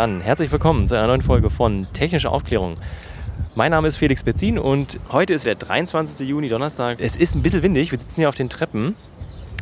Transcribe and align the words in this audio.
Dann 0.00 0.22
herzlich 0.22 0.50
willkommen 0.50 0.88
zu 0.88 0.94
einer 0.94 1.08
neuen 1.08 1.20
Folge 1.20 1.50
von 1.50 1.86
Technische 1.92 2.30
Aufklärung. 2.30 2.72
Mein 3.54 3.70
Name 3.70 3.86
ist 3.86 3.98
Felix 3.98 4.24
Betzin 4.24 4.58
und 4.58 4.98
heute 5.12 5.34
ist 5.34 5.44
der 5.44 5.56
23. 5.56 6.26
Juni, 6.26 6.48
Donnerstag. 6.48 7.00
Es 7.02 7.16
ist 7.16 7.34
ein 7.34 7.42
bisschen 7.42 7.62
windig, 7.62 7.92
wir 7.92 7.98
sitzen 7.98 8.14
hier 8.14 8.30
auf 8.30 8.34
den 8.34 8.48
Treppen. 8.48 8.96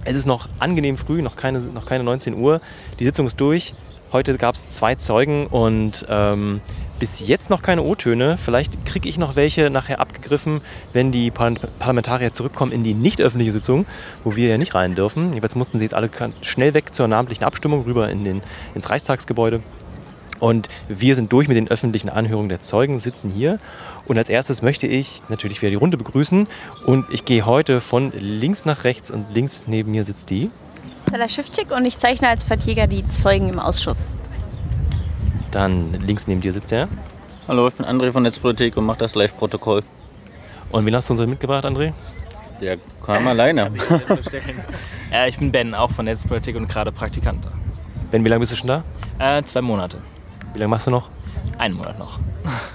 Es 0.04 0.14
ist 0.14 0.26
noch 0.26 0.48
angenehm 0.60 0.96
früh, 0.96 1.22
noch 1.22 1.34
keine, 1.34 1.58
noch 1.58 1.86
keine 1.86 2.04
19 2.04 2.34
Uhr. 2.34 2.60
Die 3.00 3.04
Sitzung 3.04 3.26
ist 3.26 3.40
durch. 3.40 3.74
Heute 4.12 4.38
gab 4.38 4.54
es 4.54 4.68
zwei 4.68 4.94
Zeugen 4.94 5.48
und 5.48 6.06
ähm, 6.08 6.60
bis 7.00 7.26
jetzt 7.26 7.50
noch 7.50 7.60
keine 7.60 7.82
O-Töne. 7.82 8.36
Vielleicht 8.36 8.86
kriege 8.86 9.08
ich 9.08 9.18
noch 9.18 9.34
welche 9.34 9.70
nachher 9.70 9.98
abgegriffen, 9.98 10.60
wenn 10.92 11.10
die 11.10 11.32
Parlamentarier 11.32 12.32
zurückkommen 12.32 12.70
in 12.70 12.84
die 12.84 12.94
nicht 12.94 13.20
öffentliche 13.20 13.50
Sitzung, 13.50 13.86
wo 14.22 14.36
wir 14.36 14.48
ja 14.48 14.56
nicht 14.56 14.76
rein 14.76 14.94
dürfen. 14.94 15.32
Jeweils 15.32 15.56
mussten 15.56 15.80
sie 15.80 15.86
jetzt 15.86 15.94
alle 15.94 16.08
schnell 16.42 16.74
weg 16.74 16.94
zur 16.94 17.08
namentlichen 17.08 17.44
Abstimmung 17.44 17.82
rüber 17.82 18.08
in 18.08 18.22
den, 18.22 18.40
ins 18.76 18.88
Reichstagsgebäude. 18.88 19.62
Und 20.40 20.68
wir 20.88 21.14
sind 21.14 21.32
durch 21.32 21.48
mit 21.48 21.56
den 21.56 21.68
öffentlichen 21.68 22.08
Anhörungen 22.08 22.48
der 22.48 22.60
Zeugen, 22.60 23.00
sitzen 23.00 23.30
hier. 23.30 23.58
Und 24.06 24.18
als 24.18 24.28
erstes 24.28 24.62
möchte 24.62 24.86
ich 24.86 25.22
natürlich 25.28 25.60
wieder 25.62 25.70
die 25.70 25.76
Runde 25.76 25.96
begrüßen. 25.96 26.46
Und 26.86 27.06
ich 27.10 27.24
gehe 27.24 27.44
heute 27.44 27.80
von 27.80 28.12
links 28.16 28.64
nach 28.64 28.84
rechts 28.84 29.10
und 29.10 29.26
links 29.32 29.64
neben 29.66 29.90
mir 29.90 30.04
sitzt 30.04 30.30
die. 30.30 30.50
Stella 31.06 31.28
Schiffczyk 31.28 31.70
und 31.70 31.84
ich 31.84 31.98
zeichne 31.98 32.28
als 32.28 32.44
Verteidiger 32.44 32.86
die 32.86 33.06
Zeugen 33.08 33.48
im 33.48 33.58
Ausschuss. 33.58 34.16
Dann 35.50 35.94
links 35.94 36.26
neben 36.26 36.40
dir 36.40 36.52
sitzt 36.52 36.72
er. 36.72 36.88
Hallo, 37.46 37.68
ich 37.68 37.74
bin 37.74 37.86
André 37.86 38.12
von 38.12 38.22
Netzpolitik 38.22 38.76
und 38.76 38.84
mache 38.84 38.98
das 38.98 39.14
Live-Protokoll. 39.14 39.82
Und 40.70 40.84
wen 40.84 40.94
hast 40.94 41.08
du 41.08 41.14
uns 41.14 41.26
mitgebracht, 41.26 41.64
André? 41.64 41.94
Der 42.60 42.76
kam 43.04 43.26
alleine. 43.26 43.70
ja, 45.12 45.26
ich 45.26 45.38
bin 45.38 45.50
Ben, 45.50 45.74
auch 45.74 45.90
von 45.90 46.04
Netzpolitik 46.04 46.56
und 46.56 46.68
gerade 46.68 46.92
Praktikant. 46.92 47.46
Ben, 48.10 48.24
wie 48.24 48.28
lange 48.28 48.40
bist 48.40 48.52
du 48.52 48.56
schon 48.56 48.66
da? 48.66 48.84
Äh, 49.18 49.42
zwei 49.44 49.62
Monate. 49.62 49.98
Wie 50.58 50.62
lange 50.62 50.70
machst 50.70 50.88
du 50.88 50.90
noch? 50.90 51.08
Einen 51.56 51.76
Monat 51.76 52.00
noch. 52.00 52.18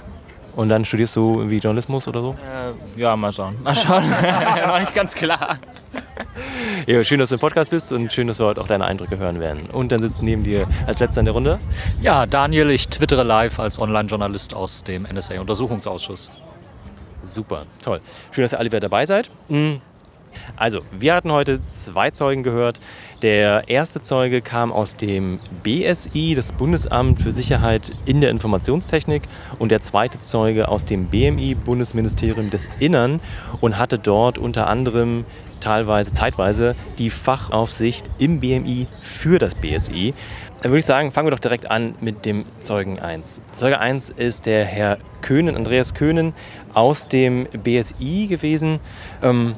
Und 0.56 0.70
dann 0.70 0.86
studierst 0.86 1.16
du 1.16 1.34
irgendwie 1.34 1.58
Journalismus 1.58 2.08
oder 2.08 2.22
so? 2.22 2.30
Äh, 2.30 2.98
ja, 2.98 3.14
mal 3.14 3.30
schauen. 3.30 3.62
Mal 3.62 3.74
schauen. 3.74 4.08
noch 4.66 4.80
nicht 4.80 4.94
ganz 4.94 5.14
klar. 5.14 5.58
Ja, 6.86 7.02
schön, 7.04 7.18
dass 7.18 7.28
du 7.28 7.36
im 7.36 7.40
Podcast 7.40 7.70
bist 7.70 7.92
und 7.92 8.12
schön, 8.12 8.26
dass 8.26 8.38
wir 8.40 8.46
heute 8.46 8.60
auch 8.60 8.66
deine 8.66 8.84
Eindrücke 8.84 9.16
hören 9.16 9.38
werden. 9.40 9.66
Und 9.70 9.92
dann 9.92 10.00
sitzt 10.02 10.22
neben 10.22 10.42
dir 10.42 10.66
als 10.86 10.98
letzter 10.98 11.20
in 11.20 11.24
der 11.26 11.32
Runde. 11.32 11.60
Ja, 12.02 12.26
Daniel, 12.26 12.70
ich 12.70 12.88
twittere 12.88 13.22
live 13.22 13.58
als 13.60 13.78
Online-Journalist 13.78 14.52
aus 14.52 14.82
dem 14.82 15.04
NSA-Untersuchungsausschuss. 15.04 16.30
Super, 17.22 17.66
toll. 17.82 18.00
Schön, 18.32 18.42
dass 18.42 18.52
ihr 18.52 18.58
alle 18.58 18.70
wieder 18.70 18.80
dabei 18.80 19.06
seid. 19.06 19.30
Mhm. 19.48 19.80
Also, 20.56 20.80
wir 20.92 21.14
hatten 21.14 21.32
heute 21.32 21.60
zwei 21.68 22.10
Zeugen 22.10 22.42
gehört. 22.42 22.80
Der 23.22 23.68
erste 23.68 24.02
Zeuge 24.02 24.42
kam 24.42 24.72
aus 24.72 24.96
dem 24.96 25.40
BSI, 25.62 26.34
das 26.34 26.52
Bundesamt 26.52 27.22
für 27.22 27.32
Sicherheit 27.32 27.92
in 28.04 28.20
der 28.20 28.30
Informationstechnik, 28.30 29.22
und 29.58 29.70
der 29.70 29.80
zweite 29.80 30.18
Zeuge 30.18 30.68
aus 30.68 30.84
dem 30.84 31.06
BMI, 31.06 31.54
Bundesministerium 31.54 32.50
des 32.50 32.68
Innern, 32.78 33.20
und 33.60 33.78
hatte 33.78 33.98
dort 33.98 34.38
unter 34.38 34.66
anderem 34.66 35.24
teilweise, 35.60 36.12
zeitweise 36.12 36.76
die 36.98 37.10
Fachaufsicht 37.10 38.10
im 38.18 38.40
BMI 38.40 38.86
für 39.02 39.38
das 39.38 39.54
BSI. 39.54 40.14
Dann 40.64 40.70
würde 40.70 40.78
ich 40.78 40.86
sagen, 40.86 41.12
fangen 41.12 41.26
wir 41.26 41.32
doch 41.32 41.40
direkt 41.40 41.70
an 41.70 41.94
mit 42.00 42.24
dem 42.24 42.46
Zeugen 42.60 42.98
1. 42.98 43.42
Zeuge 43.56 43.78
1 43.78 44.08
ist 44.08 44.46
der 44.46 44.64
Herr 44.64 44.96
Köhnen, 45.20 45.56
Andreas 45.56 45.92
Köhnen 45.92 46.32
aus 46.72 47.08
dem 47.08 47.46
BSI 47.46 48.28
gewesen. 48.28 48.80
Ähm, 49.22 49.56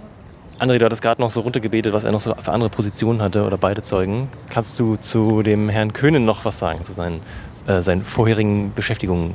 André, 0.59 0.79
du 0.79 0.87
hattest 0.87 1.03
gerade 1.03 1.21
noch 1.21 1.29
so 1.29 1.41
runtergebetet, 1.41 1.93
was 1.93 2.05
er 2.05 2.13
noch 2.13 2.21
so 2.21 2.35
für 2.35 2.51
andere 2.51 2.71
Positionen 2.71 3.21
hatte 3.21 3.45
oder 3.45 3.59
beide 3.59 3.83
Zeugen. 3.83 4.29
Kannst 4.49 4.81
du 4.81 4.97
zu 4.97 5.43
dem 5.43 5.69
Herrn 5.69 5.93
Köhnen 5.93 6.25
noch 6.25 6.47
was 6.47 6.59
sagen, 6.59 6.83
zu 6.83 6.95
seinen, 6.95 7.21
äh, 7.67 7.83
seinen 7.83 8.05
vorherigen 8.05 8.73
Beschäftigungen? 8.75 9.35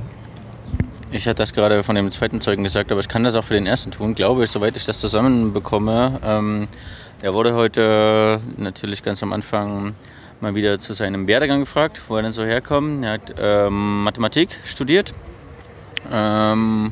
Ich 1.11 1.27
hatte 1.27 1.35
das 1.35 1.53
gerade 1.53 1.83
von 1.83 1.93
dem 1.95 2.09
zweiten 2.09 2.41
Zeugen 2.41 2.63
gesagt, 2.63 2.91
aber 2.91 3.01
ich 3.01 3.07
kann 3.07 3.23
das 3.23 3.35
auch 3.35 3.43
für 3.43 3.53
den 3.53 3.67
ersten 3.67 3.91
tun, 3.91 4.15
glaube 4.15 4.45
ich, 4.45 4.49
soweit 4.49 4.75
ich 4.75 4.85
das 4.85 4.99
zusammenbekomme. 4.99 6.19
Ähm, 6.25 6.67
er 7.21 7.35
wurde 7.35 7.53
heute 7.53 8.39
natürlich 8.57 9.03
ganz 9.03 9.21
am 9.21 9.31
Anfang 9.31 9.93
mal 10.39 10.55
wieder 10.55 10.79
zu 10.79 10.93
seinem 10.93 11.27
Werdegang 11.27 11.59
gefragt, 11.59 12.01
wo 12.07 12.15
er 12.15 12.23
denn 12.23 12.31
so 12.31 12.43
herkommt. 12.43 13.05
Er 13.05 13.11
hat 13.11 13.35
ähm, 13.39 14.05
Mathematik 14.05 14.49
studiert, 14.63 15.13
ähm, 16.11 16.91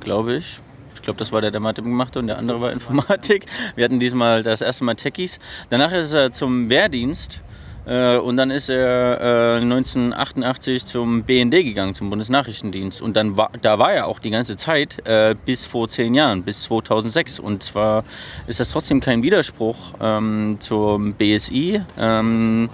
glaube 0.00 0.34
ich 0.34 0.60
glaube, 1.04 1.18
das 1.18 1.32
war 1.32 1.40
der, 1.40 1.50
der 1.50 1.60
Mathe 1.60 1.82
gemacht 1.82 2.16
und 2.16 2.26
der 2.26 2.38
andere 2.38 2.60
war 2.60 2.72
Informatik. 2.72 3.46
Wir 3.76 3.84
hatten 3.84 4.00
diesmal 4.00 4.42
das 4.42 4.60
erste 4.60 4.84
Mal 4.84 4.94
Techies. 4.94 5.38
Danach 5.70 5.92
ist 5.92 6.12
er 6.12 6.32
zum 6.32 6.68
Wehrdienst 6.68 7.40
äh, 7.86 8.16
und 8.16 8.36
dann 8.36 8.50
ist 8.50 8.68
er 8.68 9.56
äh, 9.56 9.62
1988 9.62 10.86
zum 10.86 11.22
BND 11.22 11.52
gegangen, 11.52 11.94
zum 11.94 12.10
Bundesnachrichtendienst. 12.10 13.02
Und 13.02 13.16
dann 13.16 13.36
war, 13.36 13.50
da 13.60 13.78
war 13.78 13.92
er 13.92 14.06
auch 14.06 14.18
die 14.18 14.30
ganze 14.30 14.56
Zeit 14.56 15.06
äh, 15.06 15.34
bis 15.44 15.66
vor 15.66 15.88
zehn 15.88 16.14
Jahren, 16.14 16.42
bis 16.42 16.62
2006. 16.62 17.40
Und 17.40 17.62
zwar 17.62 18.04
ist 18.46 18.60
das 18.60 18.70
trotzdem 18.70 19.00
kein 19.00 19.22
Widerspruch 19.22 19.94
ähm, 20.00 20.56
zum 20.60 21.14
BSI. 21.14 21.82
Ähm, 21.98 22.70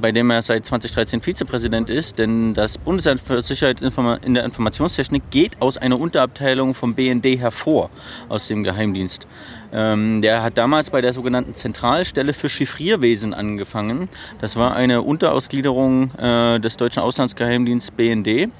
bei 0.00 0.12
dem 0.12 0.30
er 0.30 0.42
seit 0.42 0.66
2013 0.66 1.20
Vizepräsident 1.20 1.90
ist, 1.90 2.18
denn 2.18 2.54
das 2.54 2.78
Bundesamt 2.78 3.20
für 3.20 3.42
Sicherheit 3.42 3.82
in 3.82 4.34
der 4.34 4.44
Informationstechnik 4.44 5.22
geht 5.30 5.60
aus 5.60 5.78
einer 5.78 5.98
Unterabteilung 5.98 6.74
vom 6.74 6.94
BND 6.94 7.38
hervor, 7.38 7.90
aus 8.28 8.48
dem 8.48 8.62
Geheimdienst. 8.62 9.26
Ähm, 9.72 10.20
der 10.20 10.42
hat 10.42 10.58
damals 10.58 10.90
bei 10.90 11.00
der 11.00 11.12
sogenannten 11.12 11.54
Zentralstelle 11.54 12.32
für 12.32 12.48
Chiffrierwesen 12.48 13.34
angefangen. 13.34 14.08
Das 14.40 14.56
war 14.56 14.74
eine 14.74 15.02
Unterausgliederung 15.02 16.12
äh, 16.14 16.58
des 16.58 16.76
deutschen 16.76 17.02
Auslandsgeheimdienstes 17.02 17.92
BND. 17.92 18.50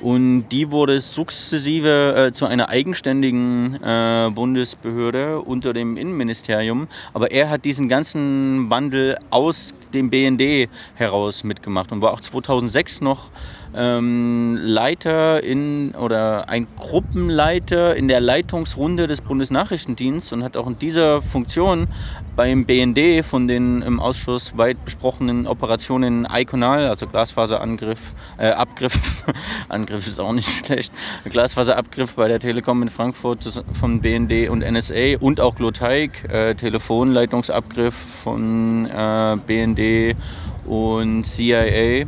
Und 0.00 0.48
die 0.50 0.70
wurde 0.70 1.00
sukzessive 1.00 2.28
äh, 2.28 2.32
zu 2.32 2.46
einer 2.46 2.68
eigenständigen 2.68 3.82
äh, 3.82 4.30
Bundesbehörde 4.32 5.40
unter 5.40 5.72
dem 5.72 5.96
Innenministerium. 5.96 6.86
Aber 7.14 7.32
er 7.32 7.50
hat 7.50 7.64
diesen 7.64 7.88
ganzen 7.88 8.70
Wandel 8.70 9.18
aus 9.30 9.72
dem 9.94 10.10
BND 10.10 10.68
heraus 10.94 11.44
mitgemacht 11.44 11.92
und 11.92 12.02
war 12.02 12.12
auch 12.12 12.20
2006 12.20 13.00
noch 13.00 13.30
ähm, 13.74 14.56
Leiter 14.60 15.42
in 15.42 15.94
oder 15.94 16.48
ein 16.48 16.66
Gruppenleiter 16.76 17.96
in 17.96 18.08
der 18.08 18.20
Leitungsrunde 18.20 19.06
des 19.06 19.20
Bundesnachrichtendienstes 19.20 20.32
und 20.32 20.42
hat 20.42 20.56
auch 20.56 20.66
in 20.66 20.78
dieser 20.78 21.22
Funktion 21.22 21.88
beim 22.38 22.66
BND 22.66 23.24
von 23.24 23.48
den 23.48 23.82
im 23.82 23.98
Ausschuss 23.98 24.56
weit 24.56 24.84
besprochenen 24.84 25.48
Operationen 25.48 26.24
Iconal, 26.30 26.86
also 26.86 27.08
Glasfaserangriff, 27.08 27.98
äh, 28.38 28.50
Abgriff, 28.50 29.24
Angriff 29.68 30.06
ist 30.06 30.20
auch 30.20 30.32
nicht 30.32 30.48
schlecht, 30.66 30.92
Glasfaserabgriff 31.24 32.14
bei 32.14 32.28
der 32.28 32.38
Telekom 32.38 32.80
in 32.82 32.90
Frankfurt 32.90 33.60
von 33.72 34.00
BND 34.02 34.50
und 34.50 34.60
NSA 34.60 35.18
und 35.18 35.40
auch 35.40 35.56
Gloteig, 35.56 36.32
äh, 36.32 36.54
Telefonleitungsabgriff 36.54 37.96
von 37.96 38.86
äh, 38.86 39.36
BND 39.44 40.16
und 40.64 41.24
CIA 41.24 42.06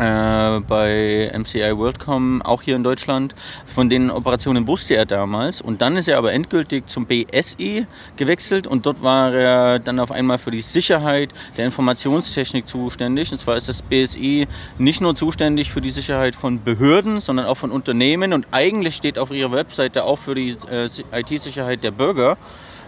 äh, 0.00 0.60
bei 0.60 1.30
MCI 1.36 1.76
WorldCom, 1.76 2.42
auch 2.42 2.62
hier 2.62 2.76
in 2.76 2.82
Deutschland. 2.82 3.34
Von 3.66 3.90
den 3.90 4.10
Operationen 4.10 4.66
wusste 4.66 4.96
er 4.96 5.06
damals. 5.06 5.60
Und 5.60 5.82
dann 5.82 5.96
ist 5.96 6.08
er 6.08 6.18
aber 6.18 6.32
endgültig 6.32 6.86
zum 6.86 7.06
BSI 7.06 7.86
gewechselt 8.16 8.66
und 8.66 8.86
dort 8.86 9.02
war 9.02 9.32
er 9.34 9.78
dann 9.78 10.00
auf 10.00 10.10
einmal 10.10 10.38
für 10.38 10.50
die 10.50 10.60
Sicherheit 10.60 11.34
der 11.56 11.66
Informationstechnik 11.66 12.66
zuständig. 12.66 13.30
Und 13.30 13.38
zwar 13.38 13.56
ist 13.56 13.68
das 13.68 13.82
BSI 13.82 14.48
nicht 14.78 15.00
nur 15.00 15.14
zuständig 15.14 15.70
für 15.70 15.80
die 15.80 15.90
Sicherheit 15.90 16.34
von 16.34 16.62
Behörden, 16.62 17.20
sondern 17.20 17.46
auch 17.46 17.56
von 17.56 17.70
Unternehmen. 17.70 18.32
Und 18.32 18.46
eigentlich 18.52 18.96
steht 18.96 19.18
auf 19.18 19.30
ihrer 19.30 19.52
Webseite 19.52 20.04
auch 20.04 20.18
für 20.18 20.34
die 20.34 20.56
äh, 20.70 20.88
IT-Sicherheit 21.12 21.84
der 21.84 21.90
Bürger. 21.90 22.38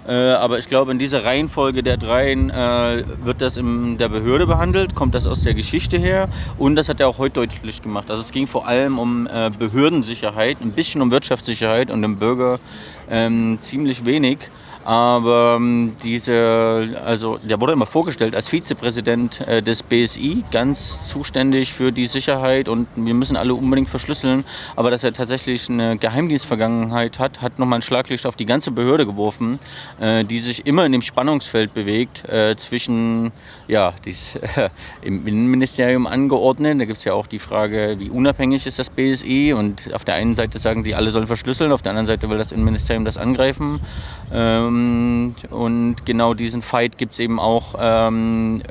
Äh, 0.06 0.12
aber 0.12 0.58
ich 0.58 0.68
glaube, 0.68 0.90
in 0.90 0.98
dieser 0.98 1.24
Reihenfolge 1.24 1.82
der 1.82 1.96
dreien 1.96 2.50
äh, 2.50 3.04
wird 3.22 3.40
das 3.40 3.56
in 3.56 3.98
der 3.98 4.08
Behörde 4.08 4.46
behandelt, 4.46 4.94
kommt 4.94 5.14
das 5.14 5.26
aus 5.26 5.42
der 5.42 5.54
Geschichte 5.54 5.96
her 5.96 6.28
und 6.58 6.74
das 6.74 6.88
hat 6.88 6.98
er 6.98 7.08
auch 7.08 7.18
heute 7.18 7.34
deutlich 7.34 7.82
gemacht. 7.82 8.10
Also 8.10 8.22
es 8.22 8.32
ging 8.32 8.46
vor 8.48 8.66
allem 8.66 8.98
um 8.98 9.28
äh, 9.28 9.50
Behördensicherheit, 9.56 10.60
ein 10.60 10.72
bisschen 10.72 11.02
um 11.02 11.10
Wirtschaftssicherheit 11.12 11.90
und 11.90 12.02
dem 12.02 12.16
Bürger 12.16 12.58
ähm, 13.08 13.58
ziemlich 13.60 14.04
wenig. 14.04 14.38
Aber 14.84 15.56
ähm, 15.58 15.92
diese, 16.02 17.00
also 17.04 17.38
der 17.38 17.60
wurde 17.60 17.72
immer 17.72 17.86
vorgestellt 17.86 18.34
als 18.34 18.48
Vizepräsident 18.48 19.40
äh, 19.42 19.62
des 19.62 19.82
BSI, 19.82 20.44
ganz 20.50 21.08
zuständig 21.08 21.72
für 21.72 21.92
die 21.92 22.06
Sicherheit 22.06 22.68
und 22.68 22.88
wir 22.96 23.14
müssen 23.14 23.36
alle 23.36 23.54
unbedingt 23.54 23.88
verschlüsseln. 23.88 24.44
Aber 24.74 24.90
dass 24.90 25.04
er 25.04 25.12
tatsächlich 25.12 25.68
eine 25.68 25.96
Geheimdienstvergangenheit 25.96 27.18
hat, 27.20 27.42
hat 27.42 27.58
nochmal 27.58 27.78
ein 27.78 27.82
Schlaglicht 27.82 28.26
auf 28.26 28.34
die 28.34 28.46
ganze 28.46 28.72
Behörde 28.72 29.06
geworfen, 29.06 29.60
äh, 30.00 30.24
die 30.24 30.38
sich 30.40 30.66
immer 30.66 30.84
in 30.84 30.92
dem 30.92 31.02
Spannungsfeld 31.02 31.74
bewegt 31.74 32.28
äh, 32.28 32.56
zwischen, 32.56 33.30
ja, 33.68 33.94
dies, 34.04 34.38
im 35.02 35.26
Innenministerium 35.26 36.08
angeordnet. 36.08 36.80
Da 36.80 36.86
gibt 36.86 36.98
es 36.98 37.04
ja 37.04 37.12
auch 37.14 37.28
die 37.28 37.38
Frage, 37.38 37.96
wie 37.98 38.10
unabhängig 38.10 38.66
ist 38.66 38.80
das 38.80 38.90
BSI 38.90 39.54
und 39.56 39.94
auf 39.94 40.04
der 40.04 40.14
einen 40.16 40.34
Seite 40.34 40.58
sagen 40.58 40.82
sie, 40.82 40.94
alle 40.96 41.10
sollen 41.10 41.28
verschlüsseln, 41.28 41.70
auf 41.70 41.82
der 41.82 41.90
anderen 41.90 42.06
Seite 42.06 42.28
will 42.30 42.38
das 42.38 42.50
Innenministerium 42.50 43.04
das 43.04 43.16
angreifen. 43.16 43.80
Ähm, 44.32 44.71
Ähm, 44.72 45.34
und 45.50 46.04
genau 46.04 46.34
diesen 46.34 46.62
Fight 46.62 46.98
gibt 46.98 47.14
es 47.14 47.18
eben 47.18 47.38
auch 47.38 47.74
ähm, 47.78 48.62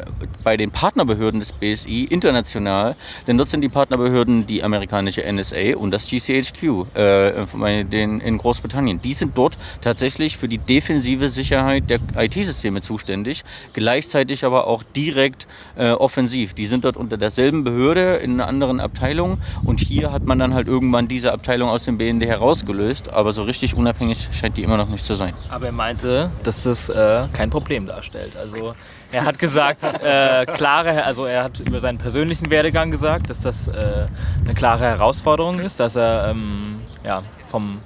bei 0.43 0.57
den 0.57 0.71
Partnerbehörden 0.71 1.39
des 1.39 1.53
BSI 1.53 2.05
international. 2.05 2.95
Denn 3.27 3.37
dort 3.37 3.49
sind 3.49 3.61
die 3.61 3.69
Partnerbehörden 3.69 4.47
die 4.47 4.63
amerikanische 4.63 5.21
NSA 5.31 5.75
und 5.75 5.91
das 5.91 6.09
GCHQ 6.09 6.95
äh, 6.95 7.83
den, 7.85 8.19
in 8.19 8.37
Großbritannien. 8.37 9.01
Die 9.01 9.13
sind 9.13 9.37
dort 9.37 9.57
tatsächlich 9.81 10.37
für 10.37 10.47
die 10.47 10.57
defensive 10.57 11.29
Sicherheit 11.29 11.89
der 11.89 11.99
IT-Systeme 12.17 12.81
zuständig, 12.81 13.43
gleichzeitig 13.73 14.45
aber 14.45 14.67
auch 14.67 14.83
direkt 14.83 15.47
äh, 15.75 15.91
offensiv. 15.91 16.53
Die 16.53 16.65
sind 16.65 16.85
dort 16.85 16.97
unter 16.97 17.17
derselben 17.17 17.63
Behörde 17.63 18.15
in 18.15 18.33
einer 18.33 18.47
anderen 18.47 18.79
Abteilung 18.79 19.37
und 19.63 19.79
hier 19.79 20.11
hat 20.11 20.25
man 20.25 20.39
dann 20.39 20.53
halt 20.53 20.67
irgendwann 20.67 21.07
diese 21.07 21.31
Abteilung 21.31 21.69
aus 21.69 21.83
dem 21.83 21.97
BND 21.97 22.25
herausgelöst, 22.25 23.09
aber 23.09 23.33
so 23.33 23.43
richtig 23.43 23.75
unabhängig 23.75 24.29
scheint 24.31 24.57
die 24.57 24.63
immer 24.63 24.77
noch 24.77 24.89
nicht 24.89 25.05
zu 25.05 25.15
sein. 25.15 25.33
Aber 25.49 25.67
er 25.67 25.71
meinte, 25.91 26.31
dass 26.43 26.63
das 26.63 26.87
äh, 26.87 27.27
kein 27.33 27.49
Problem 27.49 27.85
darstellt. 27.85 28.37
Also 28.37 28.75
er 29.11 29.25
hat 29.25 29.37
gesagt, 29.37 29.83
äh, 30.01 30.45
klare, 30.45 31.03
also 31.03 31.25
er 31.25 31.43
hat 31.43 31.59
über 31.59 31.81
seinen 31.81 31.97
persönlichen 31.97 32.49
Werdegang 32.49 32.91
gesagt, 32.91 33.29
dass 33.29 33.41
das 33.41 33.67
äh, 33.67 34.07
eine 34.43 34.53
klare 34.53 34.85
Herausforderung 34.85 35.59
ist, 35.59 35.81
dass 35.81 35.97
er 35.97 36.29
ähm, 36.29 36.79
ja, 37.03 37.23
vom 37.45 37.81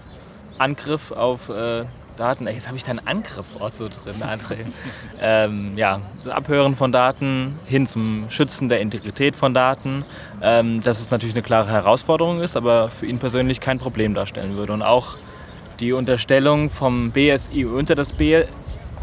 Angriff 0.60 1.12
auf 1.12 1.50
äh, 1.50 1.86
Daten, 2.16 2.48
jetzt 2.48 2.68
habe 2.68 2.78
ich 2.78 2.84
deinen 2.84 3.06
Angriffort 3.06 3.72
so 3.74 3.90
drin, 3.90 4.22
André. 4.22 4.58
ähm, 5.22 5.74
ja, 5.76 6.00
Abhören 6.30 6.76
von 6.76 6.92
Daten 6.92 7.60
hin 7.66 7.88
zum 7.88 8.30
Schützen 8.30 8.70
der 8.70 8.82
Integrität 8.82 9.36
von 9.36 9.54
Daten, 9.54 10.06
ähm, 10.42 10.82
dass 10.82 11.02
es 11.02 11.10
natürlich 11.10 11.36
eine 11.36 11.44
klare 11.44 11.72
Herausforderung 11.72 12.40
ist, 12.40 12.56
aber 12.56 12.90
für 12.90 13.08
ihn 13.08 13.18
persönlich 13.18 13.60
kein 13.60 13.80
Problem 13.80 14.14
darstellen 14.14 14.56
würde. 14.56 14.74
Und 14.74 14.84
auch 14.84 15.18
die 15.80 15.94
Unterstellung 15.94 16.70
vom 16.70 17.12
BSI 17.12 17.66
unter 17.66 17.96
das 17.96 18.14
B 18.14 18.44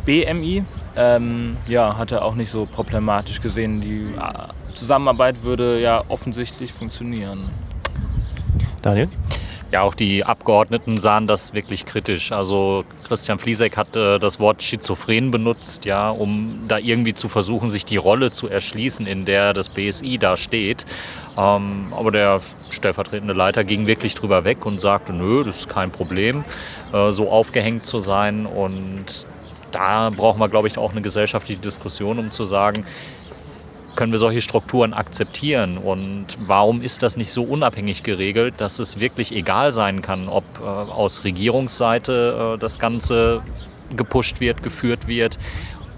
BMI 0.04 0.64
ähm, 0.96 1.56
ja, 1.68 1.96
hat 1.96 2.12
er 2.12 2.24
auch 2.24 2.34
nicht 2.34 2.50
so 2.50 2.66
problematisch 2.66 3.40
gesehen. 3.40 3.80
Die 3.80 4.12
äh, 4.16 4.74
Zusammenarbeit 4.74 5.42
würde 5.42 5.80
ja 5.80 6.02
offensichtlich 6.08 6.72
funktionieren. 6.72 7.50
Daniel? 8.82 9.08
Ja, 9.72 9.80
auch 9.80 9.94
die 9.94 10.22
Abgeordneten 10.22 10.98
sahen 10.98 11.26
das 11.26 11.54
wirklich 11.54 11.86
kritisch. 11.86 12.30
Also 12.30 12.84
Christian 13.08 13.38
Fliesek 13.38 13.78
hat 13.78 13.96
äh, 13.96 14.18
das 14.18 14.38
Wort 14.38 14.62
schizophren 14.62 15.30
benutzt, 15.30 15.86
ja, 15.86 16.10
um 16.10 16.64
da 16.68 16.76
irgendwie 16.76 17.14
zu 17.14 17.26
versuchen, 17.26 17.70
sich 17.70 17.86
die 17.86 17.96
Rolle 17.96 18.30
zu 18.30 18.48
erschließen, 18.48 19.06
in 19.06 19.24
der 19.24 19.54
das 19.54 19.70
BSI 19.70 20.18
da 20.18 20.36
steht. 20.36 20.84
Ähm, 21.38 21.86
aber 21.90 22.10
der 22.10 22.42
stellvertretende 22.68 23.32
Leiter 23.32 23.64
ging 23.64 23.86
wirklich 23.86 24.14
drüber 24.14 24.44
weg 24.44 24.66
und 24.66 24.78
sagte, 24.78 25.14
nö, 25.14 25.42
das 25.42 25.60
ist 25.60 25.68
kein 25.70 25.90
Problem, 25.90 26.44
äh, 26.92 27.10
so 27.10 27.30
aufgehängt 27.30 27.86
zu 27.86 27.98
sein. 27.98 28.44
Und 28.44 29.26
da 29.70 30.10
brauchen 30.10 30.38
wir, 30.38 30.50
glaube 30.50 30.68
ich, 30.68 30.76
auch 30.76 30.90
eine 30.90 31.00
gesellschaftliche 31.00 31.62
Diskussion, 31.62 32.18
um 32.18 32.30
zu 32.30 32.44
sagen, 32.44 32.84
können 33.96 34.12
wir 34.12 34.18
solche 34.18 34.40
Strukturen 34.40 34.94
akzeptieren 34.94 35.78
und 35.78 36.26
warum 36.38 36.82
ist 36.82 37.02
das 37.02 37.16
nicht 37.16 37.30
so 37.30 37.42
unabhängig 37.42 38.02
geregelt, 38.02 38.54
dass 38.58 38.78
es 38.78 39.00
wirklich 39.00 39.32
egal 39.32 39.72
sein 39.72 40.02
kann, 40.02 40.28
ob 40.28 40.44
äh, 40.60 40.64
aus 40.64 41.24
Regierungsseite 41.24 42.54
äh, 42.54 42.58
das 42.58 42.78
Ganze 42.78 43.42
gepusht 43.96 44.40
wird, 44.40 44.62
geführt 44.62 45.06
wird 45.06 45.38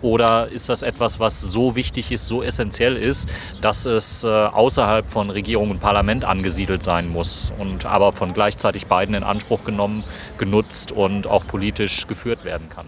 oder 0.05 0.49
ist 0.49 0.69
das 0.69 0.83
etwas, 0.83 1.19
was 1.19 1.41
so 1.41 1.77
wichtig 1.77 2.13
ist, 2.13 2.29
so 2.29 2.43
essentiell 2.43 2.97
ist, 2.97 3.27
dass 3.63 3.87
es 3.87 4.23
äh, 4.23 4.29
außerhalb 4.29 5.09
von 5.09 5.31
Regierung 5.31 5.71
und 5.71 5.81
Parlament 5.81 6.27
angesiedelt 6.27 6.83
sein 6.83 7.09
muss 7.09 7.53
und 7.59 7.87
aber 7.87 8.13
von 8.13 8.35
gleichzeitig 8.35 8.87
beiden 8.87 9.15
in 9.15 9.23
Anspruch 9.23 9.65
genommen, 9.65 10.05
genutzt 10.37 10.93
und 10.93 11.27
auch 11.27 11.47
politisch 11.47 12.07
geführt 12.07 12.45
werden 12.45 12.69
kann? 12.69 12.87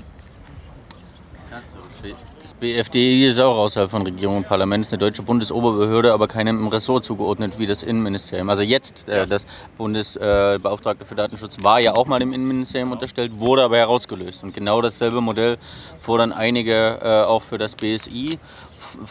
BFDI 2.58 3.26
ist 3.26 3.38
auch 3.38 3.58
außerhalb 3.58 3.90
von 3.90 4.02
Regierung 4.02 4.38
und 4.38 4.48
Parlament, 4.48 4.86
ist 4.86 4.92
eine 4.92 4.98
deutsche 4.98 5.22
Bundesoberbehörde, 5.22 6.12
aber 6.12 6.26
keinem 6.26 6.66
Ressort 6.68 7.04
zugeordnet 7.04 7.58
wie 7.58 7.66
das 7.66 7.82
Innenministerium. 7.82 8.48
Also 8.48 8.62
jetzt, 8.62 9.10
äh, 9.10 9.26
das 9.26 9.46
Bundesbeauftragte 9.76 11.04
äh, 11.04 11.06
für 11.06 11.14
Datenschutz 11.14 11.62
war 11.62 11.80
ja 11.80 11.94
auch 11.94 12.06
mal 12.06 12.18
dem 12.18 12.32
Innenministerium 12.32 12.92
unterstellt, 12.92 13.38
wurde 13.38 13.62
aber 13.62 13.76
herausgelöst. 13.76 14.42
Und 14.42 14.54
genau 14.54 14.80
dasselbe 14.80 15.20
Modell 15.20 15.58
fordern 16.00 16.32
einige 16.32 16.98
äh, 17.02 17.24
auch 17.24 17.42
für 17.42 17.58
das 17.58 17.74
BSI 17.74 18.38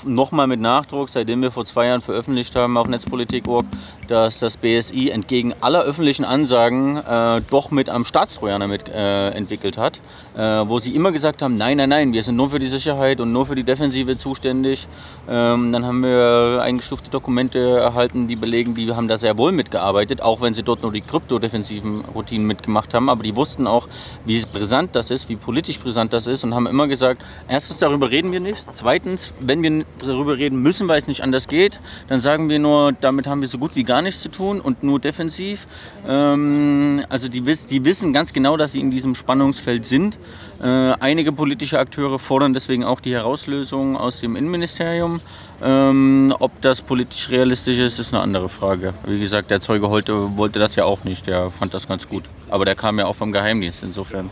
nochmal 0.03 0.47
mit 0.47 0.59
Nachdruck, 0.59 1.09
seitdem 1.09 1.41
wir 1.41 1.51
vor 1.51 1.65
zwei 1.65 1.87
Jahren 1.87 2.01
veröffentlicht 2.01 2.55
haben 2.55 2.77
auf 2.77 2.87
Netzpolitik.org, 2.87 3.65
dass 4.07 4.39
das 4.39 4.57
BSI 4.57 5.09
entgegen 5.09 5.53
aller 5.61 5.83
öffentlichen 5.83 6.25
Ansagen 6.25 6.97
äh, 6.97 7.41
doch 7.49 7.71
mit 7.71 7.89
am 7.89 8.05
Staatstrojaner 8.05 8.67
mit 8.67 8.87
äh, 8.87 9.29
entwickelt 9.31 9.77
hat, 9.77 9.99
äh, 10.35 10.39
wo 10.39 10.79
sie 10.79 10.95
immer 10.95 11.11
gesagt 11.11 11.41
haben, 11.41 11.55
nein, 11.55 11.77
nein, 11.77 11.89
nein, 11.89 12.13
wir 12.13 12.23
sind 12.23 12.35
nur 12.35 12.49
für 12.49 12.59
die 12.59 12.67
Sicherheit 12.67 13.19
und 13.19 13.31
nur 13.31 13.45
für 13.45 13.55
die 13.55 13.63
Defensive 13.63 14.17
zuständig. 14.17 14.87
Ähm, 15.27 15.71
dann 15.71 15.85
haben 15.85 16.01
wir 16.03 16.61
eingestufte 16.61 17.09
Dokumente 17.09 17.59
erhalten, 17.59 18.27
die 18.27 18.35
belegen, 18.35 18.75
die 18.75 18.91
haben 18.93 19.07
da 19.07 19.17
sehr 19.17 19.37
wohl 19.37 19.51
mitgearbeitet, 19.51 20.21
auch 20.21 20.41
wenn 20.41 20.53
sie 20.53 20.63
dort 20.63 20.83
nur 20.83 20.91
die 20.91 21.01
kryptodefensiven 21.01 22.05
Routinen 22.13 22.47
mitgemacht 22.47 22.93
haben, 22.93 23.09
aber 23.09 23.23
die 23.23 23.35
wussten 23.35 23.67
auch, 23.67 23.87
wie 24.25 24.41
brisant 24.51 24.95
das 24.95 25.11
ist, 25.11 25.29
wie 25.29 25.35
politisch 25.35 25.79
brisant 25.79 26.13
das 26.13 26.27
ist 26.27 26.43
und 26.43 26.53
haben 26.53 26.67
immer 26.67 26.87
gesagt, 26.87 27.23
erstens 27.47 27.79
darüber 27.79 28.11
reden 28.11 28.31
wir 28.31 28.39
nicht, 28.39 28.65
zweitens, 28.73 29.33
wenn 29.39 29.63
wir 29.63 29.85
darüber 29.99 30.37
reden 30.37 30.61
müssen, 30.61 30.87
weil 30.87 30.97
es 30.97 31.07
nicht 31.07 31.21
anders 31.21 31.47
geht, 31.47 31.79
dann 32.07 32.19
sagen 32.19 32.49
wir 32.49 32.59
nur, 32.59 32.91
damit 32.93 33.27
haben 33.27 33.41
wir 33.41 33.47
so 33.47 33.57
gut 33.57 33.75
wie 33.75 33.83
gar 33.83 33.94
nichts 34.01 34.21
zu 34.21 34.29
tun 34.29 34.61
und 34.61 34.83
nur 34.83 34.99
defensiv. 34.99 35.67
Ähm, 36.07 37.03
also 37.09 37.27
die, 37.27 37.41
die, 37.41 37.85
wissen 37.85 38.13
ganz 38.13 38.33
genau, 38.33 38.57
dass 38.57 38.73
sie 38.73 38.79
in 38.79 38.91
diesem 38.91 39.15
Spannungsfeld 39.15 39.85
sind. 39.85 40.17
Äh, 40.61 40.65
einige 40.65 41.31
politische 41.31 41.79
Akteure 41.79 42.19
fordern 42.19 42.53
deswegen 42.53 42.83
auch 42.83 42.99
die 42.99 43.13
Herauslösung 43.13 43.97
aus 43.97 44.19
dem 44.21 44.35
Innenministerium. 44.35 45.21
Ähm, 45.63 46.33
ob 46.39 46.61
das 46.61 46.81
politisch 46.81 47.29
realistisch 47.29 47.79
ist, 47.79 47.99
ist 47.99 48.13
eine 48.13 48.21
andere 48.21 48.49
Frage. 48.49 48.93
Wie 49.05 49.19
gesagt, 49.19 49.51
der 49.51 49.61
Zeuge 49.61 49.89
heute 49.89 50.37
wollte 50.37 50.59
das 50.59 50.75
ja 50.75 50.85
auch 50.85 51.03
nicht, 51.03 51.27
der 51.27 51.49
fand 51.49 51.73
das 51.73 51.87
ganz 51.87 52.09
gut. 52.09 52.23
Aber 52.49 52.65
der 52.65 52.75
kam 52.75 52.99
ja 52.99 53.05
auch 53.05 53.15
vom 53.15 53.31
Geheimdienst 53.31 53.83
insofern. 53.83 54.31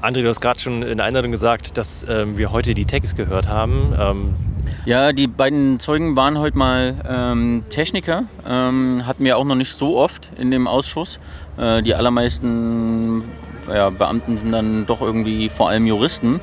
André, 0.00 0.22
du 0.22 0.28
hast 0.28 0.40
gerade 0.40 0.60
schon 0.60 0.82
in 0.82 0.98
der 0.98 1.06
Einladung 1.06 1.32
gesagt, 1.32 1.76
dass 1.76 2.06
ähm, 2.08 2.38
wir 2.38 2.52
heute 2.52 2.74
die 2.74 2.84
Text 2.84 3.16
gehört 3.16 3.48
haben. 3.48 3.92
Ähm 3.98 4.34
ja, 4.84 5.12
die 5.12 5.26
beiden 5.26 5.78
Zeugen 5.80 6.16
waren 6.16 6.38
heute 6.38 6.56
mal 6.56 6.94
ähm, 7.08 7.64
Techniker, 7.68 8.24
ähm, 8.46 9.02
hatten 9.06 9.24
wir 9.24 9.36
auch 9.36 9.44
noch 9.44 9.54
nicht 9.54 9.74
so 9.74 9.98
oft 9.98 10.30
in 10.38 10.50
dem 10.50 10.66
Ausschuss. 10.66 11.20
Äh, 11.56 11.82
die 11.82 11.94
allermeisten 11.94 13.22
ja, 13.68 13.90
Beamten 13.90 14.38
sind 14.38 14.52
dann 14.52 14.86
doch 14.86 15.00
irgendwie 15.00 15.48
vor 15.48 15.68
allem 15.68 15.86
Juristen. 15.86 16.40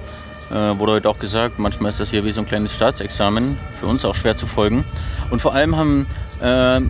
Äh, 0.51 0.79
wurde 0.79 0.93
heute 0.93 1.09
auch 1.09 1.17
gesagt, 1.17 1.57
manchmal 1.57 1.89
ist 1.89 1.99
das 1.99 2.11
hier 2.11 2.23
wie 2.23 2.31
so 2.31 2.41
ein 2.41 2.47
kleines 2.47 2.75
Staatsexamen, 2.75 3.57
für 3.71 3.87
uns 3.87 4.05
auch 4.05 4.13
schwer 4.15 4.37
zu 4.37 4.45
folgen. 4.45 4.85
Und 5.31 5.41
vor 5.41 5.53
allem 5.53 5.75
haben 5.75 6.05
äh, 6.39 6.81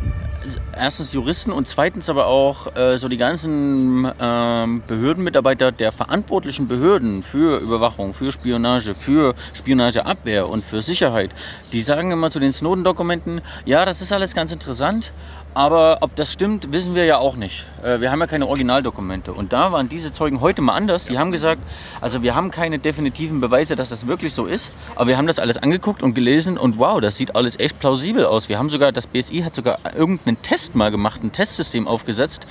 erstens 0.76 1.14
Juristen 1.14 1.52
und 1.52 1.68
zweitens 1.68 2.10
aber 2.10 2.28
auch 2.28 2.76
äh, 2.76 2.98
so 2.98 3.08
die 3.08 3.18
ganzen 3.18 4.06
äh, 4.06 4.68
Behördenmitarbeiter 4.88 5.72
der 5.72 5.92
verantwortlichen 5.92 6.68
Behörden 6.68 7.24
für 7.24 7.60
Überwachung, 7.60 8.14
für 8.14 8.32
Spionage, 8.32 8.96
für 8.96 9.36
Spionageabwehr 9.54 10.48
und 10.50 10.64
für 10.64 10.82
Sicherheit, 10.82 11.32
die 11.72 11.82
sagen 11.82 12.12
immer 12.12 12.30
zu 12.32 12.40
den 12.40 12.54
Snowden-Dokumenten, 12.54 13.42
ja, 13.66 13.86
das 13.86 14.02
ist 14.02 14.12
alles 14.12 14.34
ganz 14.34 14.52
interessant, 14.52 15.14
aber 15.56 16.00
ob 16.02 16.16
das 16.18 16.34
stimmt, 16.34 16.74
wissen 16.74 16.96
wir 16.96 17.06
ja 17.06 17.18
auch 17.18 17.38
nicht. 17.38 17.66
Äh, 17.82 18.02
wir 18.02 18.12
haben 18.12 18.20
ja 18.20 18.28
keine 18.28 18.46
Originaldokumente. 18.48 19.32
Und 19.32 19.54
da 19.54 19.72
waren 19.72 19.88
diese 19.88 20.12
Zeugen 20.12 20.42
heute 20.42 20.62
mal 20.62 20.74
anders. 20.74 21.06
Die 21.06 21.18
haben 21.18 21.32
gesagt, 21.32 21.62
also 22.02 22.22
wir 22.24 22.36
haben 22.36 22.52
keine 22.52 22.78
definitiven 22.78 23.40
Beweise, 23.40 23.78
dass 23.78 23.88
das 23.88 24.06
wirklich 24.06 24.34
so 24.34 24.46
ist, 24.46 24.74
aber 24.96 25.08
wir 25.08 25.18
haben 25.18 25.28
das 25.28 25.40
alles 25.40 25.58
angeguckt 25.58 26.04
und 26.04 26.14
gelesen 26.14 26.58
und 26.58 26.78
wow, 26.78 27.00
das 27.00 27.16
sieht 27.16 27.38
alles 27.38 27.58
echt 27.58 27.80
plausibel 27.80 28.26
aus. 28.26 28.50
Wir 28.50 28.60
haben 28.60 28.70
sogar, 28.70 28.92
das 28.92 29.08
BSI 29.08 29.44
hat 29.44 29.56
sogar 29.56 29.80
irgendeinen 29.96 30.42
Test 30.42 30.76
mal 30.76 30.92
gemacht, 30.92 31.24
ein 31.24 31.32
Testsystem 31.32 31.88
aufgesetzt, 31.88 32.46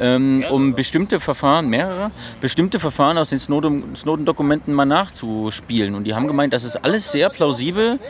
ähm, 0.00 0.44
um 0.50 0.74
bestimmte 0.74 1.20
Verfahren, 1.20 1.68
mehrere, 1.68 2.10
bestimmte 2.40 2.80
Verfahren 2.80 3.18
aus 3.18 3.30
den 3.30 3.38
Snowden-Dokumenten 3.38 4.74
mal 4.74 4.84
nachzuspielen. 4.84 5.94
Und 5.94 6.04
die 6.04 6.14
haben 6.14 6.26
gemeint, 6.26 6.52
das 6.52 6.64
ist 6.64 6.74
alles 6.76 7.12
sehr 7.12 7.28
plausibel. 7.28 8.00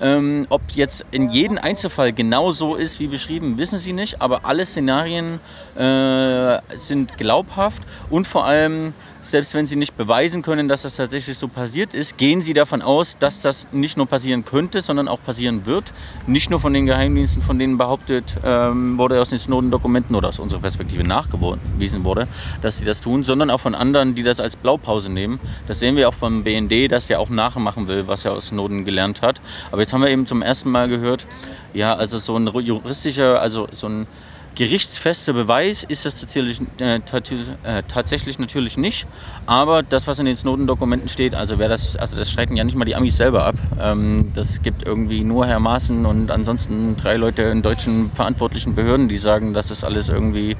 Ähm, 0.00 0.46
ob 0.48 0.62
jetzt 0.74 1.04
in 1.10 1.30
jedem 1.30 1.58
Einzelfall 1.58 2.12
genau 2.12 2.50
so 2.50 2.74
ist 2.76 3.00
wie 3.00 3.08
beschrieben, 3.08 3.58
wissen 3.58 3.78
sie 3.78 3.92
nicht, 3.92 4.20
aber 4.20 4.44
alle 4.44 4.64
Szenarien 4.64 5.40
äh, 5.76 6.58
sind 6.76 7.16
glaubhaft 7.16 7.82
und 8.10 8.26
vor 8.26 8.44
allem 8.44 8.92
selbst 9.20 9.54
wenn 9.54 9.66
sie 9.66 9.76
nicht 9.76 9.96
beweisen 9.96 10.42
können, 10.42 10.68
dass 10.68 10.82
das 10.82 10.96
tatsächlich 10.96 11.36
so 11.38 11.48
passiert 11.48 11.94
ist, 11.94 12.16
gehen 12.18 12.40
sie 12.40 12.54
davon 12.54 12.82
aus, 12.82 13.18
dass 13.18 13.42
das 13.42 13.68
nicht 13.72 13.96
nur 13.96 14.06
passieren 14.06 14.44
könnte, 14.44 14.80
sondern 14.80 15.08
auch 15.08 15.20
passieren 15.20 15.66
wird. 15.66 15.92
Nicht 16.26 16.50
nur 16.50 16.60
von 16.60 16.72
den 16.72 16.86
Geheimdiensten, 16.86 17.42
von 17.42 17.58
denen 17.58 17.78
behauptet 17.78 18.36
ähm, 18.44 18.96
wurde 18.98 19.20
aus 19.20 19.30
den 19.30 19.38
Snowden-Dokumenten 19.38 20.14
oder 20.14 20.28
aus 20.28 20.38
unserer 20.38 20.60
Perspektive 20.60 21.04
nachgewiesen 21.04 22.04
wurde, 22.04 22.28
dass 22.62 22.78
sie 22.78 22.84
das 22.84 23.00
tun, 23.00 23.24
sondern 23.24 23.50
auch 23.50 23.60
von 23.60 23.74
anderen, 23.74 24.14
die 24.14 24.22
das 24.22 24.40
als 24.40 24.56
Blaupause 24.56 25.10
nehmen. 25.10 25.40
Das 25.66 25.78
sehen 25.78 25.96
wir 25.96 26.08
auch 26.08 26.14
vom 26.14 26.44
BND, 26.44 26.90
dass 26.90 27.06
der 27.06 27.20
auch 27.20 27.28
nachmachen 27.28 27.88
will, 27.88 28.06
was 28.06 28.24
er 28.24 28.32
aus 28.32 28.48
Snowden 28.48 28.84
gelernt 28.84 29.22
hat. 29.22 29.40
Aber 29.72 29.82
jetzt 29.88 29.94
haben 29.94 30.02
wir 30.02 30.10
eben 30.10 30.26
zum 30.26 30.42
ersten 30.42 30.70
Mal 30.70 30.86
gehört, 30.88 31.26
ja, 31.72 31.94
also 31.94 32.18
so 32.18 32.36
ein 32.38 32.46
juristischer, 32.46 33.40
also 33.40 33.68
so 33.72 33.88
ein 33.88 34.06
gerichtsfester 34.54 35.32
Beweis 35.32 35.82
ist 35.82 36.04
das 36.04 36.20
tatsächlich, 36.20 36.60
äh, 36.78 36.96
äh, 36.96 37.82
tatsächlich 37.88 38.38
natürlich 38.38 38.76
nicht. 38.76 39.06
Aber 39.46 39.82
das, 39.82 40.06
was 40.06 40.18
in 40.18 40.26
den 40.26 40.36
Snowden-Dokumenten 40.36 41.08
steht, 41.08 41.34
also 41.34 41.58
wer 41.58 41.70
das, 41.70 41.96
also 41.96 42.18
das 42.18 42.30
streiten 42.30 42.54
ja 42.54 42.64
nicht 42.64 42.76
mal 42.76 42.84
die 42.84 42.96
Amis 42.96 43.16
selber 43.16 43.46
ab. 43.46 43.54
Ähm, 43.80 44.30
das 44.34 44.60
gibt 44.60 44.86
irgendwie 44.86 45.24
nur 45.24 45.46
Herr 45.46 45.60
Maaßen 45.60 46.04
und 46.04 46.30
ansonsten 46.30 46.96
drei 46.96 47.16
Leute 47.16 47.44
in 47.44 47.62
deutschen 47.62 48.10
verantwortlichen 48.12 48.74
Behörden, 48.74 49.08
die 49.08 49.16
sagen, 49.16 49.54
das 49.54 49.70
ist 49.70 49.84
alles 49.84 50.10
irgendwie 50.10 50.54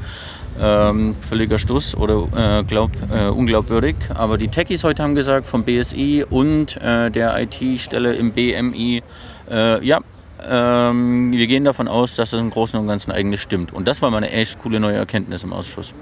ähm, 0.60 1.16
völliger 1.20 1.58
Stuss 1.58 1.94
oder 1.94 2.26
äh, 2.36 2.64
glaub, 2.64 2.90
äh, 3.12 3.28
unglaubwürdig. 3.28 3.96
Aber 4.14 4.38
die 4.38 4.48
Techies 4.48 4.84
heute 4.84 5.02
haben 5.02 5.14
gesagt, 5.14 5.46
vom 5.46 5.64
BSI 5.64 6.24
und 6.28 6.76
äh, 6.78 7.10
der 7.10 7.40
IT-Stelle 7.40 8.14
im 8.14 8.32
BMI, 8.32 9.02
äh, 9.50 9.84
ja, 9.84 10.00
ähm, 10.48 11.32
wir 11.32 11.46
gehen 11.46 11.64
davon 11.64 11.88
aus, 11.88 12.14
dass 12.14 12.32
es 12.32 12.40
im 12.40 12.50
Großen 12.50 12.78
und 12.78 12.86
Ganzen 12.86 13.10
eigentlich 13.10 13.40
stimmt. 13.40 13.72
Und 13.72 13.88
das 13.88 14.02
war 14.02 14.10
mal 14.10 14.18
eine 14.18 14.30
echt 14.30 14.58
coole 14.60 14.80
neue 14.80 14.96
Erkenntnis 14.96 15.42
im 15.42 15.52
Ausschuss. 15.52 15.92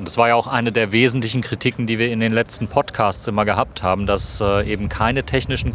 Und 0.00 0.06
das 0.06 0.16
war 0.16 0.28
ja 0.28 0.34
auch 0.34 0.46
eine 0.46 0.72
der 0.72 0.92
wesentlichen 0.92 1.42
Kritiken, 1.42 1.86
die 1.86 1.98
wir 1.98 2.10
in 2.10 2.20
den 2.20 2.32
letzten 2.32 2.68
Podcasts 2.68 3.28
immer 3.28 3.44
gehabt 3.44 3.82
haben, 3.82 4.06
dass 4.06 4.40
äh, 4.40 4.66
eben 4.66 4.88
keine 4.88 5.24
technischen, 5.24 5.74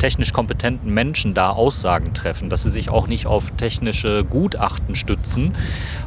technisch 0.00 0.32
kompetenten 0.32 0.92
Menschen 0.92 1.34
da 1.34 1.50
Aussagen 1.50 2.12
treffen, 2.12 2.50
dass 2.50 2.64
sie 2.64 2.70
sich 2.70 2.90
auch 2.90 3.06
nicht 3.06 3.26
auf 3.26 3.52
technische 3.52 4.24
Gutachten 4.24 4.96
stützen 4.96 5.54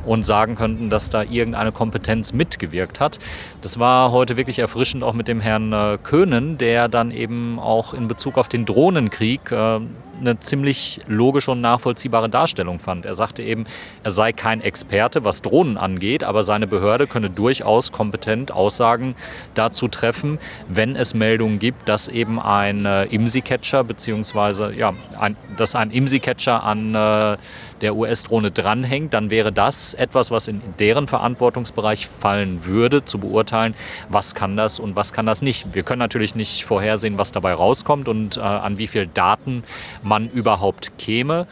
und 0.05 0.25
sagen 0.25 0.57
könnten, 0.57 0.89
dass 0.89 1.09
da 1.09 1.23
irgendeine 1.23 1.71
Kompetenz 1.71 2.33
mitgewirkt 2.33 2.99
hat. 2.99 3.19
Das 3.61 3.79
war 3.79 4.11
heute 4.11 4.35
wirklich 4.35 4.59
erfrischend 4.59 5.01
auch 5.01 5.13
mit 5.13 5.29
dem 5.29 5.39
Herrn 5.39 5.71
äh, 5.71 5.97
Köhnen, 6.03 6.57
der 6.57 6.89
dann 6.89 7.11
eben 7.11 7.59
auch 7.59 7.93
in 7.93 8.09
Bezug 8.09 8.37
auf 8.37 8.49
den 8.49 8.65
Drohnenkrieg 8.65 9.53
äh, 9.53 9.79
eine 10.23 10.39
ziemlich 10.39 11.01
logische 11.07 11.51
und 11.51 11.61
nachvollziehbare 11.61 12.29
Darstellung 12.29 12.79
fand. 12.79 13.05
Er 13.05 13.13
sagte 13.13 13.43
eben, 13.43 13.65
er 14.03 14.11
sei 14.11 14.31
kein 14.31 14.61
Experte, 14.61 15.23
was 15.23 15.41
Drohnen 15.41 15.77
angeht, 15.77 16.23
aber 16.23 16.43
seine 16.43 16.67
Behörde 16.67 17.07
könne 17.07 17.29
durchaus 17.29 17.91
kompetent 17.91 18.51
Aussagen 18.51 19.15
dazu 19.53 19.87
treffen, 19.87 20.39
wenn 20.67 20.95
es 20.95 21.13
Meldungen 21.13 21.59
gibt, 21.59 21.87
dass 21.87 22.07
eben 22.07 22.39
ein 22.39 22.85
äh, 22.85 23.05
IMSI-Catcher 23.05 23.83
beziehungsweise 23.83 24.73
ja, 24.73 24.93
ein, 25.19 25.37
dass 25.57 25.75
ein 25.75 25.91
IMSI-Catcher 25.91 26.63
an 26.63 26.95
äh, 26.95 27.37
der 27.83 27.95
US-Drohne 27.95 28.49
dranhängt, 28.49 29.13
dann 29.13 29.29
wäre 29.29 29.51
das 29.51 29.93
etwas, 29.93 30.31
was 30.31 30.47
in 30.47 30.61
deren 30.79 31.07
Verantwortungsbereich 31.07 32.07
fallen 32.07 32.65
würde, 32.65 33.05
zu 33.05 33.19
beurteilen, 33.19 33.75
was 34.09 34.33
kann 34.33 34.57
das 34.57 34.79
und 34.79 34.95
was 34.95 35.13
kann 35.13 35.25
das 35.25 35.41
nicht. 35.41 35.73
Wir 35.73 35.83
können 35.83 35.99
natürlich 35.99 36.33
nicht 36.33 36.65
vorhersehen, 36.65 37.17
was 37.17 37.31
dabei 37.31 37.53
rauskommt 37.53 38.07
und 38.07 38.37
äh, 38.37 38.39
an 38.39 38.77
wie 38.77 38.87
viel 38.87 39.07
Daten 39.07 39.63
man 40.01 40.29
überhaupt 40.29 40.97
käme. 40.97 41.45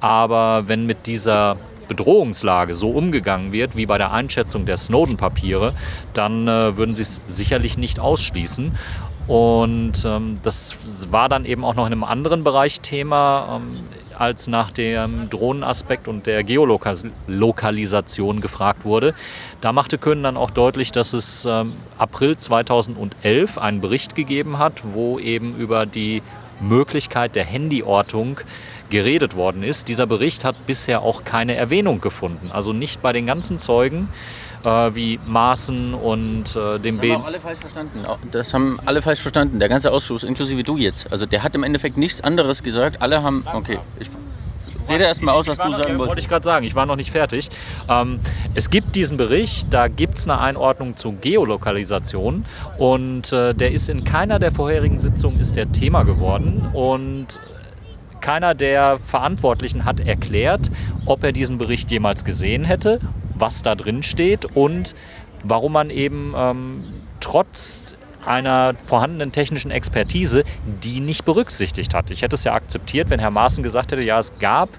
Aber 0.00 0.66
wenn 0.66 0.86
mit 0.86 1.06
dieser 1.06 1.56
Bedrohungslage 1.88 2.74
so 2.74 2.90
umgegangen 2.90 3.52
wird 3.52 3.76
wie 3.76 3.86
bei 3.86 3.98
der 3.98 4.12
Einschätzung 4.12 4.66
der 4.66 4.76
Snowden-Papiere, 4.76 5.74
dann 6.14 6.48
äh, 6.48 6.76
würden 6.76 6.94
sie 6.94 7.02
es 7.02 7.20
sicherlich 7.26 7.78
nicht 7.78 8.00
ausschließen. 8.00 8.72
Und 9.26 10.04
ähm, 10.04 10.38
das 10.42 10.76
war 11.10 11.28
dann 11.28 11.44
eben 11.44 11.64
auch 11.64 11.74
noch 11.74 11.86
in 11.86 11.92
einem 11.92 12.04
anderen 12.04 12.44
Bereich 12.44 12.80
Thema. 12.80 13.60
Ähm, 13.62 13.80
als 14.18 14.48
nach 14.48 14.70
dem 14.70 15.28
Drohnenaspekt 15.30 16.08
und 16.08 16.26
der 16.26 16.44
Geolokalisation 16.44 18.40
gefragt 18.40 18.84
wurde. 18.84 19.14
Da 19.60 19.72
machte 19.72 19.98
Köhn 19.98 20.22
dann 20.22 20.36
auch 20.36 20.50
deutlich, 20.50 20.92
dass 20.92 21.12
es 21.12 21.46
ähm, 21.46 21.74
April 21.98 22.36
2011 22.36 23.58
einen 23.58 23.80
Bericht 23.80 24.14
gegeben 24.14 24.58
hat, 24.58 24.82
wo 24.92 25.18
eben 25.18 25.56
über 25.56 25.86
die 25.86 26.22
Möglichkeit 26.60 27.34
der 27.34 27.44
Handyortung 27.50 28.40
geredet 28.90 29.34
worden 29.34 29.62
ist. 29.62 29.88
Dieser 29.88 30.06
Bericht 30.06 30.44
hat 30.44 30.66
bisher 30.66 31.02
auch 31.02 31.24
keine 31.24 31.56
Erwähnung 31.56 32.00
gefunden. 32.00 32.50
Also 32.52 32.72
nicht 32.72 33.02
bei 33.02 33.12
den 33.12 33.26
ganzen 33.26 33.58
Zeugen 33.58 34.08
äh, 34.64 34.94
wie 34.94 35.20
Maaßen 35.26 35.94
und 35.94 36.56
äh, 36.56 36.78
dem 36.78 36.98
B. 36.98 37.08
Das 37.08 37.16
haben 37.16 37.24
alle 37.26 37.40
falsch 37.40 37.60
verstanden. 37.60 38.04
Das 38.30 38.54
haben 38.54 38.80
alle 38.84 39.02
falsch 39.02 39.20
verstanden. 39.20 39.58
Der 39.58 39.68
ganze 39.68 39.92
Ausschuss, 39.92 40.24
inklusive 40.24 40.62
du 40.64 40.76
jetzt. 40.76 41.10
Also 41.12 41.26
der 41.26 41.42
hat 41.42 41.54
im 41.54 41.62
Endeffekt 41.62 41.96
nichts 41.96 42.20
anderes 42.22 42.62
gesagt. 42.62 43.02
Alle 43.02 43.22
haben. 43.22 43.44
Okay, 43.52 43.78
ich 43.98 44.08
rede 44.88 45.04
erstmal 45.04 45.34
aus, 45.34 45.46
was 45.46 45.58
du 45.58 45.70
sagen 45.70 45.98
wolltest. 45.98 45.98
Wollte 45.98 46.20
ich 46.20 46.28
gerade 46.28 46.44
sagen, 46.44 46.66
ich 46.66 46.74
war 46.74 46.86
noch 46.86 46.96
nicht 46.96 47.10
fertig. 47.10 47.50
Ähm, 47.88 48.20
es 48.54 48.70
gibt 48.70 48.96
diesen 48.96 49.16
Bericht, 49.16 49.72
da 49.72 49.88
gibt 49.88 50.18
es 50.18 50.28
eine 50.28 50.40
Einordnung 50.40 50.96
zu 50.96 51.12
Geolokalisation 51.12 52.44
und 52.78 53.32
äh, 53.32 53.54
der 53.54 53.72
ist 53.72 53.88
in 53.88 54.04
keiner 54.04 54.38
der 54.38 54.52
vorherigen 54.52 54.98
Sitzungen 54.98 55.40
ist 55.40 55.56
der 55.56 55.72
Thema 55.72 56.02
geworden 56.02 56.68
und 56.72 57.40
keiner 58.20 58.54
der 58.54 58.98
Verantwortlichen 58.98 59.84
hat 59.84 60.00
erklärt, 60.00 60.70
ob 61.06 61.24
er 61.24 61.32
diesen 61.32 61.58
Bericht 61.58 61.90
jemals 61.90 62.24
gesehen 62.24 62.64
hätte 62.64 63.00
was 63.34 63.62
da 63.62 63.74
drin 63.74 64.02
steht 64.02 64.44
und 64.44 64.94
warum 65.42 65.72
man 65.72 65.90
eben 65.90 66.34
ähm, 66.36 66.84
trotz 67.20 67.84
einer 68.26 68.74
vorhandenen 68.86 69.32
technischen 69.32 69.70
Expertise 69.70 70.44
die 70.82 71.00
nicht 71.00 71.24
berücksichtigt 71.24 71.94
hat. 71.94 72.10
Ich 72.10 72.22
hätte 72.22 72.36
es 72.36 72.44
ja 72.44 72.54
akzeptiert, 72.54 73.10
wenn 73.10 73.20
Herr 73.20 73.30
Maaßen 73.30 73.62
gesagt 73.62 73.92
hätte, 73.92 74.02
ja, 74.02 74.18
es 74.18 74.38
gab 74.38 74.70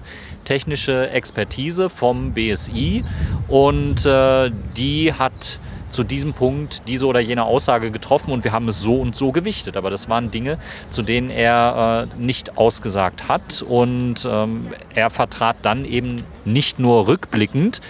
technische 0.44 1.10
Expertise 1.10 1.88
vom 1.88 2.32
BSI 2.32 3.04
und 3.48 4.06
äh, 4.06 4.50
die 4.76 5.12
hat 5.12 5.60
zu 5.88 6.02
diesem 6.02 6.34
Punkt 6.34 6.88
diese 6.88 7.06
oder 7.06 7.20
jene 7.20 7.44
Aussage 7.44 7.90
getroffen 7.90 8.32
und 8.32 8.44
wir 8.44 8.52
haben 8.52 8.68
es 8.68 8.80
so 8.80 8.96
und 8.96 9.14
so 9.14 9.32
gewichtet. 9.32 9.76
Aber 9.76 9.90
das 9.90 10.08
waren 10.08 10.30
Dinge, 10.30 10.58
zu 10.90 11.02
denen 11.02 11.30
er 11.30 12.08
äh, 12.12 12.20
nicht 12.20 12.58
ausgesagt 12.58 13.28
hat 13.28 13.62
und 13.62 14.26
ähm, 14.28 14.68
er 14.94 15.10
vertrat 15.10 15.56
dann 15.62 15.84
eben 15.84 16.22
nicht 16.44 16.78
nur 16.78 17.08
rückblickend 17.08 17.80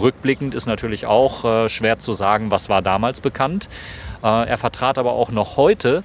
Rückblickend 0.00 0.54
ist 0.54 0.66
natürlich 0.66 1.06
auch 1.06 1.44
äh, 1.44 1.68
schwer 1.68 1.98
zu 1.98 2.12
sagen, 2.12 2.50
was 2.50 2.68
war 2.68 2.82
damals 2.82 3.20
bekannt. 3.20 3.68
Äh, 4.22 4.48
er 4.48 4.58
vertrat 4.58 4.98
aber 4.98 5.12
auch 5.12 5.30
noch 5.30 5.56
heute 5.56 6.04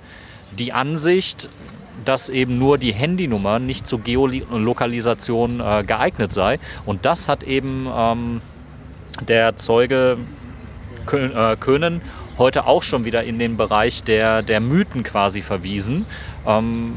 die 0.52 0.74
Ansicht, 0.74 1.50
dass 2.06 2.30
eben 2.30 2.58
nur 2.58 2.78
die 2.78 2.94
Handynummer 2.94 3.60
nicht 3.60 3.86
zur 3.86 4.02
Geolokalisation 4.02 5.60
äh, 5.60 5.84
geeignet 5.86 6.32
sei. 6.32 6.60
Und 6.86 7.06
das 7.06 7.28
hat 7.28 7.44
eben 7.44 7.88
ähm, 7.94 8.42
der 9.28 9.56
Zeuge 9.56 10.18
äh, 11.12 11.56
Köhnen 11.58 12.02
heute 12.38 12.66
auch 12.66 12.84
schon 12.84 13.06
wieder 13.06 13.24
in 13.24 13.40
den 13.40 13.58
Bereich 13.58 14.04
der, 14.04 14.42
der 14.42 14.60
Mythen 14.60 15.04
quasi 15.04 15.42
verwiesen. 15.42 16.06
Ähm, 16.46 16.94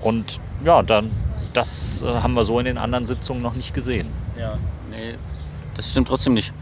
und 0.00 0.40
ja, 0.64 0.82
dann, 0.82 1.10
das 1.52 2.02
äh, 2.02 2.06
haben 2.06 2.34
wir 2.34 2.44
so 2.44 2.58
in 2.58 2.64
den 2.64 2.78
anderen 2.78 3.06
Sitzungen 3.06 3.42
noch 3.42 3.54
nicht 3.54 3.74
gesehen. 3.74 4.08
Ja, 4.38 4.56
nee, 4.90 5.16
das 5.80 5.90
stimmt 5.90 6.08
trotzdem 6.08 6.34
nicht. 6.34 6.52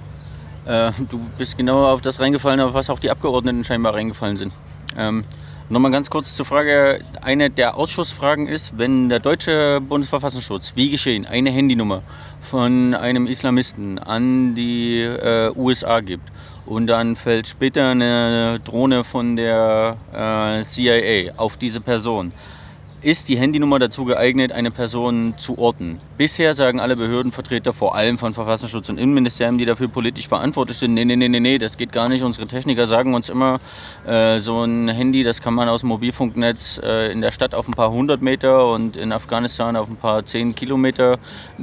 Äh, 0.64 0.92
du 1.10 1.18
bist 1.36 1.56
genau 1.56 1.86
auf 1.86 2.02
das 2.02 2.20
reingefallen, 2.20 2.60
auf 2.60 2.72
was 2.74 2.88
auch 2.88 3.00
die 3.00 3.10
Abgeordneten 3.10 3.64
scheinbar 3.64 3.94
reingefallen 3.94 4.36
sind. 4.36 4.52
Ähm, 4.96 5.24
Nochmal 5.70 5.90
ganz 5.90 6.08
kurz 6.08 6.34
zur 6.34 6.46
Frage. 6.46 7.04
Eine 7.20 7.50
der 7.50 7.76
Ausschussfragen 7.76 8.46
ist, 8.46 8.78
wenn 8.78 9.10
der 9.10 9.20
deutsche 9.20 9.82
Bundesverfassungsschutz, 9.82 10.72
wie 10.76 10.88
geschehen, 10.88 11.26
eine 11.26 11.50
Handynummer 11.50 12.02
von 12.40 12.94
einem 12.94 13.26
Islamisten 13.26 13.98
an 13.98 14.54
die 14.54 15.02
äh, 15.02 15.50
USA 15.54 16.00
gibt 16.00 16.32
und 16.64 16.86
dann 16.86 17.16
fällt 17.16 17.48
später 17.48 17.90
eine 17.90 18.60
Drohne 18.64 19.04
von 19.04 19.36
der 19.36 19.98
äh, 20.10 20.64
CIA 20.64 21.34
auf 21.36 21.58
diese 21.58 21.82
Person, 21.82 22.32
ist 23.00 23.28
die 23.28 23.36
Handynummer 23.38 23.78
dazu 23.78 24.04
geeignet, 24.04 24.52
eine 24.52 24.70
Person 24.70 25.34
zu 25.36 25.56
orten? 25.58 25.98
Bisher 26.16 26.54
sagen 26.54 26.80
alle 26.80 26.96
Behördenvertreter, 26.96 27.72
vor 27.72 27.94
allem 27.94 28.18
von 28.18 28.34
Verfassungsschutz 28.34 28.88
und 28.88 28.98
Innenministerium, 28.98 29.58
die 29.58 29.64
dafür 29.64 29.88
politisch 29.88 30.26
verantwortlich 30.26 30.78
sind, 30.78 30.94
nee, 30.94 31.04
nee, 31.04 31.16
nee, 31.16 31.28
nee, 31.28 31.40
nee, 31.40 31.58
das 31.58 31.76
geht 31.76 31.92
gar 31.92 32.08
nicht. 32.08 32.22
Unsere 32.22 32.46
Techniker 32.46 32.86
sagen 32.86 33.14
uns 33.14 33.28
immer, 33.28 33.60
äh, 34.06 34.40
so 34.40 34.64
ein 34.64 34.88
Handy, 34.88 35.22
das 35.22 35.40
kann 35.40 35.54
man 35.54 35.68
aus 35.68 35.80
dem 35.80 35.90
Mobilfunknetz 35.90 36.80
äh, 36.82 37.12
in 37.12 37.20
der 37.20 37.30
Stadt 37.30 37.54
auf 37.54 37.68
ein 37.68 37.74
paar 37.74 37.90
hundert 37.90 38.20
Meter 38.20 38.70
und 38.72 38.96
in 38.96 39.12
Afghanistan 39.12 39.76
auf 39.76 39.88
ein 39.88 39.96
paar 39.96 40.24
zehn 40.24 40.54
Kilometer 40.54 41.18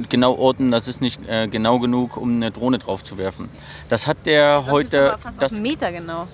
genau 0.08 0.34
orten. 0.36 0.70
Das 0.70 0.88
ist 0.88 1.00
nicht 1.00 1.20
äh, 1.28 1.48
genau 1.48 1.78
genug, 1.78 2.16
um 2.16 2.36
eine 2.36 2.50
Drohne 2.50 2.78
drauf 2.78 3.04
zu 3.04 3.18
werfen. 3.18 3.48
Das 3.88 4.06
hat 4.06 4.18
der 4.24 4.60
das 4.60 4.70
heute... 4.70 4.96
Ist 4.96 5.02
aber 5.02 5.18
fast 5.18 5.42
das 5.42 5.52
auf 5.52 5.58
einen 5.58 5.62
Meter 5.62 5.92
genau 5.92 6.26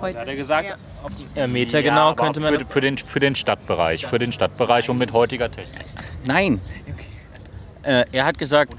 heute. 0.00 0.18
Hat 0.18 0.28
er 0.28 0.36
gesagt, 0.36 0.68
ja. 0.68 0.76
auf 1.02 1.12
einen 1.34 1.52
Meter 1.52 1.80
ja, 1.80 1.90
genau 1.90 2.14
könnte 2.14 2.40
man. 2.40 2.58
Für, 2.58 2.64
für, 2.64 2.80
den, 2.80 2.98
für 2.98 3.20
den 3.20 3.34
Stadtbereich, 3.34 4.06
für 4.06 4.18
den 4.18 4.32
Stadtbereich 4.32 4.88
und 4.90 4.98
mit 4.98 5.12
heutiger 5.12 5.50
Technik. 5.50 5.84
Nein. 6.26 6.60
Äh, 7.82 8.04
er 8.12 8.24
hat 8.26 8.38
gesagt, 8.38 8.74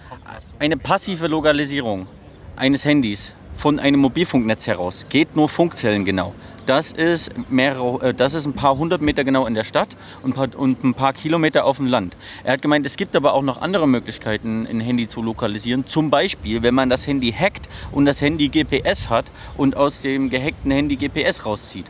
eine 0.60 0.78
passive 0.78 1.28
Lokalisierung 1.28 2.08
eines 2.56 2.86
Handys 2.86 3.34
von 3.58 3.80
einem 3.80 4.00
Mobilfunknetz 4.00 4.68
heraus 4.68 5.06
geht 5.10 5.36
nur 5.36 5.50
Funkzellen 5.50 6.06
genau. 6.06 6.34
Das 6.68 6.92
ist, 6.92 7.32
mehrere, 7.50 8.10
äh, 8.10 8.14
das 8.14 8.36
ist 8.36 8.46
ein 8.46 8.54
paar 8.54 8.78
hundert 8.78 9.02
Meter 9.02 9.24
genau 9.24 9.48
in 9.48 9.56
der 9.56 9.64
Stadt 9.64 9.98
und 10.22 10.32
ein, 10.32 10.34
paar, 10.34 10.60
und 10.60 10.84
ein 10.84 10.94
paar 10.94 11.14
Kilometer 11.14 11.66
auf 11.66 11.78
dem 11.78 11.88
Land. 11.88 12.16
Er 12.44 12.54
hat 12.54 12.62
gemeint, 12.62 12.86
es 12.86 12.98
gibt 12.98 13.16
aber 13.16 13.34
auch 13.34 13.42
noch 13.42 13.62
andere 13.62 13.88
Möglichkeiten, 13.88 14.68
ein 14.68 14.80
Handy 14.80 15.08
zu 15.08 15.24
lokalisieren. 15.24 15.88
Zum 15.88 16.12
Beispiel, 16.12 16.62
wenn 16.62 16.76
man 16.76 16.90
das 16.90 17.08
Handy 17.08 17.32
hackt 17.32 17.68
und 17.92 18.06
das 18.06 18.22
Handy 18.22 18.50
GPS 18.50 19.10
hat 19.10 19.26
und 19.58 19.76
aus 19.76 20.02
dem 20.02 20.30
gehackten 20.30 20.72
Handy 20.72 20.98
GPS 20.98 21.46
rauszieht. 21.46 21.86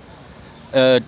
Äh, 0.72 1.02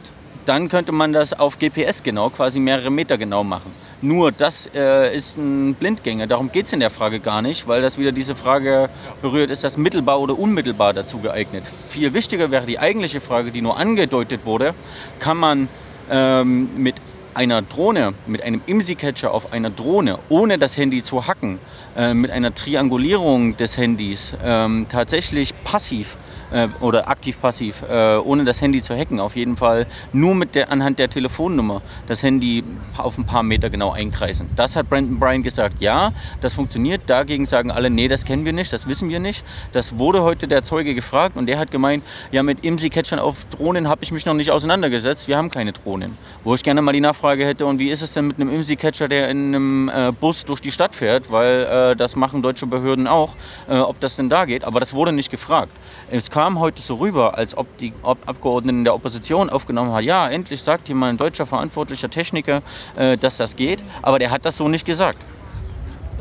dann 0.45 0.67
könnte 0.67 0.91
man 0.91 1.13
das 1.13 1.31
auf 1.31 1.57
GPS 1.57 2.03
genau, 2.03 2.29
quasi 2.29 2.59
mehrere 2.59 2.91
Meter 2.91 3.17
genau 3.17 3.45
machen. 3.45 3.71
Nur 4.03 4.33
das 4.33 4.69
äh, 4.75 5.15
ist 5.15 5.37
ein 5.37 5.75
Blindgänger. 5.75 6.27
Darum 6.27 6.51
geht 6.51 6.65
es 6.65 6.73
in 6.73 6.81
der 6.81 6.89
Frage 6.89 7.21
gar 7.21 7.41
nicht, 7.41 7.69
weil 7.69 7.81
das 7.81 7.97
wieder 7.97 8.11
diese 8.11 8.35
Frage 8.35 8.89
berührt, 9.21 9.49
ist 9.49 9.63
das 9.63 9.77
mittelbar 9.77 10.19
oder 10.19 10.37
unmittelbar 10.37 10.91
dazu 10.91 11.19
geeignet. 11.19 11.63
Viel 11.87 12.13
wichtiger 12.13 12.51
wäre 12.51 12.65
die 12.65 12.79
eigentliche 12.79 13.21
Frage, 13.21 13.51
die 13.51 13.61
nur 13.61 13.77
angedeutet 13.77 14.41
wurde, 14.43 14.73
kann 15.19 15.37
man 15.37 15.69
ähm, 16.11 16.67
mit 16.75 16.95
einer 17.33 17.61
Drohne, 17.61 18.13
mit 18.27 18.43
einem 18.43 18.61
IMSI-Catcher 18.65 19.33
auf 19.33 19.53
einer 19.53 19.69
Drohne, 19.69 20.19
ohne 20.27 20.57
das 20.57 20.75
Handy 20.75 21.01
zu 21.01 21.25
hacken, 21.25 21.59
äh, 21.95 22.13
mit 22.13 22.29
einer 22.29 22.53
Triangulierung 22.53 23.55
des 23.55 23.77
Handys 23.77 24.35
ähm, 24.43 24.85
tatsächlich 24.89 25.53
passiv 25.63 26.17
äh, 26.53 26.67
oder 26.79 27.09
aktiv-passiv, 27.09 27.83
äh, 27.89 28.17
ohne 28.17 28.45
das 28.45 28.61
Handy 28.61 28.81
zu 28.81 28.95
hacken, 28.95 29.19
auf 29.19 29.35
jeden 29.35 29.57
Fall 29.57 29.85
nur 30.13 30.35
mit 30.35 30.55
der, 30.55 30.71
anhand 30.71 30.99
der 30.99 31.09
Telefonnummer 31.09 31.81
das 32.07 32.23
Handy 32.23 32.63
auf 32.97 33.17
ein 33.17 33.25
paar 33.25 33.43
Meter 33.43 33.69
genau 33.69 33.91
einkreisen. 33.91 34.49
Das 34.55 34.75
hat 34.75 34.89
Brandon 34.89 35.19
Bryan 35.19 35.43
gesagt, 35.43 35.81
ja, 35.81 36.13
das 36.41 36.53
funktioniert. 36.53 37.01
Dagegen 37.07 37.45
sagen 37.45 37.71
alle, 37.71 37.89
nee, 37.89 38.07
das 38.07 38.25
kennen 38.25 38.45
wir 38.45 38.53
nicht, 38.53 38.71
das 38.71 38.87
wissen 38.87 39.09
wir 39.09 39.19
nicht. 39.19 39.43
Das 39.71 39.97
wurde 39.97 40.21
heute 40.23 40.47
der 40.47 40.63
Zeuge 40.63 40.95
gefragt 40.95 41.35
und 41.35 41.47
der 41.47 41.59
hat 41.59 41.71
gemeint, 41.71 42.03
ja, 42.31 42.43
mit 42.43 42.63
IMSI-Catchern 42.63 43.19
auf 43.19 43.45
Drohnen 43.49 43.87
habe 43.87 44.03
ich 44.03 44.11
mich 44.11 44.25
noch 44.25 44.33
nicht 44.33 44.51
auseinandergesetzt, 44.51 45.27
wir 45.27 45.37
haben 45.37 45.49
keine 45.49 45.73
Drohnen. 45.73 46.17
Wo 46.43 46.53
ich 46.55 46.63
gerne 46.63 46.81
mal 46.81 46.91
die 46.91 47.01
Nachfrage 47.01 47.45
hätte, 47.45 47.65
und 47.65 47.79
wie 47.79 47.89
ist 47.89 48.01
es 48.01 48.13
denn 48.13 48.27
mit 48.27 48.39
einem 48.39 48.53
IMSI-Catcher, 48.53 49.07
der 49.07 49.29
in 49.29 49.55
einem 49.55 49.89
äh, 49.89 50.11
Bus 50.11 50.45
durch 50.45 50.61
die 50.61 50.71
Stadt 50.71 50.95
fährt, 50.95 51.31
weil 51.31 51.63
äh, 51.63 51.95
das 51.95 52.15
machen 52.15 52.41
deutsche 52.41 52.67
Behörden 52.67 53.07
auch, 53.07 53.35
äh, 53.67 53.77
ob 53.77 53.99
das 53.99 54.15
denn 54.15 54.29
da 54.29 54.45
geht, 54.45 54.63
aber 54.63 54.79
das 54.79 54.93
wurde 54.93 55.11
nicht 55.11 55.31
gefragt. 55.31 55.71
Es 56.11 56.29
kam 56.29 56.42
heute 56.59 56.81
so 56.81 56.95
rüber, 56.95 57.37
als 57.37 57.57
ob 57.57 57.77
die 57.77 57.93
Abgeordneten 58.03 58.83
der 58.83 58.93
Opposition 58.93 59.49
aufgenommen 59.49 59.91
haben, 59.91 60.03
ja, 60.03 60.27
endlich 60.27 60.61
sagt 60.61 60.87
hier 60.87 60.95
mal 60.95 61.09
ein 61.09 61.17
deutscher 61.17 61.45
verantwortlicher 61.45 62.09
Techniker, 62.09 62.61
äh, 62.95 63.17
dass 63.17 63.37
das 63.37 63.55
geht, 63.55 63.83
aber 64.01 64.19
der 64.19 64.31
hat 64.31 64.45
das 64.45 64.57
so 64.57 64.67
nicht 64.67 64.85
gesagt. 64.85 65.17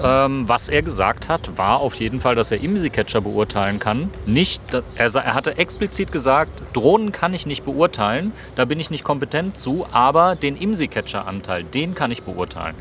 Ähm, 0.03 0.49
was 0.49 0.69
er 0.69 0.83
gesagt 0.83 1.29
hat, 1.29 1.59
war 1.59 1.81
auf 1.81 1.95
jeden 1.97 2.21
Fall, 2.21 2.35
dass 2.35 2.51
er 2.51 2.63
IMSI-Catcher 2.63 3.21
beurteilen 3.21 3.79
kann. 3.79 4.11
Nicht, 4.25 4.63
er, 4.73 5.15
er, 5.15 5.35
hatte 5.35 5.59
explizit 5.59 6.13
gesagt, 6.13 6.63
Drohnen 6.73 7.13
kann 7.13 7.35
ich 7.35 7.47
nicht 7.47 7.65
beurteilen, 7.65 8.33
da 8.57 8.65
bin 8.65 8.81
ich 8.81 8.91
nicht 8.91 9.05
kompetent 9.05 9.57
zu, 9.57 9.87
aber 9.93 10.35
den 10.35 10.57
IMSI-Catcher-Anteil, 10.57 11.65
den 11.65 11.95
kann 11.95 12.11
ich 12.11 12.23
beurteilen. 12.23 12.75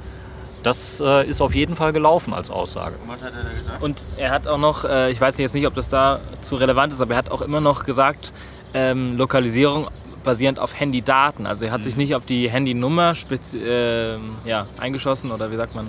Das 0.64 1.02
äh, 1.02 1.28
ist 1.28 1.42
auf 1.42 1.56
jeden 1.56 1.76
Fall 1.76 1.92
gelaufen 1.92 2.34
als 2.34 2.50
Aussage. 2.50 2.96
Und 3.02 3.10
was 3.10 3.24
hat 3.24 3.34
er 3.34 3.44
da 3.44 3.50
gesagt? 3.50 3.82
Und 3.82 4.04
er 4.18 4.32
hat 4.32 4.48
auch 4.48 4.58
noch, 4.58 4.86
äh, 4.86 5.12
ich 5.12 5.20
weiß 5.20 5.38
jetzt 5.38 5.56
nicht, 5.56 5.66
ob 5.66 5.74
das 5.74 5.90
da 5.90 6.20
zu 6.42 6.56
relevant 6.56 6.94
ist, 6.94 7.02
aber 7.02 7.14
er 7.14 7.18
hat 7.18 7.32
auch 7.32 7.42
immer 7.42 7.62
noch 7.62 7.84
gesagt, 7.84 8.32
ähm, 8.74 9.18
Lokalisierung 9.18 9.88
basierend 10.24 10.60
auf 10.60 10.80
Handydaten. 10.80 11.48
Also 11.48 11.66
er 11.66 11.72
hat 11.72 11.82
mhm. 11.82 11.86
sich 11.86 11.98
nicht 11.98 12.16
auf 12.16 12.26
die 12.26 12.50
Handynummer 12.50 13.14
äh, 13.54 14.18
ja, 14.46 14.68
eingeschossen 14.80 15.32
oder 15.32 15.52
wie 15.52 15.56
sagt 15.56 15.76
man, 15.76 15.88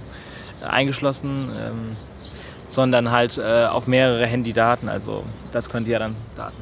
eingeschlossen. 0.63 1.51
Ähm, 1.57 1.97
sondern 2.73 3.11
halt 3.11 3.39
äh, 3.39 3.67
auf 3.67 3.87
mehrere 3.87 4.27
Handydaten. 4.27 4.89
Also 4.89 5.25
das 5.53 5.69
könnte 5.69 5.91
ja 5.91 5.99
dann 5.99 6.17
Daten. 6.37 6.57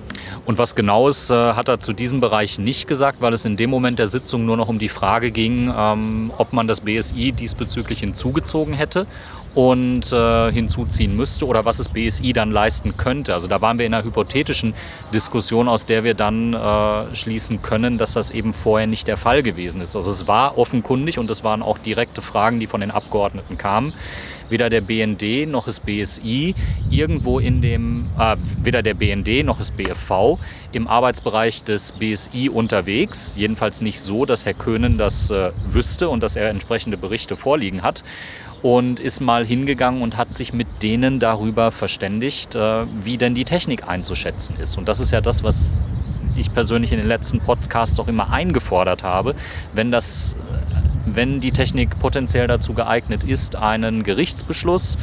Und 0.44 0.58
was 0.58 0.74
Genaues 0.74 1.30
äh, 1.30 1.34
hat 1.34 1.68
er 1.68 1.80
zu 1.80 1.92
diesem 1.92 2.20
Bereich 2.20 2.58
nicht 2.58 2.88
gesagt, 2.88 3.20
weil 3.20 3.32
es 3.32 3.44
in 3.44 3.56
dem 3.56 3.70
Moment 3.70 3.98
der 3.98 4.08
Sitzung 4.08 4.44
nur 4.44 4.56
noch 4.56 4.68
um 4.68 4.78
die 4.78 4.88
Frage 4.88 5.30
ging, 5.30 5.72
ähm, 5.76 6.32
ob 6.36 6.52
man 6.52 6.66
das 6.66 6.80
BSI 6.80 7.32
diesbezüglich 7.32 8.00
hinzugezogen 8.00 8.74
hätte 8.74 9.06
und 9.54 10.12
äh, 10.12 10.52
hinzuziehen 10.52 11.16
müsste 11.16 11.46
oder 11.46 11.64
was 11.64 11.76
das 11.76 11.88
BSI 11.88 12.32
dann 12.32 12.50
leisten 12.50 12.96
könnte. 12.96 13.34
Also 13.34 13.48
da 13.48 13.60
waren 13.60 13.78
wir 13.78 13.86
in 13.86 13.94
einer 13.94 14.04
hypothetischen 14.04 14.74
Diskussion, 15.12 15.68
aus 15.68 15.86
der 15.86 16.04
wir 16.04 16.14
dann 16.14 16.54
äh, 16.54 17.14
schließen 17.14 17.62
können, 17.62 17.98
dass 17.98 18.12
das 18.12 18.30
eben 18.30 18.52
vorher 18.52 18.86
nicht 18.86 19.08
der 19.08 19.16
Fall 19.16 19.42
gewesen 19.42 19.80
ist. 19.80 19.96
Also 19.96 20.10
es 20.10 20.28
war 20.28 20.58
offenkundig 20.58 21.18
und 21.18 21.30
es 21.30 21.42
waren 21.42 21.62
auch 21.62 21.78
direkte 21.78 22.22
Fragen, 22.22 22.60
die 22.60 22.66
von 22.66 22.80
den 22.80 22.90
Abgeordneten 22.90 23.58
kamen 23.58 23.92
weder 24.50 24.68
der 24.68 24.80
BND 24.80 25.48
noch 25.48 25.66
das 25.66 25.80
BSI 25.80 26.54
irgendwo 26.90 27.38
in 27.38 27.62
dem, 27.62 28.08
äh, 28.18 28.36
weder 28.62 28.82
der 28.82 28.94
BND 28.94 29.44
noch 29.44 29.58
das 29.58 29.70
BFV 29.70 30.38
im 30.72 30.86
Arbeitsbereich 30.86 31.64
des 31.64 31.92
BSI 31.92 32.48
unterwegs. 32.48 33.34
Jedenfalls 33.36 33.80
nicht 33.80 34.00
so, 34.00 34.26
dass 34.26 34.44
Herr 34.44 34.54
Köhnen 34.54 34.98
das 34.98 35.30
äh, 35.30 35.52
wüsste 35.66 36.08
und 36.08 36.22
dass 36.22 36.36
er 36.36 36.50
entsprechende 36.50 36.96
Berichte 36.96 37.36
vorliegen 37.36 37.82
hat 37.82 38.04
und 38.62 39.00
ist 39.00 39.20
mal 39.20 39.44
hingegangen 39.44 40.02
und 40.02 40.16
hat 40.16 40.34
sich 40.34 40.52
mit 40.52 40.66
denen 40.82 41.18
darüber 41.18 41.70
verständigt, 41.70 42.54
äh, 42.54 42.84
wie 43.02 43.16
denn 43.16 43.34
die 43.34 43.44
Technik 43.44 43.88
einzuschätzen 43.88 44.56
ist. 44.60 44.76
Und 44.76 44.88
das 44.88 45.00
ist 45.00 45.10
ja 45.10 45.20
das, 45.20 45.42
was 45.42 45.80
ich 46.36 46.52
persönlich 46.52 46.92
in 46.92 46.98
den 46.98 47.08
letzten 47.08 47.40
Podcasts 47.40 47.98
auch 47.98 48.08
immer 48.08 48.30
eingefordert 48.30 49.02
habe. 49.02 49.34
Wenn 49.74 49.90
das 49.90 50.36
wenn 51.16 51.40
die 51.40 51.52
Technik 51.52 51.98
potenziell 51.98 52.46
dazu 52.46 52.74
geeignet 52.74 53.24
ist, 53.24 53.56
einen 53.56 54.02
Gerichtsbeschluss 54.02 54.98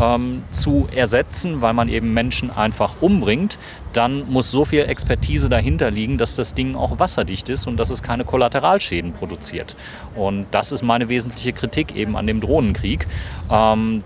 ähm, 0.00 0.42
zu 0.50 0.88
ersetzen, 0.94 1.62
weil 1.62 1.74
man 1.74 1.88
eben 1.88 2.12
Menschen 2.12 2.50
einfach 2.50 3.00
umbringt, 3.00 3.58
dann 3.92 4.30
muss 4.30 4.50
so 4.50 4.64
viel 4.64 4.82
Expertise 4.82 5.48
dahinter 5.48 5.90
liegen, 5.90 6.18
dass 6.18 6.34
das 6.34 6.54
Ding 6.54 6.74
auch 6.74 6.98
wasserdicht 6.98 7.48
ist 7.48 7.66
und 7.66 7.76
dass 7.78 7.90
es 7.90 8.02
keine 8.02 8.24
Kollateralschäden 8.24 9.12
produziert. 9.12 9.76
Und 10.16 10.46
das 10.50 10.72
ist 10.72 10.82
meine 10.82 11.08
wesentliche 11.08 11.52
Kritik 11.52 11.94
eben 11.94 12.16
an 12.16 12.26
dem 12.26 12.40
Drohnenkrieg, 12.40 13.06
ähm, 13.50 14.02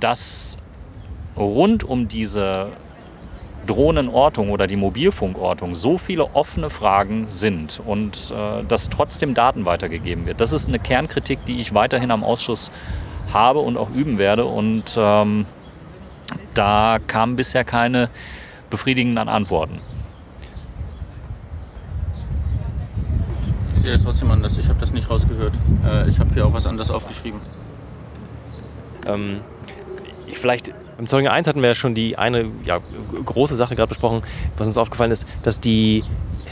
dass 0.00 0.56
rund 1.36 1.84
um 1.84 2.08
diese 2.08 2.68
Drohnenortung 3.66 4.50
oder 4.50 4.66
die 4.66 4.76
Mobilfunkortung 4.76 5.74
so 5.74 5.98
viele 5.98 6.34
offene 6.34 6.70
Fragen 6.70 7.28
sind 7.28 7.80
und 7.84 8.32
äh, 8.36 8.64
dass 8.64 8.90
trotzdem 8.90 9.34
Daten 9.34 9.66
weitergegeben 9.66 10.26
wird. 10.26 10.40
Das 10.40 10.52
ist 10.52 10.68
eine 10.68 10.78
Kernkritik, 10.78 11.44
die 11.46 11.60
ich 11.60 11.74
weiterhin 11.74 12.10
am 12.10 12.24
Ausschuss 12.24 12.70
habe 13.32 13.60
und 13.60 13.76
auch 13.76 13.90
üben 13.90 14.18
werde. 14.18 14.44
Und 14.44 14.96
ähm, 14.98 15.46
da 16.54 16.98
kamen 17.06 17.36
bisher 17.36 17.64
keine 17.64 18.10
befriedigenden 18.70 19.28
Antworten. 19.28 19.80
Ich 23.76 23.82
sehe 23.82 23.92
das 23.94 24.04
trotzdem 24.04 24.30
anders. 24.30 24.56
Ich 24.58 24.68
habe 24.68 24.78
das 24.80 24.92
nicht 24.92 25.10
rausgehört. 25.10 25.54
Äh, 25.84 26.08
ich 26.08 26.18
habe 26.18 26.32
hier 26.34 26.46
auch 26.46 26.52
was 26.52 26.66
anderes 26.66 26.90
aufgeschrieben. 26.90 27.40
Ähm, 29.06 29.40
vielleicht 30.32 30.72
im 30.98 31.06
Zeugen 31.06 31.28
1 31.28 31.46
hatten 31.46 31.60
wir 31.60 31.68
ja 31.68 31.74
schon 31.74 31.94
die 31.94 32.18
eine 32.18 32.46
ja, 32.64 32.80
große 33.24 33.56
Sache 33.56 33.74
gerade 33.74 33.88
besprochen, 33.88 34.22
was 34.56 34.66
uns 34.66 34.78
aufgefallen 34.78 35.10
ist, 35.10 35.26
dass 35.42 35.60
die 35.60 36.04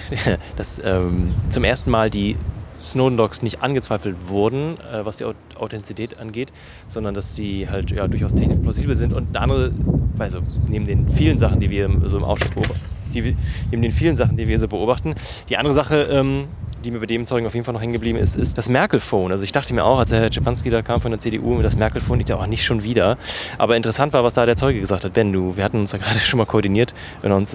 dass, 0.57 0.81
ähm, 0.85 1.35
zum 1.51 1.65
ersten 1.65 1.91
Mal 1.91 2.11
die 2.11 2.37
Snowden-Docs 2.83 3.43
nicht 3.43 3.63
angezweifelt 3.63 4.17
wurden, 4.29 4.79
äh, 4.81 5.05
was 5.05 5.19
die 5.19 5.27
Authentizität 5.57 6.19
angeht, 6.19 6.53
sondern 6.89 7.15
dass 7.15 7.37
sie 7.37 7.69
halt 7.69 7.91
ja, 7.91 8.09
durchaus 8.09 8.35
technisch 8.35 8.59
plausibel 8.59 8.97
sind. 8.97 9.13
Und 9.13 9.37
eine 9.37 9.41
andere, 9.41 9.73
also 10.19 10.41
neben 10.69 10.87
den 10.87 11.09
vielen 11.11 11.39
Sachen, 11.39 11.61
die 11.61 11.71
wir 11.71 11.91
so 12.07 12.17
im 12.17 12.25
Ausschuss 12.25 12.51
beobachten, 12.51 13.00
die, 13.11 13.37
neben 13.71 13.83
den 13.83 13.93
vielen 13.93 14.17
Sachen, 14.17 14.37
die 14.37 14.49
wir 14.49 14.59
so 14.59 14.69
beobachten, 14.69 15.15
die 15.49 15.57
andere 15.57 15.75
Sache, 15.75 16.03
ähm, 16.11 16.49
die 16.85 16.91
mir 16.91 17.01
bei 17.01 17.07
dem 17.07 17.27
Zeugen 17.27 17.47
auf 17.47 17.55
jeden 17.55 17.65
Fall 17.65 17.75
noch 17.75 17.83
hängen 17.83 17.93
geblieben 17.93 18.19
ist, 18.19 18.37
ist 18.37 18.57
das 18.57 18.69
Merkel-Phone. 18.69 19.33
Also 19.33 19.45
ich 19.45 19.53
dachte 19.53 19.75
mir 19.75 19.85
auch, 19.85 19.99
als 19.99 20.11
der 20.11 20.21
Herr 20.21 20.31
Czepanski 20.31 20.71
da 20.71 20.83
kam 20.83 21.01
von 21.01 21.11
der 21.11 21.21
CDU, 21.21 21.61
das 21.63 21.77
Merkel-Phone, 21.77 22.21
ich 22.21 22.27
dachte 22.27 22.43
auch 22.43 22.47
nicht 22.47 22.65
schon 22.65 22.83
wieder. 22.83 23.19
Aber 23.59 23.77
interessant 23.77 24.13
war, 24.13 24.25
was 24.25 24.35
da 24.35 24.47
der 24.47 24.57
Zeuge 24.57 24.81
gesagt 24.81 25.05
hat. 25.05 25.13
Ben, 25.13 25.33
du, 25.33 25.57
wir 25.57 25.65
hatten 25.65 25.79
uns 25.79 25.93
ja 25.93 25.99
gerade 26.03 26.19
schon 26.19 26.39
mal 26.39 26.47
koordiniert 26.47 26.95
und 27.23 27.33
uns 27.33 27.55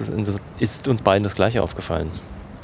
ist 0.58 0.88
uns 0.88 1.02
beiden 1.02 1.24
das 1.24 1.34
Gleiche 1.34 1.62
aufgefallen. 1.62 2.10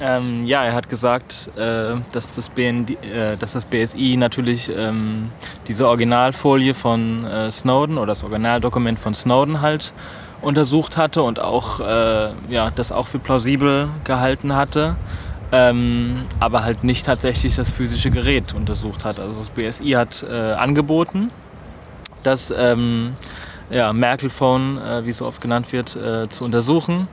Ähm, 0.01 0.47
ja, 0.47 0.65
er 0.65 0.75
hat 0.75 0.89
gesagt, 0.89 1.51
äh, 1.57 1.95
dass, 2.11 2.31
das 2.33 2.49
BND, 2.51 2.91
äh, 3.05 3.37
dass 3.37 3.53
das 3.53 3.65
BSI 3.65 4.17
natürlich 4.17 4.69
ähm, 4.77 5.31
diese 5.69 5.87
Originalfolie 5.87 6.75
von 6.75 7.25
äh, 7.25 7.51
Snowden 7.53 7.99
oder 7.99 8.09
das 8.09 8.25
Originaldokument 8.25 8.99
von 8.99 9.15
Snowden 9.15 9.61
halt 9.61 9.93
untersucht 10.43 10.97
hatte 10.97 11.23
und 11.23 11.41
auch 11.41 11.81
äh, 11.81 12.31
ja, 12.49 12.71
das 12.75 12.93
auch 12.93 13.07
für 13.07 13.19
plausibel 13.19 13.89
gehalten 14.05 14.55
hatte 14.55 14.97
ähm, 15.53 16.25
aber 16.41 16.65
halt 16.65 16.83
nicht 16.83 17.05
tatsächlich 17.05 17.55
das 17.55 17.71
physische 17.71 18.11
Gerät 18.11 18.55
untersucht 18.55 19.05
hat. 19.05 19.21
Also 19.21 19.39
das 19.39 19.51
BSI 19.51 19.91
hat 19.91 20.25
äh, 20.29 20.35
angeboten, 20.35 21.31
das 22.23 22.53
ähm, 22.57 23.15
ja, 23.71 23.93
Merkel-Phone, 23.93 24.79
äh, 24.79 25.05
wie 25.05 25.11
es 25.11 25.19
so 25.19 25.27
oft 25.27 25.43
genannt 25.43 25.71
wird, 25.73 25.95
äh, 25.95 26.29
zu 26.31 26.45
untersuchen. 26.45 27.07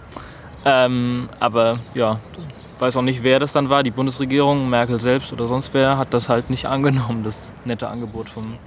Ähm, 0.63 1.27
aber 1.41 1.79
ja, 1.93 2.19
weiß 2.79 2.95
auch 2.95 3.01
nicht, 3.01 3.23
wer 3.23 3.39
das 3.39 3.51
dann 3.51 3.69
war. 3.69 3.83
Die 3.83 3.91
Bundesregierung, 3.91 4.69
Merkel 4.69 4.99
selbst 4.99 5.33
oder 5.33 5.47
sonst 5.47 5.73
wer, 5.73 5.97
hat 5.97 6.13
das 6.13 6.29
halt 6.29 6.49
nicht 6.49 6.65
angenommen, 6.69 7.23
das 7.23 7.51
nette 7.65 7.89
Angebot 7.89 8.29
vom 8.29 8.57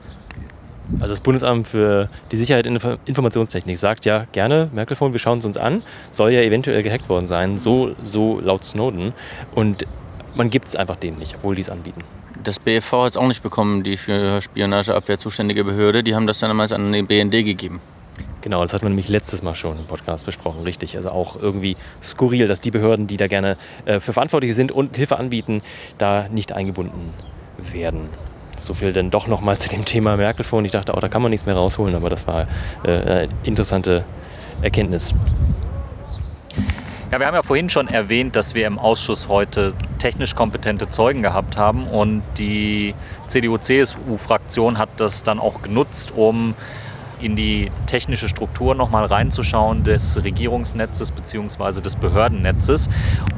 also 0.95 1.09
das 1.09 1.21
Bundesamt 1.21 1.69
für 1.69 2.09
die 2.31 2.37
Sicherheit 2.37 2.67
in 2.67 2.75
der 2.75 2.99
Informationstechnik 3.07 3.79
sagt 3.79 4.05
ja 4.05 4.27
gerne, 4.33 4.69
Merkel-Phone, 4.73 5.13
wir 5.13 5.19
schauen 5.19 5.39
es 5.39 5.45
uns 5.45 5.57
an, 5.57 5.83
soll 6.11 6.33
ja 6.33 6.41
eventuell 6.43 6.83
gehackt 6.83 7.09
worden 7.09 7.27
sein, 7.27 7.59
so, 7.59 7.95
so 8.05 8.41
laut 8.41 8.65
Snowden. 8.65 9.13
Und 9.55 9.87
man 10.35 10.51
gibt 10.51 10.69
es 10.69 10.77
einfach 10.77 10.97
denen 10.97 11.19
nicht, 11.19 11.37
obwohl 11.37 11.55
die 11.55 11.63
es 11.63 11.71
anbieten. 11.71 12.03
Das 12.43 12.59
BFV 12.59 12.93
hat 13.05 13.11
es 13.13 13.17
auch 13.17 13.29
nicht 13.29 13.43
bekommen, 13.43 13.83
die 13.85 13.97
für 13.97 14.41
Spionageabwehr 14.41 15.19
zuständige 15.19 15.65
Behörde. 15.65 16.03
Die 16.03 16.15
haben 16.15 16.27
das 16.27 16.41
dann 16.41 16.51
damals 16.51 16.73
an 16.73 16.93
den 16.93 17.07
BND 17.07 17.45
gegeben. 17.45 17.81
Genau, 18.41 18.61
das 18.63 18.75
hat 18.75 18.83
man 18.83 18.91
nämlich 18.93 19.09
letztes 19.09 19.43
Mal 19.43 19.55
schon 19.55 19.79
im 19.79 19.85
Podcast 19.85 20.27
besprochen, 20.27 20.63
richtig. 20.65 20.97
Also 20.97 21.11
auch 21.11 21.41
irgendwie 21.41 21.77
skurril, 22.03 22.49
dass 22.49 22.61
die 22.61 22.73
Behörden, 22.73 23.07
die 23.07 23.17
da 23.17 23.29
gerne 23.29 23.57
äh, 23.85 24.01
für 24.01 24.13
Verantwortliche 24.13 24.55
sind 24.55 24.73
und 24.73 24.97
Hilfe 24.97 25.17
anbieten, 25.17 25.63
da 25.99 26.29
nicht 26.29 26.51
eingebunden 26.51 27.15
werden. 27.71 28.09
So 28.67 28.75
viel 28.75 28.93
denn 28.93 29.11
doch 29.11 29.27
nochmal 29.27 29.59
zu 29.59 29.69
dem 29.69 29.85
Thema 29.85 30.17
Merkel-Phone. 30.17 30.65
Ich 30.65 30.73
dachte 30.73 30.95
auch, 30.95 31.01
da 31.01 31.09
kann 31.09 31.23
man 31.23 31.31
nichts 31.31 31.47
mehr 31.47 31.55
rausholen, 31.55 31.95
aber 31.95 32.09
das 32.11 32.27
war 32.27 32.47
äh, 32.85 32.91
eine 32.91 33.29
interessante 33.45 34.05
Erkenntnis. 34.63 35.15
Ja, 37.11 37.21
wir 37.21 37.27
haben 37.27 37.35
ja 37.35 37.43
vorhin 37.43 37.69
schon 37.69 37.89
erwähnt, 37.89 38.37
dass 38.37 38.55
wir 38.55 38.67
im 38.67 38.79
Ausschuss 38.79 39.29
heute 39.29 39.75
technisch 39.99 40.35
kompetente 40.35 40.89
Zeugen 40.89 41.21
gehabt 41.21 41.59
haben 41.59 41.87
und 41.87 42.23
die 42.39 42.95
CDU-CSU-Fraktion 43.27 44.79
hat 44.79 44.89
das 44.97 45.23
dann 45.23 45.39
auch 45.39 45.61
genutzt, 45.61 46.15
um 46.17 46.55
in 47.23 47.37
die 47.37 47.71
technische 47.87 48.29
Struktur 48.29 48.75
nochmal 48.75 49.07
reinzuschauen 49.07 49.85
des 49.85 50.23
Regierungsnetzes 50.23 51.13
bzw. 51.13 51.81
des 51.81 51.97
Behördennetzes. 51.97 52.89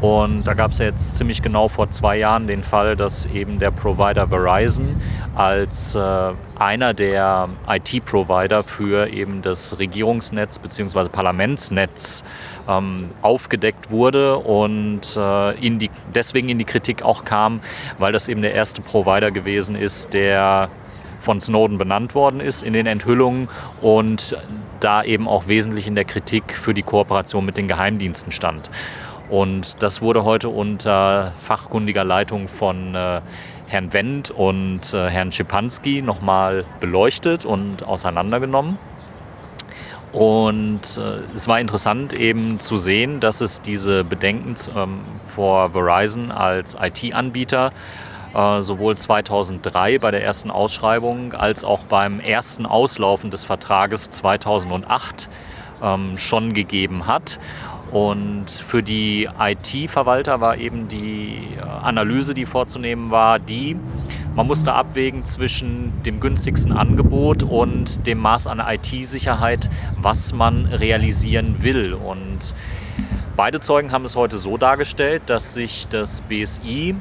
Und 0.00 0.44
da 0.44 0.54
gab 0.54 0.72
es 0.72 0.78
ja 0.78 0.86
jetzt 0.86 1.16
ziemlich 1.16 1.42
genau 1.42 1.68
vor 1.68 1.90
zwei 1.90 2.16
Jahren 2.16 2.46
den 2.46 2.64
Fall, 2.64 2.96
dass 2.96 3.26
eben 3.26 3.58
der 3.58 3.70
Provider 3.70 4.28
Verizon 4.28 5.00
als 5.34 5.94
äh, 5.94 6.32
einer 6.56 6.94
der 6.94 7.48
IT-Provider 7.68 8.64
für 8.64 9.08
eben 9.08 9.42
das 9.42 9.78
Regierungsnetz 9.78 10.58
bzw. 10.58 11.08
Parlamentsnetz 11.08 12.24
ähm, 12.68 13.10
aufgedeckt 13.22 13.90
wurde 13.90 14.38
und 14.38 15.16
äh, 15.16 15.66
in 15.66 15.78
die, 15.78 15.90
deswegen 16.14 16.48
in 16.48 16.58
die 16.58 16.64
Kritik 16.64 17.02
auch 17.02 17.24
kam, 17.24 17.60
weil 17.98 18.12
das 18.12 18.28
eben 18.28 18.42
der 18.42 18.54
erste 18.54 18.82
Provider 18.82 19.30
gewesen 19.30 19.74
ist, 19.74 20.14
der 20.14 20.68
von 21.24 21.40
Snowden 21.40 21.78
benannt 21.78 22.14
worden 22.14 22.40
ist 22.40 22.62
in 22.62 22.72
den 22.74 22.86
Enthüllungen 22.86 23.48
und 23.80 24.36
da 24.80 25.02
eben 25.02 25.26
auch 25.26 25.48
wesentlich 25.48 25.86
in 25.86 25.94
der 25.94 26.04
Kritik 26.04 26.52
für 26.52 26.74
die 26.74 26.82
Kooperation 26.82 27.44
mit 27.44 27.56
den 27.56 27.66
Geheimdiensten 27.66 28.30
stand. 28.30 28.70
Und 29.30 29.82
das 29.82 30.02
wurde 30.02 30.24
heute 30.24 30.50
unter 30.50 31.32
fachkundiger 31.38 32.04
Leitung 32.04 32.46
von 32.46 32.94
äh, 32.94 33.22
Herrn 33.66 33.92
Wendt 33.92 34.30
und 34.30 34.92
äh, 34.92 35.08
Herrn 35.08 35.32
Schipanski 35.32 36.02
nochmal 36.02 36.64
beleuchtet 36.78 37.46
und 37.46 37.84
auseinandergenommen. 37.84 38.78
Und 40.12 40.82
äh, 40.98 41.22
es 41.34 41.48
war 41.48 41.58
interessant 41.58 42.12
eben 42.12 42.60
zu 42.60 42.76
sehen, 42.76 43.18
dass 43.18 43.40
es 43.40 43.62
diese 43.62 44.04
Bedenken 44.04 44.54
ähm, 44.76 45.00
vor 45.24 45.70
Verizon 45.70 46.30
als 46.30 46.76
IT-Anbieter 46.80 47.68
äh, 47.68 48.13
sowohl 48.34 48.96
2003 48.96 49.98
bei 49.98 50.10
der 50.10 50.24
ersten 50.24 50.50
Ausschreibung 50.50 51.34
als 51.34 51.62
auch 51.62 51.84
beim 51.84 52.18
ersten 52.18 52.66
Auslaufen 52.66 53.30
des 53.30 53.44
Vertrages 53.44 54.10
2008 54.10 55.28
ähm, 55.82 56.18
schon 56.18 56.52
gegeben 56.52 57.06
hat. 57.06 57.38
Und 57.90 58.50
für 58.50 58.82
die 58.82 59.28
IT-Verwalter 59.38 60.40
war 60.40 60.56
eben 60.56 60.88
die 60.88 61.38
äh, 61.56 61.60
Analyse, 61.60 62.34
die 62.34 62.44
vorzunehmen 62.44 63.12
war, 63.12 63.38
die, 63.38 63.76
man 64.34 64.48
musste 64.48 64.72
abwägen 64.72 65.24
zwischen 65.24 66.02
dem 66.02 66.18
günstigsten 66.18 66.72
Angebot 66.72 67.44
und 67.44 68.04
dem 68.04 68.18
Maß 68.18 68.48
an 68.48 68.58
IT-Sicherheit, 68.58 69.70
was 70.00 70.32
man 70.32 70.66
realisieren 70.66 71.62
will. 71.62 71.94
Und 71.94 72.52
beide 73.36 73.60
Zeugen 73.60 73.92
haben 73.92 74.04
es 74.04 74.16
heute 74.16 74.38
so 74.38 74.56
dargestellt, 74.56 75.22
dass 75.26 75.54
sich 75.54 75.86
das 75.86 76.20
BSI 76.22 76.96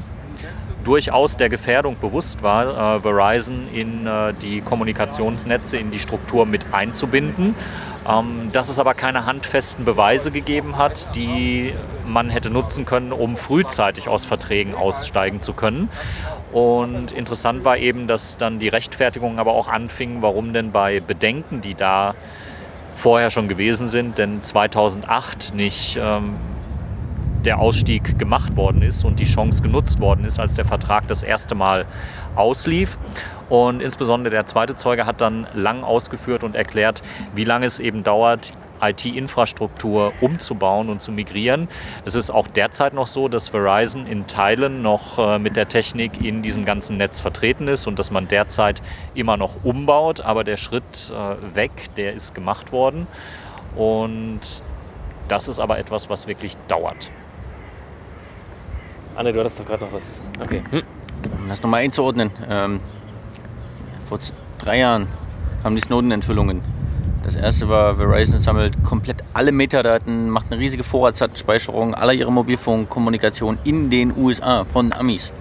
durchaus 0.83 1.37
der 1.37 1.49
Gefährdung 1.49 1.97
bewusst 1.99 2.43
war, 2.43 2.97
äh, 2.97 3.01
Verizon 3.01 3.67
in 3.73 4.05
äh, 4.07 4.33
die 4.33 4.61
Kommunikationsnetze, 4.61 5.77
in 5.77 5.91
die 5.91 5.99
Struktur 5.99 6.45
mit 6.45 6.65
einzubinden. 6.73 7.55
Ähm, 8.07 8.49
dass 8.51 8.67
es 8.67 8.79
aber 8.79 8.95
keine 8.95 9.25
handfesten 9.25 9.85
Beweise 9.85 10.31
gegeben 10.31 10.77
hat, 10.77 11.15
die 11.15 11.73
man 12.05 12.29
hätte 12.29 12.49
nutzen 12.49 12.85
können, 12.85 13.13
um 13.13 13.37
frühzeitig 13.37 14.09
aus 14.09 14.25
Verträgen 14.25 14.75
aussteigen 14.75 15.41
zu 15.41 15.53
können. 15.53 15.89
Und 16.51 17.13
interessant 17.13 17.63
war 17.63 17.77
eben, 17.77 18.07
dass 18.07 18.35
dann 18.35 18.59
die 18.59 18.67
Rechtfertigung 18.67 19.39
aber 19.39 19.53
auch 19.53 19.69
anfing, 19.69 20.21
warum 20.21 20.51
denn 20.51 20.71
bei 20.71 20.99
Bedenken, 20.99 21.61
die 21.61 21.75
da 21.75 22.13
vorher 22.95 23.31
schon 23.31 23.47
gewesen 23.47 23.87
sind, 23.87 24.17
denn 24.17 24.41
2008 24.41 25.55
nicht 25.55 25.97
ähm, 25.99 26.35
der 27.45 27.59
Ausstieg 27.59 28.17
gemacht 28.17 28.55
worden 28.55 28.81
ist 28.81 29.03
und 29.03 29.19
die 29.19 29.25
Chance 29.25 29.61
genutzt 29.61 29.99
worden 29.99 30.25
ist, 30.25 30.39
als 30.39 30.55
der 30.55 30.65
Vertrag 30.65 31.07
das 31.07 31.23
erste 31.23 31.55
Mal 31.55 31.85
auslief. 32.35 32.97
Und 33.49 33.81
insbesondere 33.81 34.31
der 34.31 34.45
zweite 34.45 34.75
Zeuge 34.75 35.05
hat 35.05 35.21
dann 35.21 35.47
lang 35.53 35.83
ausgeführt 35.83 36.43
und 36.43 36.55
erklärt, 36.55 37.03
wie 37.35 37.43
lange 37.43 37.65
es 37.65 37.79
eben 37.79 38.03
dauert, 38.03 38.53
IT-Infrastruktur 38.81 40.13
umzubauen 40.21 40.89
und 40.89 41.01
zu 41.01 41.11
migrieren. 41.11 41.67
Es 42.05 42.15
ist 42.15 42.31
auch 42.31 42.47
derzeit 42.47 42.93
noch 42.93 43.07
so, 43.07 43.27
dass 43.27 43.47
Verizon 43.47 44.05
in 44.05 44.27
Teilen 44.27 44.81
noch 44.81 45.17
äh, 45.19 45.39
mit 45.39 45.55
der 45.55 45.67
Technik 45.67 46.23
in 46.23 46.41
diesem 46.41 46.65
ganzen 46.65 46.97
Netz 46.97 47.19
vertreten 47.19 47.67
ist 47.67 47.87
und 47.87 47.99
dass 47.99 48.11
man 48.11 48.27
derzeit 48.27 48.81
immer 49.13 49.37
noch 49.37 49.63
umbaut, 49.63 50.21
aber 50.21 50.43
der 50.43 50.57
Schritt 50.57 51.11
äh, 51.11 51.55
weg, 51.55 51.71
der 51.95 52.13
ist 52.13 52.35
gemacht 52.35 52.71
worden. 52.71 53.07
Und 53.75 54.41
das 55.27 55.47
ist 55.47 55.59
aber 55.59 55.79
etwas, 55.79 56.09
was 56.09 56.27
wirklich 56.27 56.57
dauert. 56.67 57.11
Anne, 59.15 59.31
du 59.31 59.39
hattest 59.39 59.59
doch 59.59 59.65
gerade 59.65 59.85
noch 59.85 59.93
was. 59.93 60.21
Okay. 60.41 60.63
Hm. 60.71 60.83
Um 61.41 61.49
das 61.49 61.61
nochmal 61.61 61.81
einzuordnen. 61.81 62.31
Ähm, 62.49 62.79
vor 64.07 64.19
drei 64.59 64.79
Jahren 64.79 65.07
haben 65.63 65.75
die 65.75 65.81
Snowden-Enthüllungen. 65.81 66.61
Das 67.23 67.35
erste 67.35 67.69
war, 67.69 67.95
Verizon 67.95 68.39
sammelt 68.39 68.83
komplett 68.83 69.23
alle 69.33 69.53
Metadaten, 69.53 70.29
macht 70.29 70.47
eine 70.51 70.59
riesige 70.59 70.83
Vorratsdatenspeicherung 70.83 71.95
aller 71.95 72.13
ihrer 72.13 72.31
Mobilfunkkommunikation 72.31 73.59
in 73.63 73.89
den 73.89 74.15
USA 74.17 74.65
von 74.65 74.91
Amis. 74.91 75.31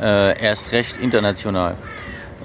Äh, 0.00 0.40
erst 0.40 0.72
recht 0.72 0.96
international. 0.96 1.76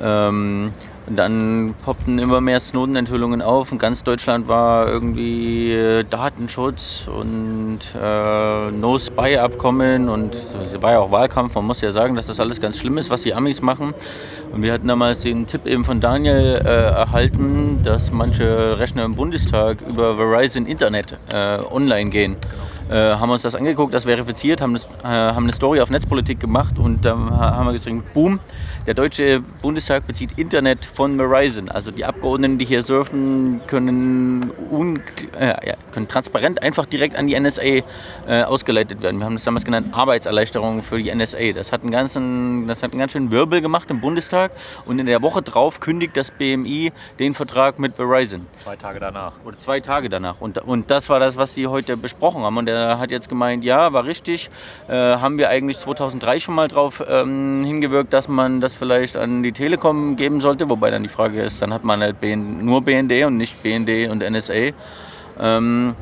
Ähm, 0.02 0.74
und 1.06 1.18
dann 1.18 1.76
poppten 1.84 2.18
immer 2.18 2.40
mehr 2.40 2.60
Snowden-Enthüllungen 2.60 3.42
auf 3.42 3.72
und 3.72 3.78
ganz 3.78 4.04
Deutschland 4.04 4.48
war 4.48 4.88
irgendwie 4.88 5.74
äh, 5.74 6.04
Datenschutz 6.04 7.08
und 7.08 7.80
äh, 8.02 8.72
No-Spy-Abkommen 8.72 10.08
und 10.08 10.36
es 10.36 10.82
war 10.82 10.94
ja 10.94 11.00
auch 11.00 11.12
Wahlkampf. 11.12 11.56
Man 11.56 11.66
muss 11.66 11.82
ja 11.82 11.92
sagen, 11.92 12.16
dass 12.16 12.28
das 12.28 12.40
alles 12.40 12.62
ganz 12.62 12.80
schlimm 12.80 12.98
ist, 12.98 13.10
was 13.10 13.24
die 13.24 13.34
Amis 13.34 13.62
machen. 13.62 13.94
Und 14.54 14.62
wir 14.62 14.72
hatten 14.72 14.88
damals 14.88 15.20
den 15.20 15.48
Tipp 15.48 15.66
eben 15.66 15.84
von 15.84 16.00
Daniel 16.00 16.62
äh, 16.64 16.70
erhalten, 16.70 17.82
dass 17.84 18.12
manche 18.12 18.78
Rechner 18.78 19.04
im 19.04 19.16
Bundestag 19.16 19.82
über 19.82 20.16
Verizon 20.16 20.68
Internet 20.68 21.18
äh, 21.34 21.58
online 21.72 22.12
gehen. 22.12 22.34
Äh, 22.34 22.73
haben 22.90 23.30
uns 23.30 23.42
das 23.42 23.56
angeguckt, 23.56 23.94
das 23.94 24.06
verifiziert, 24.06 24.62
haben, 24.62 24.74
das, 24.74 24.86
äh, 24.86 25.08
haben 25.08 25.44
eine 25.44 25.54
Story 25.54 25.82
auf 25.82 25.90
Netzpolitik 25.90 26.40
gemacht 26.40 26.80
und 26.80 27.06
dann 27.06 27.30
haben 27.30 27.66
wir 27.66 27.74
gesagt, 27.74 28.14
boom, 28.14 28.40
der 28.86 28.94
deutsche 28.94 29.42
Bundestag 29.62 30.06
bezieht 30.08 30.38
Internet 30.38 30.84
von 30.84 31.18
Verizon. 31.18 31.70
Also 31.70 31.90
die 31.92 32.04
Abgeordneten, 32.04 32.58
die 32.58 32.66
hier 32.66 32.84
surfen, 32.84 33.62
können, 33.68 34.52
un, 34.70 35.00
äh, 35.40 35.76
können 35.92 36.10
transparent 36.10 36.62
einfach 36.62 36.86
direkt 36.86 37.16
an 37.16 37.28
die 37.28 37.40
NSA 37.40 37.62
äh, 37.64 37.84
ausgeleitet 38.44 39.02
werden. 39.02 39.20
Wir 39.20 39.26
haben 39.26 39.36
das 39.36 39.46
damals 39.46 39.64
genannt 39.64 39.88
Arbeitserleichterung 39.94 40.82
für 40.82 41.02
die 41.02 41.14
NSA. 41.14 41.54
Das 41.54 41.72
hat, 41.72 41.84
einen 41.84 41.92
ganzen, 41.92 42.68
das 42.68 42.84
hat 42.84 42.92
einen 42.92 43.00
ganz 43.00 43.14
schönen 43.14 43.32
Wirbel 43.32 43.62
gemacht 43.62 43.90
im 43.90 44.02
Bundestag 44.02 44.52
und 44.86 45.00
in 45.00 45.06
der 45.06 45.22
Woche 45.22 45.42
drauf 45.42 45.80
kündigt 45.80 46.18
das 46.18 46.32
BMI 46.32 46.92
den 47.20 47.34
Vertrag 47.34 47.80
mit 47.80 47.96
Verizon. 47.96 48.46
Zwei 48.58 48.76
Tage 48.76 49.00
danach. 49.00 49.34
Oder 49.46 49.58
zwei 49.58 49.80
Tage 49.80 50.10
danach. 50.10 50.42
Und, 50.42 50.58
und 50.58 50.92
das 50.92 51.08
war 51.08 51.20
das, 51.20 51.38
was 51.38 51.54
sie 51.54 51.68
heute 51.68 51.96
besprochen 51.96 52.44
haben. 52.44 52.58
Und 52.58 52.66
der 52.74 53.00
hat 53.00 53.12
jetzt 53.12 53.30
gemeint, 53.30 53.64
ja, 53.64 53.94
war 53.94 54.06
richtig. 54.06 54.50
Äh, 54.88 54.94
haben 54.94 55.38
wir 55.38 55.50
eigentlich 55.50 55.78
2003 55.78 56.40
schon 56.40 56.56
mal 56.56 56.68
drauf 56.68 57.04
ähm, 57.08 57.64
hingewirkt, 57.64 58.12
dass 58.14 58.28
man 58.28 58.62
das 58.62 58.74
vielleicht 58.74 59.16
an 59.16 59.44
die 59.44 59.52
Telekom 59.52 60.16
geben 60.16 60.42
sollte. 60.42 60.70
Wobei 60.70 60.90
dann 60.90 61.04
die 61.04 61.10
Frage 61.10 61.42
ist, 61.42 61.62
dann 61.62 61.74
hat 61.74 61.84
man 61.84 62.02
halt 62.02 62.20
BN, 62.20 62.66
nur 62.66 62.82
BND 62.82 63.26
und 63.26 63.38
nicht 63.38 63.62
BND 63.62 64.10
und 64.10 64.28
NSA. 64.28 64.72
Ähm, 65.40 65.96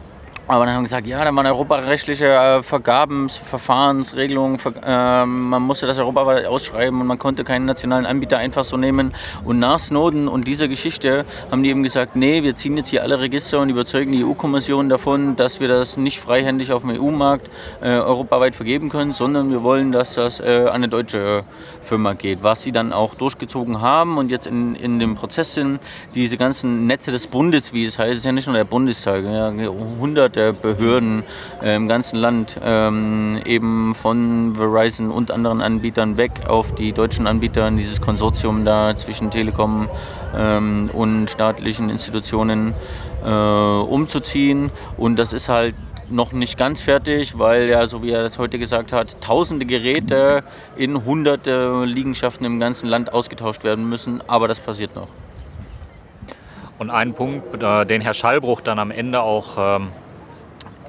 aber 0.48 0.66
dann 0.66 0.76
haben 0.76 0.82
wir 0.82 0.86
gesagt, 0.86 1.08
ja, 1.08 1.24
da 1.24 1.34
waren 1.34 1.46
europarechtliche 1.46 2.26
äh, 2.26 2.64
Vergabensverfahrensregelungen, 2.64 4.60
äh, 4.84 5.26
man 5.26 5.62
musste 5.62 5.88
das 5.88 5.98
europaweit 6.00 6.46
ausschreiben 6.46 7.00
und 7.00 7.08
man 7.08 7.20
konnte 7.20 7.44
keinen 7.44 7.66
nationalen 7.66 8.06
Anbieter 8.06 8.38
einfach 8.38 8.64
so 8.64 8.76
nehmen. 8.76 9.14
Und 9.46 9.60
nach 9.60 9.80
Snowden 9.80 10.28
und 10.28 10.48
dieser 10.48 10.68
Geschichte 10.68 11.26
haben 11.52 11.64
die 11.64 11.70
eben 11.70 11.84
gesagt, 11.84 12.16
nee, 12.16 12.44
wir 12.44 12.56
ziehen 12.56 12.76
jetzt 12.76 12.90
hier 12.90 13.04
alle 13.04 13.20
Register 13.20 13.60
und 13.60 13.70
überzeugen 13.70 14.12
die 14.12 14.26
EU-Kommission 14.26 14.90
davon, 14.90 15.36
dass 15.36 15.60
wir 15.60 15.68
das 15.68 15.96
nicht 15.96 16.20
freihändig 16.20 16.72
auf 16.74 16.82
dem 16.82 17.00
EU-Markt 17.00 17.50
äh, 17.82 17.90
europaweit 17.90 18.56
vergeben 18.56 18.90
können, 18.90 19.14
sondern 19.14 19.52
wir 19.52 19.64
wollen, 19.64 19.92
dass 19.92 20.16
das 20.16 20.40
äh, 20.40 20.66
an 20.68 20.82
eine 20.82 20.90
deutsche 20.90 21.44
Firma 21.82 22.14
geht. 22.14 22.44
Was 22.44 22.64
sie 22.64 22.72
dann 22.72 22.94
auch 22.94 23.16
durchgezogen 23.16 23.80
haben 23.80 24.18
und 24.18 24.30
jetzt 24.30 24.48
in, 24.48 24.76
in 24.76 25.00
dem 25.00 25.16
Prozess 25.16 25.54
sind, 25.54 25.80
diese 26.16 26.38
ganzen 26.38 26.88
Netze 26.88 27.12
des 27.12 27.28
Bundes, 27.28 27.74
wie 27.74 27.86
es 27.86 28.00
heißt, 28.00 28.18
ist 28.18 28.26
ja 28.26 28.32
nicht 28.32 28.48
nur 28.48 28.56
der 28.56 28.66
Bundestag, 28.66 29.24
ja, 29.24 29.52
hunderte 30.00 30.41
der 30.42 30.54
Behörden 30.54 31.24
äh, 31.62 31.76
im 31.76 31.88
ganzen 31.88 32.18
Land 32.18 32.60
ähm, 32.64 33.40
eben 33.46 33.94
von 33.94 34.56
Verizon 34.56 35.12
und 35.12 35.30
anderen 35.30 35.62
Anbietern 35.62 36.18
weg 36.18 36.32
auf 36.48 36.74
die 36.74 36.94
deutschen 36.94 37.28
Anbieter 37.28 37.68
in 37.68 37.78
dieses 37.78 38.02
Konsortium 38.02 38.66
da 38.66 38.96
zwischen 38.96 39.30
Telekom 39.30 39.88
ähm, 40.36 40.90
und 40.94 41.30
staatlichen 41.30 41.90
Institutionen 41.90 42.74
äh, 43.24 43.30
umzuziehen. 43.30 44.72
Und 44.98 45.18
das 45.18 45.32
ist 45.34 45.48
halt 45.48 45.76
noch 46.10 46.32
nicht 46.32 46.58
ganz 46.58 46.82
fertig, 46.82 47.38
weil 47.38 47.70
ja, 47.70 47.86
so 47.88 48.02
wie 48.02 48.12
er 48.12 48.24
das 48.24 48.40
heute 48.40 48.58
gesagt 48.60 48.92
hat, 48.92 49.22
tausende 49.22 49.66
Geräte 49.66 50.44
in 50.76 51.06
hunderte 51.06 51.84
Liegenschaften 51.86 52.46
im 52.46 52.60
ganzen 52.60 52.90
Land 52.90 53.14
ausgetauscht 53.14 53.64
werden 53.64 53.88
müssen. 53.88 54.22
Aber 54.28 54.48
das 54.48 54.60
passiert 54.60 54.96
noch. 54.96 55.08
Und 56.82 56.90
ein 56.90 57.14
Punkt, 57.14 57.62
äh, 57.62 57.86
den 57.86 58.02
Herr 58.02 58.16
Schallbruch 58.16 58.60
dann 58.62 58.80
am 58.80 58.90
Ende 58.90 59.22
auch 59.22 59.50
ähm, 59.60 59.90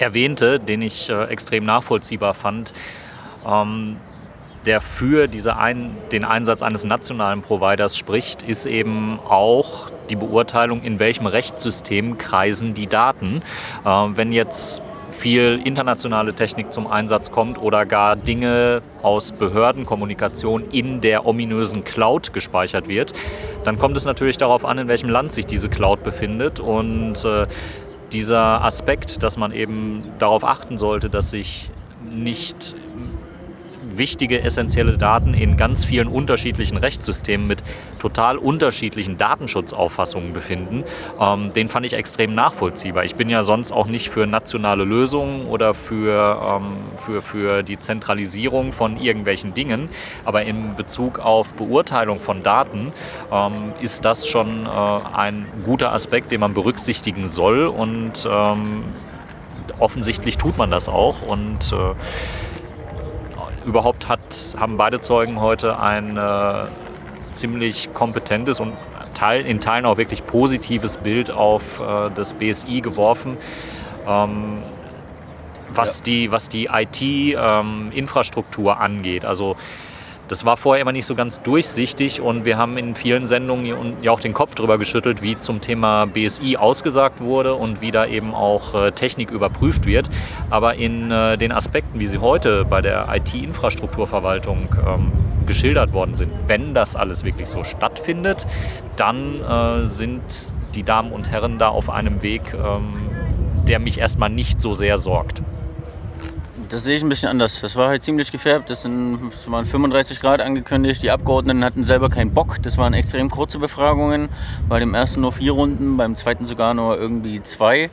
erwähnte, 0.02 0.60
den 0.60 0.82
ich 0.82 1.08
äh, 1.08 1.24
extrem 1.24 1.64
nachvollziehbar 1.64 2.34
fand, 2.34 2.72
ähm, 3.46 3.96
der 4.66 4.80
für 4.80 5.26
diese 5.26 5.56
ein, 5.56 5.96
den 6.12 6.24
Einsatz 6.24 6.62
eines 6.62 6.84
nationalen 6.84 7.42
Providers 7.42 7.96
spricht, 7.96 8.42
ist 8.42 8.66
eben 8.66 9.18
auch 9.28 9.90
die 10.10 10.16
Beurteilung, 10.16 10.82
in 10.82 10.98
welchem 10.98 11.26
Rechtssystem 11.26 12.18
kreisen 12.18 12.74
die 12.74 12.86
Daten. 12.86 13.42
Äh, 13.84 13.88
wenn 13.88 14.32
jetzt 14.32 14.82
viel 15.12 15.60
internationale 15.64 16.34
Technik 16.34 16.72
zum 16.72 16.86
Einsatz 16.86 17.30
kommt 17.30 17.60
oder 17.60 17.86
gar 17.86 18.16
Dinge 18.16 18.82
aus 19.02 19.32
Behördenkommunikation 19.32 20.70
in 20.70 21.00
der 21.00 21.26
ominösen 21.26 21.84
Cloud 21.84 22.32
gespeichert 22.32 22.88
wird, 22.88 23.12
dann 23.64 23.78
kommt 23.78 23.96
es 23.96 24.04
natürlich 24.04 24.38
darauf 24.38 24.64
an, 24.64 24.78
in 24.78 24.88
welchem 24.88 25.10
Land 25.10 25.32
sich 25.32 25.46
diese 25.46 25.68
Cloud 25.68 26.02
befindet 26.02 26.60
und 26.60 27.24
äh, 27.24 27.46
dieser 28.12 28.62
Aspekt, 28.62 29.22
dass 29.22 29.36
man 29.36 29.52
eben 29.52 30.04
darauf 30.18 30.44
achten 30.44 30.76
sollte, 30.76 31.10
dass 31.10 31.30
sich 31.30 31.70
nicht 32.02 32.74
wichtige, 34.02 34.42
essentielle 34.42 34.98
Daten 34.98 35.32
in 35.32 35.56
ganz 35.56 35.84
vielen 35.84 36.08
unterschiedlichen 36.08 36.76
Rechtssystemen 36.76 37.46
mit 37.46 37.62
total 38.00 38.36
unterschiedlichen 38.36 39.16
Datenschutzauffassungen 39.16 40.32
befinden. 40.32 40.82
Ähm, 41.20 41.52
den 41.52 41.68
fand 41.68 41.86
ich 41.86 41.92
extrem 41.92 42.34
nachvollziehbar. 42.34 43.04
Ich 43.04 43.14
bin 43.14 43.30
ja 43.30 43.44
sonst 43.44 43.70
auch 43.70 43.86
nicht 43.86 44.10
für 44.10 44.26
nationale 44.26 44.82
Lösungen 44.82 45.46
oder 45.46 45.72
für, 45.72 46.60
ähm, 46.60 46.78
für, 46.96 47.22
für 47.22 47.62
die 47.62 47.78
Zentralisierung 47.78 48.72
von 48.72 48.96
irgendwelchen 48.96 49.54
Dingen, 49.54 49.88
aber 50.24 50.42
in 50.42 50.74
Bezug 50.74 51.20
auf 51.20 51.54
Beurteilung 51.54 52.18
von 52.18 52.42
Daten 52.42 52.92
ähm, 53.30 53.72
ist 53.80 54.04
das 54.04 54.26
schon 54.26 54.66
äh, 54.66 54.68
ein 55.14 55.46
guter 55.62 55.92
Aspekt, 55.92 56.32
den 56.32 56.40
man 56.40 56.54
berücksichtigen 56.54 57.28
soll 57.28 57.66
und 57.68 58.28
ähm, 58.28 58.82
offensichtlich 59.78 60.38
tut 60.38 60.58
man 60.58 60.72
das 60.72 60.88
auch 60.88 61.22
und 61.22 61.72
äh, 61.72 61.94
überhaupt 63.64 64.08
hat, 64.08 64.56
haben 64.58 64.76
beide 64.76 64.98
Zeugen 65.00 65.40
heute 65.40 65.78
ein 65.78 66.16
äh, 66.16 66.64
ziemlich 67.30 67.94
kompetentes 67.94 68.58
und 68.60 68.74
Teil, 69.14 69.46
in 69.46 69.60
Teilen 69.60 69.86
auch 69.86 69.98
wirklich 69.98 70.26
positives 70.26 70.96
Bild 70.96 71.30
auf 71.30 71.62
äh, 71.80 72.10
das 72.14 72.34
BSI 72.34 72.80
geworfen. 72.80 73.36
Ähm, 74.06 74.64
was, 75.74 75.98
ja. 75.98 76.04
die, 76.04 76.32
was 76.32 76.48
die 76.48 76.68
IT-Infrastruktur 76.72 78.72
ähm, 78.72 78.78
angeht. 78.78 79.24
Also 79.24 79.56
das 80.32 80.46
war 80.46 80.56
vorher 80.56 80.80
immer 80.80 80.92
nicht 80.92 81.04
so 81.04 81.14
ganz 81.14 81.42
durchsichtig 81.42 82.22
und 82.22 82.46
wir 82.46 82.56
haben 82.56 82.78
in 82.78 82.94
vielen 82.94 83.26
Sendungen 83.26 84.02
ja 84.02 84.10
auch 84.12 84.20
den 84.20 84.32
Kopf 84.32 84.54
drüber 84.54 84.78
geschüttelt, 84.78 85.20
wie 85.20 85.36
zum 85.36 85.60
Thema 85.60 86.06
BSI 86.06 86.56
ausgesagt 86.56 87.20
wurde 87.20 87.54
und 87.54 87.82
wie 87.82 87.90
da 87.90 88.06
eben 88.06 88.32
auch 88.32 88.74
äh, 88.74 88.92
Technik 88.92 89.30
überprüft 89.30 89.84
wird. 89.84 90.08
Aber 90.48 90.76
in 90.76 91.10
äh, 91.10 91.36
den 91.36 91.52
Aspekten, 91.52 92.00
wie 92.00 92.06
sie 92.06 92.16
heute 92.16 92.64
bei 92.64 92.80
der 92.80 93.08
IT-Infrastrukturverwaltung 93.14 94.74
ähm, 94.86 95.12
geschildert 95.44 95.92
worden 95.92 96.14
sind, 96.14 96.32
wenn 96.46 96.72
das 96.72 96.96
alles 96.96 97.24
wirklich 97.24 97.50
so 97.50 97.62
stattfindet, 97.62 98.46
dann 98.96 99.42
äh, 99.42 99.84
sind 99.84 100.54
die 100.74 100.82
Damen 100.82 101.12
und 101.12 101.30
Herren 101.30 101.58
da 101.58 101.68
auf 101.68 101.90
einem 101.90 102.22
Weg, 102.22 102.54
ähm, 102.54 103.10
der 103.68 103.80
mich 103.80 103.98
erstmal 103.98 104.30
nicht 104.30 104.62
so 104.62 104.72
sehr 104.72 104.96
sorgt. 104.96 105.42
Das 106.72 106.84
sehe 106.84 106.96
ich 106.96 107.02
ein 107.02 107.10
bisschen 107.10 107.28
anders. 107.28 107.60
Das 107.60 107.76
war 107.76 107.88
halt 107.88 108.02
ziemlich 108.02 108.32
gefärbt. 108.32 108.70
Das, 108.70 108.80
sind, 108.80 109.30
das 109.30 109.50
waren 109.50 109.66
35 109.66 110.18
Grad 110.20 110.40
angekündigt. 110.40 111.02
Die 111.02 111.10
Abgeordneten 111.10 111.62
hatten 111.66 111.84
selber 111.84 112.08
keinen 112.08 112.32
Bock. 112.32 112.62
Das 112.62 112.78
waren 112.78 112.94
extrem 112.94 113.28
kurze 113.28 113.58
Befragungen. 113.58 114.30
Bei 114.70 114.80
dem 114.80 114.94
ersten 114.94 115.20
nur 115.20 115.32
vier 115.32 115.52
Runden, 115.52 115.98
beim 115.98 116.16
zweiten 116.16 116.46
sogar 116.46 116.72
nur 116.72 116.98
irgendwie 116.98 117.42
zwei. 117.42 117.90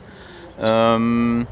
Ähm, 0.58 1.46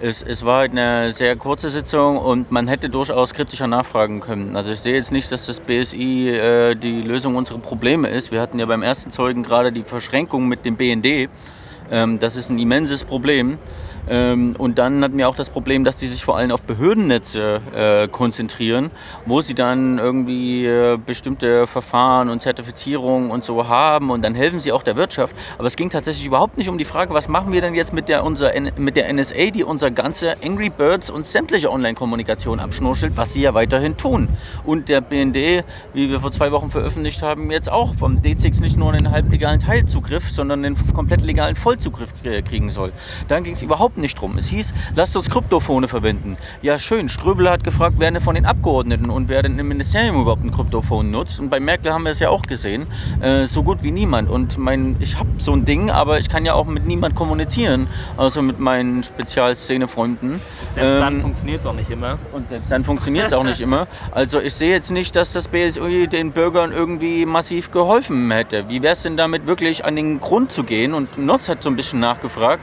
es, 0.00 0.22
es, 0.22 0.42
war 0.46 0.60
halt 0.60 0.70
eine 0.70 1.10
sehr 1.10 1.36
kurze 1.36 1.68
Sitzung 1.68 2.16
und 2.16 2.50
man 2.50 2.66
hätte 2.66 2.88
durchaus 2.88 3.34
kritischer 3.34 3.66
nachfragen 3.66 4.20
können. 4.20 4.56
Also 4.56 4.72
ich 4.72 4.80
sehe 4.80 4.94
jetzt 4.94 5.12
nicht, 5.12 5.30
dass 5.30 5.44
das 5.44 5.60
BSI 5.60 6.30
äh, 6.30 6.74
die 6.76 7.02
Lösung 7.02 7.36
unserer 7.36 7.58
Probleme 7.58 8.08
ist. 8.08 8.32
Wir 8.32 8.40
hatten 8.40 8.58
ja 8.58 8.64
beim 8.64 8.82
ersten 8.82 9.10
Zeugen 9.10 9.42
gerade 9.42 9.70
die 9.70 9.82
Verschränkung 9.82 10.48
mit 10.48 10.64
dem 10.64 10.76
BND. 10.76 11.28
Ähm, 11.90 12.18
das 12.18 12.36
ist 12.36 12.50
ein 12.50 12.58
immenses 12.58 13.04
Problem. 13.04 13.58
Ähm, 14.08 14.54
und 14.58 14.78
dann 14.78 15.04
hatten 15.04 15.18
wir 15.18 15.28
auch 15.28 15.34
das 15.34 15.50
Problem, 15.50 15.84
dass 15.84 15.96
die 15.96 16.06
sich 16.06 16.24
vor 16.24 16.36
allem 16.36 16.50
auf 16.50 16.62
Behördennetze 16.62 17.60
äh, 17.74 18.08
konzentrieren, 18.08 18.90
wo 19.26 19.40
sie 19.40 19.54
dann 19.54 19.98
irgendwie 19.98 20.66
äh, 20.66 20.98
bestimmte 21.04 21.66
Verfahren 21.66 22.28
und 22.28 22.40
Zertifizierungen 22.40 23.30
und 23.30 23.44
so 23.44 23.68
haben 23.68 24.10
und 24.10 24.22
dann 24.22 24.34
helfen 24.34 24.60
sie 24.60 24.72
auch 24.72 24.82
der 24.82 24.96
Wirtschaft. 24.96 25.36
Aber 25.58 25.66
es 25.66 25.76
ging 25.76 25.90
tatsächlich 25.90 26.26
überhaupt 26.26 26.56
nicht 26.56 26.68
um 26.68 26.78
die 26.78 26.84
Frage, 26.84 27.12
was 27.12 27.28
machen 27.28 27.52
wir 27.52 27.60
denn 27.60 27.74
jetzt 27.74 27.92
mit 27.92 28.08
der, 28.08 28.24
unser, 28.24 28.52
mit 28.76 28.96
der 28.96 29.12
NSA, 29.12 29.50
die 29.50 29.64
unser 29.64 29.90
ganze 29.90 30.36
Angry 30.44 30.70
Birds 30.70 31.10
und 31.10 31.26
sämtliche 31.26 31.70
Online-Kommunikation 31.70 32.58
abschnorchelt, 32.58 33.16
was 33.16 33.32
sie 33.32 33.42
ja 33.42 33.54
weiterhin 33.54 33.96
tun. 33.96 34.28
Und 34.64 34.88
der 34.88 35.02
BND, 35.02 35.64
wie 35.92 36.10
wir 36.10 36.20
vor 36.20 36.32
zwei 36.32 36.50
Wochen 36.52 36.70
veröffentlicht 36.70 37.22
haben, 37.22 37.50
jetzt 37.50 37.70
auch 37.70 37.94
vom 37.94 38.20
D6 38.20 38.62
nicht 38.62 38.76
nur 38.76 38.92
einen 38.92 39.10
halblegalen 39.10 39.60
Teilzugriff, 39.60 40.30
sondern 40.30 40.64
einen 40.64 40.76
komplett 40.94 41.22
legalen 41.22 41.54
Vollzugriff 41.54 41.79
kriegen 42.44 42.70
soll. 42.70 42.92
Dann 43.28 43.44
ging 43.44 43.54
es 43.54 43.62
überhaupt 43.62 43.98
nicht 43.98 44.20
drum. 44.20 44.36
Es 44.36 44.48
hieß, 44.48 44.74
lasst 44.94 45.16
uns 45.16 45.30
Kryptofone 45.30 45.88
verwenden. 45.88 46.34
Ja, 46.62 46.78
schön. 46.78 47.08
Ströbel 47.08 47.48
hat 47.50 47.64
gefragt, 47.64 47.96
wer 47.98 48.10
denn 48.10 48.20
von 48.20 48.34
den 48.34 48.46
Abgeordneten 48.46 49.10
und 49.10 49.28
wer 49.28 49.42
denn 49.42 49.58
im 49.58 49.68
Ministerium 49.68 50.20
überhaupt 50.20 50.44
ein 50.44 50.50
Kryptofon 50.50 51.10
nutzt. 51.10 51.40
Und 51.40 51.50
bei 51.50 51.60
Merkel 51.60 51.92
haben 51.92 52.04
wir 52.04 52.10
es 52.10 52.20
ja 52.20 52.28
auch 52.28 52.42
gesehen. 52.42 52.86
Äh, 53.20 53.46
so 53.46 53.62
gut 53.62 53.82
wie 53.82 53.90
niemand. 53.90 54.28
Und 54.28 54.58
mein, 54.58 54.96
ich 55.00 55.18
habe 55.18 55.28
so 55.38 55.52
ein 55.52 55.64
Ding, 55.64 55.90
aber 55.90 56.18
ich 56.18 56.28
kann 56.28 56.44
ja 56.44 56.54
auch 56.54 56.66
mit 56.66 56.86
niemand 56.86 57.14
kommunizieren, 57.14 57.86
außer 58.16 58.42
mit 58.42 58.58
meinen 58.58 59.02
Spezialszene-Freunden. 59.02 60.40
Selbst 60.74 60.94
ähm, 60.94 61.00
dann 61.00 61.20
funktioniert 61.20 61.60
es 61.60 61.66
auch 61.66 61.74
nicht 61.74 61.90
immer. 61.90 62.18
Und 62.32 62.48
selbst 62.48 62.70
dann 62.70 62.84
funktioniert 62.84 63.26
es 63.26 63.32
auch 63.32 63.44
nicht 63.44 63.60
immer. 63.60 63.86
Also 64.10 64.40
ich 64.40 64.54
sehe 64.54 64.70
jetzt 64.70 64.90
nicht, 64.90 65.16
dass 65.16 65.32
das 65.32 65.48
BSI 65.48 66.08
den 66.08 66.32
Bürgern 66.32 66.72
irgendwie 66.72 67.26
massiv 67.26 67.70
geholfen 67.70 68.30
hätte. 68.30 68.68
Wie 68.68 68.82
wäre 68.82 68.92
es 68.92 69.02
denn 69.02 69.16
damit 69.16 69.46
wirklich 69.46 69.84
an 69.84 69.96
den 69.96 70.20
Grund 70.20 70.52
zu 70.52 70.64
gehen? 70.64 70.94
Und 70.94 71.18
Notz 71.18 71.48
hat 71.48 71.62
so 71.62 71.69
ein 71.70 71.76
bisschen 71.76 72.00
nachgefragt. 72.00 72.62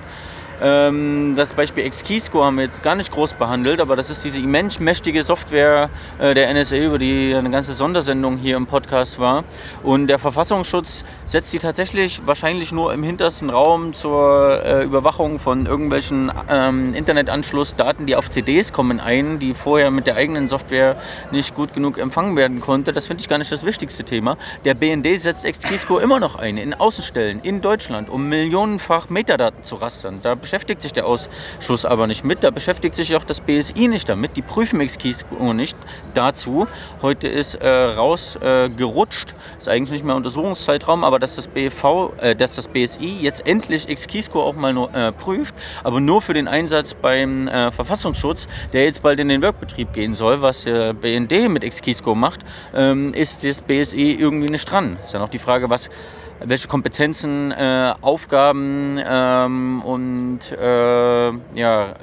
Ähm, 0.59 1.35
das 1.35 1.53
Beispiel 1.53 1.87
XKeyscore 1.87 2.45
haben 2.45 2.57
wir 2.57 2.63
jetzt 2.63 2.81
gar 2.81 2.95
nicht 2.95 3.11
groß 3.11 3.35
behandelt, 3.35 3.79
aber 3.79 3.95
das 3.95 4.09
ist 4.09 4.23
diese 4.23 4.39
immens 4.39 4.79
mächtige 4.79 5.21
Software 5.21 5.89
äh, 6.17 6.33
der 6.33 6.51
NSA, 6.53 6.77
über 6.77 6.97
die 6.97 7.35
eine 7.35 7.51
ganze 7.51 7.75
Sondersendung 7.75 8.37
hier 8.37 8.57
im 8.57 8.65
Podcast 8.65 9.19
war. 9.19 9.43
Und 9.83 10.07
der 10.07 10.17
Verfassungsschutz 10.17 11.03
setzt 11.25 11.53
die 11.53 11.59
tatsächlich 11.59 12.21
wahrscheinlich 12.25 12.71
nur 12.71 12.91
im 12.93 13.03
hintersten 13.03 13.51
Raum 13.51 13.93
zur 13.93 14.63
äh, 14.63 14.83
Überwachung 14.83 15.37
von 15.37 15.67
irgendwelchen 15.67 16.31
ähm, 16.49 16.95
Internetanschlussdaten, 16.95 18.07
die 18.07 18.15
auf 18.15 18.29
CDs 18.29 18.73
kommen, 18.73 18.99
ein, 18.99 19.37
die 19.37 19.53
vorher 19.53 19.91
mit 19.91 20.07
der 20.07 20.15
eigenen 20.15 20.47
Software 20.47 20.95
nicht 21.31 21.53
gut 21.53 21.75
genug 21.75 21.99
empfangen 21.99 22.35
werden 22.35 22.61
konnte. 22.61 22.93
Das 22.93 23.05
finde 23.05 23.21
ich 23.21 23.29
gar 23.29 23.37
nicht 23.37 23.51
das 23.51 23.63
wichtigste 23.63 24.03
Thema. 24.03 24.37
Der 24.65 24.73
BND 24.73 25.19
setzt 25.19 25.45
XKeyscore 25.45 26.01
immer 26.01 26.19
noch 26.19 26.35
ein 26.35 26.57
in 26.57 26.73
Außenstellen 26.73 27.41
in 27.41 27.61
Deutschland, 27.61 28.09
um 28.09 28.27
millionenfach 28.27 29.09
Metadaten 29.09 29.63
zu 29.63 29.75
rastern. 29.75 30.19
Da 30.23 30.33
beschäftigt 30.47 30.81
sich 30.81 30.93
der 30.93 31.05
Ausschuss 31.05 31.83
aber 31.83 32.07
nicht 32.07 32.23
mit. 32.23 32.41
Da 32.41 32.51
beschäftigt 32.51 32.95
sich 32.95 33.17
auch 33.17 33.25
das 33.25 33.41
BSI 33.41 33.89
nicht 33.89 34.07
damit. 34.07 34.37
Die 34.37 34.41
prüfen 34.41 34.79
XKeyscore 34.79 35.53
nicht 35.53 35.75
dazu. 36.13 36.67
Heute 37.01 37.27
ist 37.27 37.55
äh, 37.55 37.67
rausgerutscht, 37.67 39.31
äh, 39.31 39.57
ist 39.57 39.67
eigentlich 39.67 39.91
nicht 39.91 40.05
mehr 40.05 40.15
Untersuchungszeitraum, 40.15 41.03
aber 41.03 41.19
dass 41.19 41.35
das, 41.35 41.49
BV, 41.49 42.13
äh, 42.21 42.33
dass 42.33 42.55
das 42.55 42.69
BSI 42.69 43.17
jetzt 43.19 43.45
endlich 43.45 43.89
XKeyscore 43.93 44.45
auch 44.45 44.55
mal 44.55 44.71
nur, 44.71 44.93
äh, 44.95 45.11
prüft, 45.11 45.53
aber 45.83 45.99
nur 45.99 46.21
für 46.21 46.33
den 46.33 46.47
Einsatz 46.47 46.93
beim 46.93 47.49
äh, 47.49 47.69
Verfassungsschutz, 47.69 48.47
der 48.71 48.85
jetzt 48.85 49.03
bald 49.03 49.19
in 49.19 49.27
den 49.27 49.41
Workbetrieb 49.41 49.91
gehen 49.91 50.13
soll, 50.13 50.41
was 50.41 50.63
der 50.63 50.93
BND 50.93 51.49
mit 51.49 51.69
XKeyscore 51.69 52.15
macht, 52.15 52.39
ähm, 52.73 53.13
ist 53.13 53.43
das 53.43 53.59
BSI 53.59 54.13
irgendwie 54.17 54.47
nicht 54.47 54.71
dran. 54.71 54.97
Ist 55.01 55.13
dann 55.13 55.21
auch 55.21 55.27
die 55.27 55.39
Frage, 55.39 55.69
was 55.69 55.89
welche 56.39 56.67
Kompetenzen, 56.67 57.51
äh, 57.51 57.93
Aufgaben 58.01 58.99
ähm, 59.03 59.81
und 59.81 60.39
äh, 60.51 61.31
ja, 61.53 61.95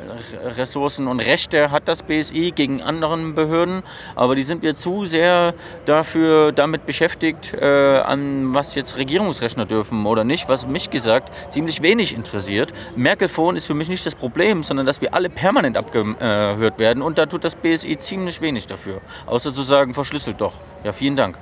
Ressourcen 0.56 1.06
und 1.06 1.20
Rechte 1.20 1.70
hat 1.70 1.88
das 1.88 2.02
BSI 2.02 2.52
gegen 2.54 2.82
anderen 2.82 3.34
Behörden. 3.34 3.82
Aber 4.14 4.34
die 4.34 4.44
sind 4.44 4.62
mir 4.62 4.76
zu 4.76 5.04
sehr 5.04 5.54
dafür 5.84 6.52
damit 6.52 6.86
beschäftigt, 6.86 7.54
äh, 7.54 7.98
an 7.98 8.54
was 8.54 8.74
jetzt 8.74 8.96
Regierungsrechner 8.96 9.66
dürfen 9.66 10.04
oder 10.06 10.24
nicht, 10.24 10.48
was 10.48 10.66
mich 10.66 10.90
gesagt 10.90 11.32
ziemlich 11.52 11.82
wenig 11.82 12.14
interessiert. 12.14 12.72
Merkelphone 12.96 13.56
ist 13.56 13.66
für 13.66 13.74
mich 13.74 13.88
nicht 13.88 14.04
das 14.04 14.14
Problem, 14.14 14.62
sondern 14.62 14.86
dass 14.86 15.00
wir 15.00 15.14
alle 15.14 15.30
permanent 15.30 15.76
abgehört 15.76 16.78
werden 16.78 17.02
und 17.02 17.18
da 17.18 17.26
tut 17.26 17.44
das 17.44 17.54
BSI 17.54 17.98
ziemlich 17.98 18.40
wenig 18.40 18.66
dafür. 18.66 19.00
Außer 19.26 19.54
zu 19.54 19.62
sagen, 19.62 19.94
verschlüsselt 19.94 20.40
doch. 20.40 20.54
Ja, 20.82 20.92
vielen 20.92 21.16
Dank. 21.16 21.38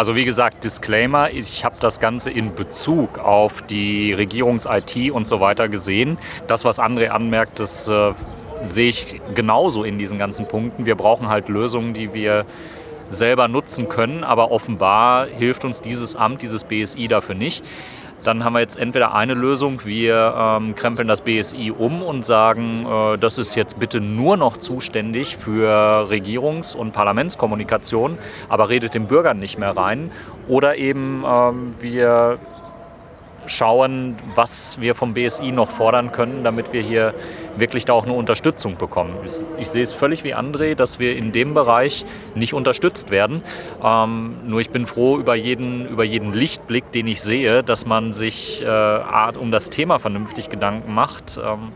Also 0.00 0.16
wie 0.16 0.24
gesagt, 0.24 0.64
Disclaimer, 0.64 1.30
ich 1.30 1.62
habe 1.62 1.76
das 1.78 2.00
Ganze 2.00 2.30
in 2.30 2.54
Bezug 2.54 3.18
auf 3.18 3.60
die 3.60 4.14
Regierungs-IT 4.14 5.10
und 5.10 5.26
so 5.26 5.40
weiter 5.40 5.68
gesehen. 5.68 6.16
Das, 6.46 6.64
was 6.64 6.78
André 6.78 7.08
anmerkt, 7.08 7.58
das 7.58 7.86
äh, 7.86 8.14
sehe 8.62 8.88
ich 8.88 9.20
genauso 9.34 9.84
in 9.84 9.98
diesen 9.98 10.18
ganzen 10.18 10.48
Punkten. 10.48 10.86
Wir 10.86 10.94
brauchen 10.94 11.28
halt 11.28 11.50
Lösungen, 11.50 11.92
die 11.92 12.14
wir 12.14 12.46
selber 13.10 13.46
nutzen 13.46 13.90
können, 13.90 14.24
aber 14.24 14.50
offenbar 14.52 15.26
hilft 15.26 15.66
uns 15.66 15.82
dieses 15.82 16.16
Amt, 16.16 16.40
dieses 16.40 16.64
BSI 16.64 17.06
dafür 17.06 17.34
nicht. 17.34 17.62
Dann 18.24 18.44
haben 18.44 18.52
wir 18.52 18.60
jetzt 18.60 18.76
entweder 18.76 19.14
eine 19.14 19.34
Lösung, 19.34 19.84
wir 19.84 20.34
ähm, 20.36 20.74
krempeln 20.74 21.08
das 21.08 21.22
BSI 21.22 21.70
um 21.70 22.02
und 22.02 22.24
sagen, 22.24 22.86
äh, 22.86 23.18
das 23.18 23.38
ist 23.38 23.54
jetzt 23.54 23.78
bitte 23.78 24.00
nur 24.00 24.36
noch 24.36 24.58
zuständig 24.58 25.36
für 25.36 26.08
Regierungs- 26.10 26.76
und 26.76 26.92
Parlamentskommunikation, 26.92 28.18
aber 28.48 28.68
redet 28.68 28.94
den 28.94 29.06
Bürgern 29.06 29.38
nicht 29.38 29.58
mehr 29.58 29.76
rein. 29.76 30.10
Oder 30.48 30.76
eben 30.76 31.24
ähm, 31.26 31.70
wir 31.80 32.38
schauen, 33.46 34.16
was 34.34 34.80
wir 34.80 34.94
vom 34.94 35.14
BSI 35.14 35.52
noch 35.52 35.70
fordern 35.70 36.12
können, 36.12 36.44
damit 36.44 36.72
wir 36.72 36.82
hier 36.82 37.14
wirklich 37.56 37.84
da 37.84 37.92
auch 37.92 38.04
eine 38.04 38.12
Unterstützung 38.12 38.76
bekommen. 38.76 39.14
Ich, 39.24 39.32
ich 39.58 39.68
sehe 39.68 39.82
es 39.82 39.92
völlig 39.92 40.24
wie 40.24 40.34
André, 40.34 40.74
dass 40.74 40.98
wir 40.98 41.16
in 41.16 41.32
dem 41.32 41.54
Bereich 41.54 42.04
nicht 42.34 42.54
unterstützt 42.54 43.10
werden. 43.10 43.42
Ähm, 43.82 44.36
nur 44.46 44.60
ich 44.60 44.70
bin 44.70 44.86
froh 44.86 45.18
über 45.18 45.34
jeden, 45.34 45.86
über 45.86 46.04
jeden 46.04 46.32
Lichtblick, 46.32 46.92
den 46.92 47.06
ich 47.06 47.20
sehe, 47.22 47.62
dass 47.62 47.86
man 47.86 48.12
sich 48.12 48.62
äh, 48.62 49.38
um 49.38 49.50
das 49.50 49.70
Thema 49.70 49.98
vernünftig 49.98 50.48
Gedanken 50.48 50.94
macht 50.94 51.38
ähm, 51.42 51.72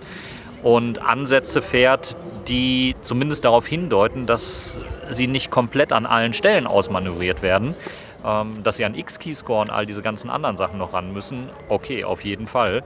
und 0.63 1.03
Ansätze 1.03 1.63
fährt, 1.63 2.17
die 2.49 2.95
zumindest 3.01 3.45
darauf 3.45 3.67
hindeuten, 3.67 4.27
dass 4.27 4.81
sie 5.09 5.27
nicht 5.27 5.51
komplett 5.51 5.93
an 5.93 6.07
allen 6.07 6.33
Stellen 6.33 6.67
ausmanövriert 6.67 7.43
werden 7.43 7.77
ähm, 8.25 8.63
dass 8.63 8.77
sie 8.77 8.85
an 8.85 8.95
X-Keyscore 8.95 9.61
und 9.61 9.71
all 9.71 9.87
diese 9.87 10.03
ganzen 10.03 10.31
anderen 10.31 10.57
Sachen 10.57 10.79
noch 10.79 10.93
ran 10.93 11.13
müssen. 11.13 11.51
Okay, 11.69 12.05
auf 12.05 12.25
jeden 12.25 12.47
Fall. 12.47 12.83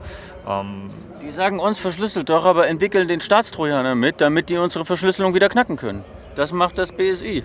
Ähm, 0.47 0.89
die 1.21 1.29
sagen 1.29 1.59
uns 1.59 1.79
verschlüsselt 1.79 2.29
doch, 2.29 2.45
aber 2.45 2.67
entwickeln 2.67 3.07
den 3.07 3.21
Staatstrojaner 3.21 3.95
mit, 3.95 4.21
damit 4.21 4.49
die 4.49 4.57
unsere 4.57 4.85
Verschlüsselung 4.85 5.33
wieder 5.33 5.49
knacken 5.49 5.77
können. 5.77 6.03
Das 6.35 6.51
macht 6.51 6.77
das 6.77 6.91
BSI. 6.91 7.43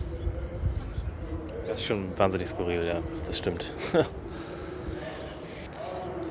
Das 1.66 1.80
ist 1.80 1.86
schon 1.86 2.06
wahnsinnig 2.16 2.48
skurril, 2.48 2.84
ja. 2.86 3.00
Das 3.26 3.38
stimmt. 3.38 3.72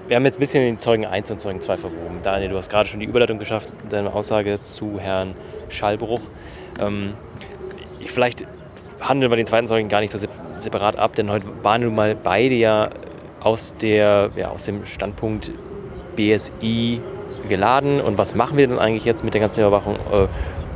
Wir 0.08 0.18
haben 0.18 0.26
jetzt 0.26 0.38
ein 0.38 0.42
bisschen 0.42 0.64
den 0.64 0.78
Zeugen 0.80 1.06
1 1.06 1.32
und 1.32 1.40
Zeugen 1.40 1.62
2 1.62 1.78
verwoben. 1.78 2.20
Daniel, 2.24 2.50
du 2.50 2.58
hast 2.58 2.70
gerade 2.70 2.90
schon 2.90 3.00
die 3.00 3.06
Überleitung 3.06 3.40
geschafft, 3.40 3.72
deine 3.90 4.14
Aussage 4.14 4.60
zu 4.62 5.00
Herrn 5.00 5.34
Schallbruch. 5.70 6.20
Ähm, 6.78 7.14
vielleicht 8.06 8.46
handeln 9.08 9.32
wir 9.32 9.36
den 9.36 9.46
zweiten 9.46 9.68
Zeugen 9.68 9.90
gar 9.90 10.02
nicht 10.02 10.12
so 10.12 10.20
separat 10.58 10.98
ab, 10.98 11.16
denn 11.16 11.30
heute 11.30 11.46
waren 11.62 11.82
nun 11.82 11.96
mal 11.96 12.16
beide 12.16 12.56
ja 12.56 12.90
aus, 13.42 13.76
der, 13.82 14.32
ja, 14.36 14.50
aus 14.50 14.66
dem 14.66 14.86
Standpunkt 14.86 15.52
BSI 16.16 17.02
geladen. 17.50 18.02
Und 18.02 18.18
was 18.18 18.36
machen 18.36 18.58
wir 18.58 18.68
denn 18.68 18.80
eigentlich 18.80 19.06
jetzt 19.06 19.24
mit 19.24 19.34
der 19.34 19.42
ganzen 19.42 19.62
Überwachung? 19.62 19.96
Äh, 20.12 20.28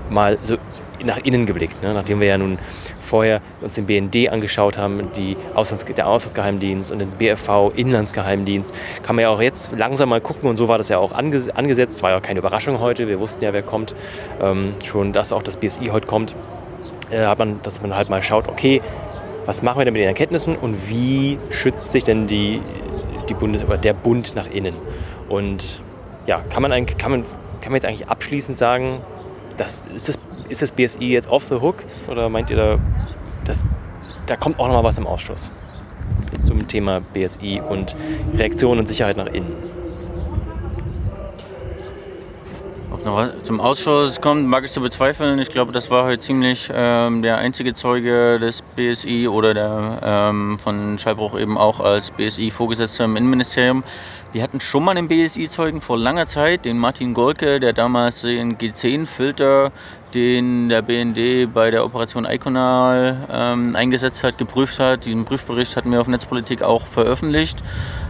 mal 0.09 0.37
so 0.43 0.57
nach 1.03 1.17
innen 1.17 1.45
geblickt, 1.45 1.81
ne? 1.83 1.93
nachdem 1.93 2.19
wir 2.19 2.27
ja 2.27 2.37
nun 2.37 2.57
vorher 3.01 3.41
uns 3.61 3.75
den 3.75 3.85
BND 3.85 4.29
angeschaut 4.29 4.77
haben, 4.77 5.11
die 5.15 5.37
Auslands 5.53 5.85
der 5.85 6.07
Auslandsgeheimdienst 6.07 6.91
und 6.91 6.99
den 6.99 7.09
BFV 7.11 7.71
Inlandsgeheimdienst, 7.75 8.73
kann 9.03 9.15
man 9.15 9.23
ja 9.23 9.29
auch 9.29 9.41
jetzt 9.41 9.71
langsam 9.77 10.09
mal 10.09 10.21
gucken 10.21 10.49
und 10.49 10.57
so 10.57 10.67
war 10.67 10.77
das 10.77 10.89
ja 10.89 10.97
auch 10.97 11.11
ange 11.11 11.43
angesetzt. 11.53 12.01
War 12.01 12.11
ja 12.11 12.17
auch 12.17 12.21
keine 12.21 12.39
Überraschung 12.39 12.79
heute, 12.79 13.07
wir 13.07 13.19
wussten 13.19 13.43
ja, 13.43 13.53
wer 13.53 13.61
kommt. 13.61 13.93
Ähm, 14.41 14.73
schon, 14.83 15.13
dass 15.13 15.31
auch 15.31 15.43
das 15.43 15.57
BSI 15.57 15.85
heute 15.91 16.07
kommt, 16.07 16.35
äh, 17.09 17.25
hat 17.25 17.39
man, 17.39 17.61
dass 17.63 17.81
man 17.81 17.95
halt 17.95 18.09
mal 18.09 18.21
schaut, 18.21 18.47
okay, 18.47 18.81
was 19.45 19.61
machen 19.61 19.79
wir 19.79 19.85
denn 19.85 19.93
mit 19.93 20.01
den 20.01 20.09
Erkenntnissen 20.09 20.55
und 20.57 20.89
wie 20.89 21.39
schützt 21.49 21.91
sich 21.91 22.03
denn 22.03 22.27
die, 22.27 22.61
die 23.29 23.33
Bundes 23.33 23.63
oder 23.63 23.77
der 23.77 23.93
Bund 23.93 24.35
nach 24.35 24.47
innen? 24.47 24.75
Und 25.29 25.81
ja, 26.25 26.43
kann 26.49 26.61
man, 26.61 26.71
eigentlich, 26.71 26.97
kann 26.97 27.11
man, 27.11 27.23
kann 27.61 27.71
man 27.71 27.75
jetzt 27.75 27.85
eigentlich 27.85 28.09
abschließend 28.09 28.57
sagen, 28.57 29.01
das, 29.55 29.81
ist, 29.95 30.09
das, 30.09 30.19
ist 30.49 30.61
das 30.61 30.71
BSI 30.71 31.05
jetzt 31.05 31.29
off 31.29 31.45
the 31.45 31.55
hook 31.55 31.85
oder 32.09 32.29
meint 32.29 32.49
ihr, 32.49 32.57
da, 32.57 32.79
das, 33.45 33.65
da 34.25 34.35
kommt 34.35 34.59
auch 34.59 34.67
noch 34.67 34.73
mal 34.73 34.83
was 34.83 34.97
im 34.97 35.07
Ausschuss 35.07 35.49
zum 36.43 36.67
Thema 36.67 37.01
BSI 37.13 37.61
und 37.67 37.95
Reaktion 38.35 38.79
und 38.79 38.87
Sicherheit 38.87 39.17
nach 39.17 39.27
innen? 39.27 39.76
Noch 43.05 43.41
zum 43.43 43.59
Ausschuss 43.59 44.21
kommt, 44.21 44.47
mag 44.47 44.63
ich 44.63 44.71
zu 44.71 44.81
bezweifeln. 44.81 45.39
Ich 45.39 45.49
glaube, 45.49 45.71
das 45.71 45.89
war 45.89 46.05
heute 46.05 46.19
ziemlich 46.19 46.69
ähm, 46.73 47.21
der 47.21 47.37
einzige 47.37 47.73
Zeuge 47.73 48.39
des 48.39 48.61
BSI 48.75 49.27
oder 49.27 49.53
der 49.53 49.99
ähm, 50.03 50.59
von 50.59 50.97
Schallbruch 50.97 51.37
eben 51.37 51.57
auch 51.57 51.79
als 51.79 52.11
BSI-Vorgesetzter 52.11 53.05
im 53.05 53.15
Innenministerium. 53.15 53.83
Wir 54.33 54.43
hatten 54.43 54.59
schon 54.59 54.83
mal 54.83 54.97
einen 54.97 55.07
BSI-Zeugen 55.07 55.81
vor 55.81 55.97
langer 55.97 56.27
Zeit, 56.27 56.65
den 56.65 56.77
Martin 56.77 57.13
Golke, 57.13 57.59
der 57.59 57.73
damals 57.73 58.21
den 58.21 58.57
G10-Filter, 58.57 59.71
den 60.13 60.69
der 60.69 60.81
BND 60.81 61.53
bei 61.53 61.71
der 61.71 61.85
Operation 61.85 62.25
Iconal 62.25 63.27
ähm, 63.31 63.75
eingesetzt 63.75 64.23
hat, 64.23 64.37
geprüft 64.37 64.79
hat. 64.79 65.05
Diesen 65.05 65.25
Prüfbericht 65.25 65.75
hatten 65.75 65.91
wir 65.91 66.01
auf 66.01 66.07
Netzpolitik 66.07 66.61
auch 66.61 66.85
veröffentlicht. 66.87 67.63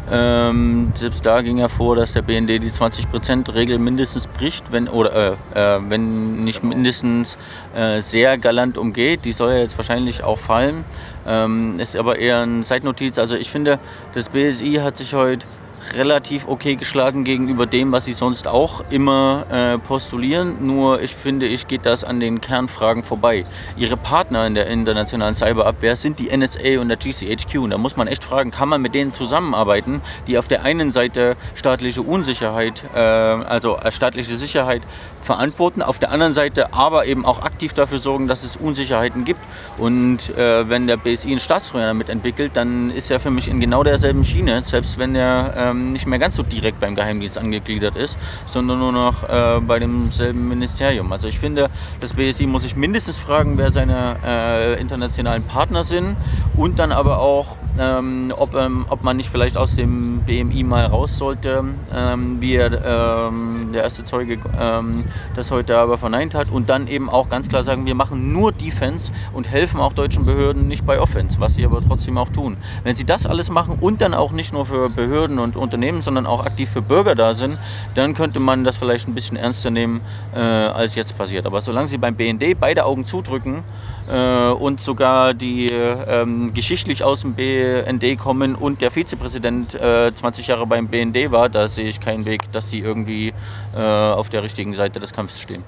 Ähm, 0.09 0.93
selbst 0.95 1.25
da 1.25 1.41
ging 1.41 1.57
hervor, 1.57 1.95
dass 1.95 2.13
der 2.13 2.21
BND 2.21 2.49
die 2.49 2.71
20%-Regel 2.71 3.77
mindestens 3.77 4.27
bricht, 4.27 4.71
wenn, 4.71 4.87
oder 4.87 5.37
äh, 5.53 5.75
äh, 5.75 5.79
wenn 5.89 6.39
nicht 6.39 6.63
mindestens 6.63 7.37
äh, 7.75 7.99
sehr 7.99 8.37
galant 8.37 8.77
umgeht. 8.77 9.25
Die 9.25 9.33
soll 9.33 9.51
ja 9.51 9.57
jetzt 9.57 9.77
wahrscheinlich 9.77 10.23
auch 10.23 10.39
fallen. 10.39 10.85
Ähm, 11.27 11.79
ist 11.79 11.95
aber 11.95 12.19
eher 12.19 12.39
eine 12.39 12.63
Seitnotiz. 12.63 13.19
Also 13.19 13.35
ich 13.35 13.49
finde, 13.49 13.79
das 14.13 14.29
BSI 14.29 14.75
hat 14.75 14.95
sich 14.95 15.13
heute 15.13 15.45
relativ 15.93 16.47
okay 16.47 16.75
geschlagen 16.75 17.23
gegenüber 17.23 17.65
dem, 17.65 17.91
was 17.91 18.05
sie 18.05 18.13
sonst 18.13 18.47
auch 18.47 18.83
immer 18.89 19.45
äh, 19.49 19.77
postulieren. 19.77 20.65
Nur 20.65 21.01
ich 21.01 21.15
finde, 21.15 21.45
ich 21.45 21.67
geht 21.67 21.85
das 21.85 22.03
an 22.03 22.19
den 22.19 22.41
Kernfragen 22.41 23.03
vorbei. 23.03 23.45
Ihre 23.75 23.97
Partner 23.97 24.45
in 24.47 24.55
der 24.55 24.67
internationalen 24.67 25.35
Cyberabwehr 25.35 25.95
sind 25.95 26.19
die 26.19 26.35
NSA 26.35 26.79
und 26.79 26.89
der 26.89 26.97
GCHQ. 26.97 27.59
Und 27.59 27.69
da 27.71 27.77
muss 27.77 27.95
man 27.95 28.07
echt 28.07 28.23
fragen, 28.23 28.51
kann 28.51 28.69
man 28.69 28.81
mit 28.81 28.95
denen 28.95 29.11
zusammenarbeiten, 29.11 30.01
die 30.27 30.37
auf 30.37 30.47
der 30.47 30.63
einen 30.63 30.91
Seite 30.91 31.35
staatliche 31.55 32.01
Unsicherheit, 32.01 32.83
äh, 32.93 32.99
also 32.99 33.77
äh, 33.77 33.91
staatliche 33.91 34.37
Sicherheit 34.37 34.81
verantworten, 35.27 35.83
auf 35.83 35.99
der 35.99 36.11
anderen 36.11 36.33
Seite 36.33 36.73
aber 36.73 37.05
eben 37.05 37.25
auch 37.25 37.43
aktiv 37.43 37.73
dafür 37.73 37.99
sorgen, 37.99 38.27
dass 38.27 38.43
es 38.43 38.55
Unsicherheiten 38.55 39.25
gibt. 39.25 39.41
Und 39.77 40.35
äh, 40.35 40.67
wenn 40.69 40.87
der 40.87 40.97
BSI 40.97 41.29
einen 41.29 41.39
Staatstrojaner 41.39 41.93
mitentwickelt, 41.93 42.51
dann 42.55 42.89
ist 42.89 43.11
er 43.11 43.19
für 43.19 43.29
mich 43.29 43.47
in 43.47 43.59
genau 43.59 43.83
derselben 43.83 44.23
Schiene, 44.23 44.63
selbst 44.63 44.97
wenn 44.97 45.15
er 45.15 45.53
ähm, 45.55 45.91
nicht 45.91 46.07
mehr 46.07 46.17
ganz 46.17 46.35
so 46.35 46.43
direkt 46.43 46.79
beim 46.79 46.95
Geheimdienst 46.95 47.37
angegliedert 47.37 47.95
ist, 47.97 48.17
sondern 48.45 48.79
nur 48.79 48.93
noch 48.93 49.23
äh, 49.27 49.59
bei 49.59 49.79
demselben 49.79 50.47
Ministerium. 50.47 51.11
Also 51.11 51.27
ich 51.27 51.39
finde, 51.39 51.69
das 51.99 52.13
BSI 52.13 52.47
muss 52.47 52.63
sich 52.63 52.75
mindestens 52.75 53.17
fragen, 53.17 53.57
wer 53.57 53.71
seine 53.71 54.15
äh, 54.25 54.79
internationalen 54.79 55.43
Partner 55.43 55.83
sind 55.83 56.15
und 56.55 56.79
dann 56.79 56.91
aber 56.91 57.19
auch, 57.19 57.57
ähm, 57.79 58.33
ob, 58.35 58.53
ähm, 58.55 58.85
ob 58.89 59.03
man 59.03 59.17
nicht 59.17 59.29
vielleicht 59.29 59.57
aus 59.57 59.75
dem 59.75 60.21
BMI 60.25 60.63
mal 60.63 60.85
raus 60.85 61.17
sollte, 61.17 61.63
ähm, 61.93 62.37
wie 62.39 62.55
er, 62.55 63.27
ähm, 63.27 63.69
der 63.73 63.83
erste 63.83 64.03
Zeuge 64.03 64.39
ähm, 64.59 65.05
das 65.35 65.51
heute 65.51 65.77
aber 65.77 65.97
verneint 65.97 66.35
hat 66.35 66.49
und 66.49 66.69
dann 66.69 66.87
eben 66.87 67.09
auch 67.09 67.29
ganz 67.29 67.49
klar 67.49 67.63
sagen, 67.63 67.85
wir 67.85 67.95
machen 67.95 68.33
nur 68.33 68.51
Defense 68.51 69.11
und 69.33 69.49
helfen 69.49 69.79
auch 69.79 69.93
deutschen 69.93 70.25
Behörden 70.25 70.67
nicht 70.67 70.85
bei 70.85 70.99
Offense, 70.99 71.39
was 71.39 71.55
sie 71.55 71.65
aber 71.65 71.81
trotzdem 71.81 72.17
auch 72.17 72.29
tun. 72.29 72.57
Wenn 72.83 72.95
sie 72.95 73.05
das 73.05 73.25
alles 73.25 73.49
machen 73.49 73.77
und 73.79 74.01
dann 74.01 74.13
auch 74.13 74.31
nicht 74.31 74.53
nur 74.53 74.65
für 74.65 74.89
Behörden 74.89 75.39
und 75.39 75.55
Unternehmen, 75.55 76.01
sondern 76.01 76.25
auch 76.25 76.45
aktiv 76.45 76.69
für 76.69 76.81
Bürger 76.81 77.15
da 77.15 77.33
sind, 77.33 77.57
dann 77.95 78.13
könnte 78.13 78.39
man 78.39 78.63
das 78.63 78.77
vielleicht 78.77 79.07
ein 79.07 79.13
bisschen 79.13 79.37
ernster 79.37 79.69
nehmen, 79.69 80.01
äh, 80.33 80.39
als 80.39 80.95
jetzt 80.95 81.17
passiert. 81.17 81.45
Aber 81.45 81.61
solange 81.61 81.87
sie 81.87 81.97
beim 81.97 82.15
BND 82.15 82.59
beide 82.59 82.85
Augen 82.85 83.05
zudrücken, 83.05 83.63
äh, 84.07 84.49
und 84.49 84.79
sogar 84.79 85.33
die 85.33 85.67
ähm, 85.69 86.53
geschichtlich 86.53 87.03
aus 87.03 87.21
dem 87.21 87.33
BND 87.35 88.17
kommen 88.17 88.55
und 88.55 88.81
der 88.81 88.91
Vizepräsident 88.91 89.75
äh, 89.75 90.13
20 90.13 90.47
Jahre 90.47 90.65
beim 90.67 90.87
BND 90.87 91.31
war, 91.31 91.49
da 91.49 91.67
sehe 91.67 91.87
ich 91.87 91.99
keinen 91.99 92.25
Weg, 92.25 92.51
dass 92.51 92.71
sie 92.71 92.79
irgendwie 92.79 93.33
äh, 93.75 93.79
auf 93.79 94.29
der 94.29 94.43
richtigen 94.43 94.73
Seite 94.73 94.99
des 94.99 95.13
Kampfes 95.13 95.41
stehen. 95.41 95.63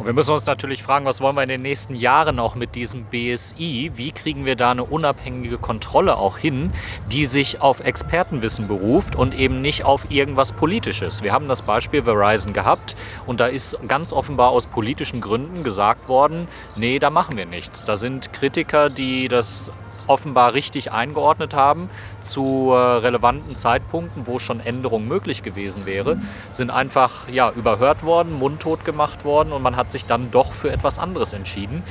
Und 0.00 0.06
wir 0.06 0.14
müssen 0.14 0.32
uns 0.32 0.46
natürlich 0.46 0.82
fragen, 0.82 1.04
was 1.04 1.20
wollen 1.20 1.36
wir 1.36 1.42
in 1.42 1.50
den 1.50 1.60
nächsten 1.60 1.94
Jahren 1.94 2.38
auch 2.38 2.54
mit 2.54 2.74
diesem 2.74 3.04
BSI? 3.04 3.90
Wie 3.96 4.12
kriegen 4.12 4.46
wir 4.46 4.56
da 4.56 4.70
eine 4.70 4.84
unabhängige 4.84 5.58
Kontrolle 5.58 6.16
auch 6.16 6.38
hin, 6.38 6.72
die 7.12 7.26
sich 7.26 7.60
auf 7.60 7.80
Expertenwissen 7.80 8.66
beruft 8.66 9.14
und 9.14 9.34
eben 9.34 9.60
nicht 9.60 9.84
auf 9.84 10.10
irgendwas 10.10 10.52
Politisches? 10.52 11.22
Wir 11.22 11.34
haben 11.34 11.48
das 11.48 11.60
Beispiel 11.60 12.02
Verizon 12.02 12.54
gehabt 12.54 12.96
und 13.26 13.40
da 13.40 13.46
ist 13.46 13.76
ganz 13.88 14.14
offenbar 14.14 14.52
aus 14.52 14.66
politischen 14.66 15.20
Gründen 15.20 15.64
gesagt 15.64 16.08
worden, 16.08 16.48
nee, 16.76 16.98
da 16.98 17.10
machen 17.10 17.36
wir 17.36 17.44
nichts. 17.44 17.84
Da 17.84 17.96
sind 17.96 18.32
Kritiker, 18.32 18.88
die 18.88 19.28
das 19.28 19.70
offenbar 20.10 20.54
richtig 20.54 20.90
eingeordnet 20.90 21.54
haben 21.54 21.88
zu 22.20 22.72
äh, 22.72 22.76
relevanten 22.76 23.54
Zeitpunkten, 23.54 24.26
wo 24.26 24.38
schon 24.38 24.60
Änderung 24.60 25.06
möglich 25.06 25.42
gewesen 25.42 25.86
wäre, 25.86 26.18
sind 26.50 26.70
einfach 26.70 27.28
ja, 27.28 27.50
überhört 27.50 28.02
worden, 28.02 28.38
mundtot 28.38 28.84
gemacht 28.84 29.24
worden 29.24 29.52
und 29.52 29.62
man 29.62 29.76
hat 29.76 29.92
sich 29.92 30.06
dann 30.06 30.30
doch 30.32 30.52
für 30.52 30.70
etwas 30.70 30.98
anderes 30.98 31.32
entschieden. 31.32 31.84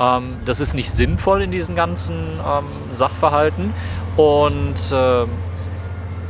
Ähm, 0.00 0.36
das 0.44 0.60
ist 0.60 0.74
nicht 0.74 0.90
sinnvoll 0.90 1.42
in 1.42 1.50
diesen 1.50 1.74
ganzen 1.74 2.14
ähm, 2.14 2.64
Sachverhalten 2.92 3.74
und 4.16 4.92
äh, 4.92 5.26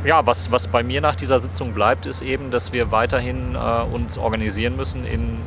ja, 0.07 0.25
was, 0.25 0.51
was 0.51 0.67
bei 0.67 0.83
mir 0.83 1.01
nach 1.01 1.15
dieser 1.15 1.39
Sitzung 1.39 1.73
bleibt, 1.73 2.05
ist 2.05 2.21
eben, 2.21 2.51
dass 2.51 2.73
wir 2.73 2.91
weiterhin 2.91 3.55
äh, 3.55 3.83
uns 3.93 4.17
organisieren 4.17 4.75
müssen 4.75 5.05
in 5.05 5.39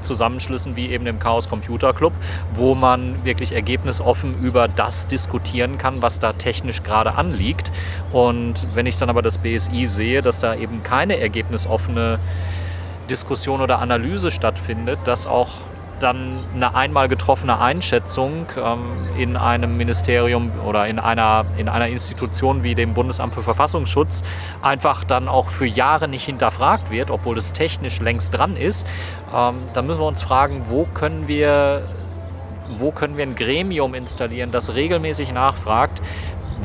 Zusammenschlüssen 0.00 0.76
wie 0.76 0.88
eben 0.88 1.04
dem 1.04 1.18
Chaos 1.18 1.48
Computer 1.48 1.92
Club, 1.92 2.12
wo 2.54 2.74
man 2.74 3.24
wirklich 3.24 3.52
ergebnisoffen 3.52 4.38
über 4.40 4.68
das 4.68 5.06
diskutieren 5.06 5.78
kann, 5.78 6.02
was 6.02 6.20
da 6.20 6.32
technisch 6.32 6.82
gerade 6.82 7.14
anliegt. 7.14 7.72
Und 8.12 8.66
wenn 8.74 8.86
ich 8.86 8.96
dann 8.98 9.10
aber 9.10 9.22
das 9.22 9.38
BSI 9.38 9.86
sehe, 9.86 10.22
dass 10.22 10.40
da 10.40 10.54
eben 10.54 10.82
keine 10.82 11.18
ergebnisoffene 11.18 12.18
Diskussion 13.08 13.60
oder 13.60 13.78
Analyse 13.80 14.30
stattfindet, 14.30 14.98
dass 15.04 15.26
auch 15.26 15.48
dann 16.00 16.44
eine 16.54 16.74
einmal 16.74 17.08
getroffene 17.08 17.58
Einschätzung 17.60 18.46
ähm, 18.56 19.06
in 19.16 19.36
einem 19.36 19.76
Ministerium 19.76 20.50
oder 20.66 20.86
in 20.86 20.98
einer, 20.98 21.44
in 21.56 21.68
einer 21.68 21.88
Institution 21.88 22.62
wie 22.62 22.74
dem 22.74 22.94
Bundesamt 22.94 23.34
für 23.34 23.42
Verfassungsschutz 23.42 24.22
einfach 24.62 25.04
dann 25.04 25.28
auch 25.28 25.48
für 25.48 25.66
Jahre 25.66 26.08
nicht 26.08 26.24
hinterfragt 26.24 26.90
wird, 26.90 27.10
obwohl 27.10 27.36
es 27.36 27.52
technisch 27.52 28.00
längst 28.00 28.34
dran 28.34 28.56
ist, 28.56 28.86
ähm, 29.34 29.56
dann 29.74 29.86
müssen 29.86 30.00
wir 30.00 30.06
uns 30.06 30.22
fragen, 30.22 30.64
wo 30.68 30.86
können 30.94 31.28
wir 31.28 31.82
wo 32.76 32.90
können 32.90 33.16
wir 33.16 33.24
ein 33.24 33.34
Gremium 33.34 33.94
installieren, 33.94 34.50
das 34.50 34.74
regelmäßig 34.74 35.32
nachfragt, 35.32 36.02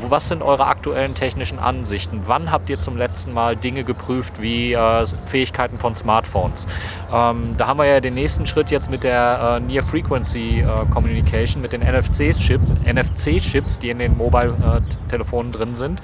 was 0.08 0.28
sind 0.28 0.42
eure 0.42 0.66
aktuellen 0.66 1.14
technischen 1.14 1.58
Ansichten? 1.58 2.22
Wann 2.26 2.50
habt 2.50 2.70
ihr 2.70 2.80
zum 2.80 2.96
letzten 2.96 3.32
Mal 3.32 3.56
Dinge 3.56 3.84
geprüft 3.84 4.40
wie 4.40 4.72
äh, 4.72 5.06
Fähigkeiten 5.26 5.78
von 5.78 5.94
Smartphones? 5.94 6.66
Ähm, 7.12 7.54
da 7.56 7.66
haben 7.66 7.78
wir 7.78 7.86
ja 7.86 8.00
den 8.00 8.14
nächsten 8.14 8.46
Schritt 8.46 8.70
jetzt 8.70 8.90
mit 8.90 9.04
der 9.04 9.58
äh, 9.58 9.60
Near 9.60 9.82
Frequency 9.82 10.60
äh, 10.60 10.90
Communication, 10.92 11.62
mit 11.62 11.72
den 11.72 11.82
NFC-Chips, 11.82 12.66
NFC 12.86 13.78
die 13.80 13.90
in 13.90 13.98
den 13.98 14.16
Mobile-Telefonen 14.16 15.52
drin 15.52 15.74
sind. 15.74 16.00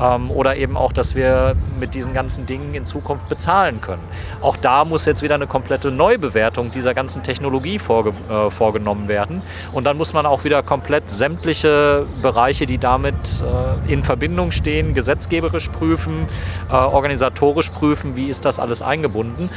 Ähm, 0.00 0.30
oder 0.30 0.56
eben 0.56 0.76
auch, 0.76 0.92
dass 0.92 1.14
wir 1.14 1.56
mit 1.78 1.94
diesen 1.94 2.14
ganzen 2.14 2.46
Dingen 2.46 2.74
in 2.74 2.84
Zukunft 2.84 3.28
bezahlen 3.28 3.80
können. 3.80 4.02
Auch 4.40 4.56
da 4.56 4.84
muss 4.84 5.04
jetzt 5.04 5.22
wieder 5.22 5.34
eine 5.34 5.46
komplette 5.46 5.90
Neubewertung 5.90 6.70
dieser 6.70 6.94
ganzen 6.94 7.22
Technologie 7.22 7.78
vorge 7.78 8.12
äh, 8.30 8.50
vorgenommen 8.50 9.08
werden. 9.08 9.42
Und 9.72 9.84
dann 9.84 9.96
muss 9.96 10.12
man 10.12 10.26
auch 10.26 10.44
wieder 10.44 10.62
komplett 10.62 11.10
sämtliche 11.10 12.06
Bereiche, 12.22 12.66
die 12.66 12.78
damit 12.78 13.25
äh, 13.42 13.92
in 13.92 14.04
Verbindung 14.04 14.50
stehen, 14.50 14.94
gesetzgeberisch 14.94 15.68
prüfen, 15.68 16.28
äh, 16.68 16.72
organisatorisch 16.72 17.70
prüfen, 17.70 18.16
wie 18.16 18.26
ist 18.26 18.44
das 18.44 18.58
alles 18.58 18.82
eingebunden. 18.82 19.50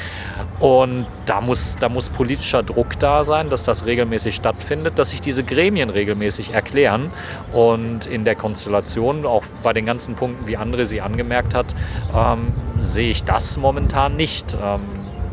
Und 0.60 1.06
da 1.26 1.42
muss, 1.42 1.78
da 1.80 1.90
muss 1.90 2.10
politischer 2.10 2.64
Druck 2.64 3.00
da 3.00 3.24
sein, 3.24 3.50
dass 3.50 3.64
das 3.64 3.86
regelmäßig 3.86 4.36
stattfindet, 4.36 5.00
dass 5.00 5.12
sich 5.12 5.22
diese 5.22 5.44
Gremien 5.44 5.90
regelmäßig 5.90 6.54
erklären. 6.54 7.12
Und 7.54 8.06
in 8.06 8.26
der 8.26 8.36
Konstellation, 8.36 9.26
auch 9.26 9.44
bei 9.64 9.74
den 9.74 9.86
ganzen 9.86 10.16
Punkten, 10.16 10.48
wie 10.48 10.58
André 10.58 10.86
sie 10.86 11.02
angemerkt 11.02 11.56
hat, 11.56 11.76
ähm, 12.16 12.54
sehe 12.80 13.12
ich 13.12 13.24
das 13.24 13.58
momentan 13.58 14.16
nicht. 14.16 14.58
Ähm, 14.62 14.82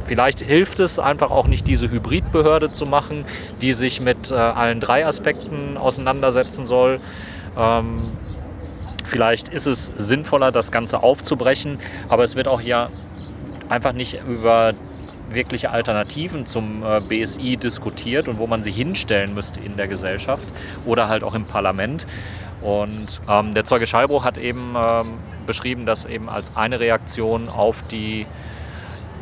Vielleicht 0.07 0.41
hilft 0.41 0.79
es 0.79 1.01
einfach 1.01 1.33
auch 1.33 1.49
nicht, 1.49 1.67
diese 1.67 1.91
Hybridbehörde 1.91 2.71
zu 2.71 2.85
machen, 2.85 3.25
die 3.61 3.73
sich 3.73 4.01
mit 4.01 4.31
äh, 4.31 4.35
allen 4.35 4.79
drei 4.79 5.05
Aspekten 5.05 5.77
auseinandersetzen 5.77 6.65
soll. 6.65 7.01
Ähm, 7.59 8.13
vielleicht 9.07 9.49
ist 9.49 9.67
es 9.67 9.87
sinnvoller, 9.97 10.53
das 10.53 10.71
Ganze 10.71 11.03
aufzubrechen, 11.03 11.79
aber 12.09 12.25
es 12.25 12.37
wird 12.37 12.49
auch 12.49 12.61
ja 12.61 12.91
einfach 13.69 13.93
nicht 13.93 14.21
über 14.27 14.75
wirkliche 15.29 15.71
Alternativen 15.71 16.47
zum 16.47 16.83
äh, 16.85 17.01
BSI 17.01 17.57
diskutiert 17.57 18.29
und 18.29 18.39
wo 18.39 18.47
man 18.47 18.63
sie 18.63 18.71
hinstellen 18.71 19.35
müsste 19.35 19.61
in 19.61 19.77
der 19.77 19.89
Gesellschaft 19.89 20.47
oder 20.85 21.09
halt 21.09 21.25
auch 21.25 21.35
im 21.35 21.45
Parlament. 21.45 22.07
Und 22.63 23.21
ähm, 23.29 23.55
der 23.55 23.65
Zeuge 23.65 23.87
Schallbruch 23.87 24.25
hat 24.25 24.39
eben 24.39 24.75
ähm, 24.77 25.15
beschrieben, 25.47 25.87
dass 25.87 26.05
eben 26.05 26.29
als 26.29 26.57
eine 26.57 26.81
Reaktion 26.81 27.49
auf 27.49 27.83
die 27.91 28.27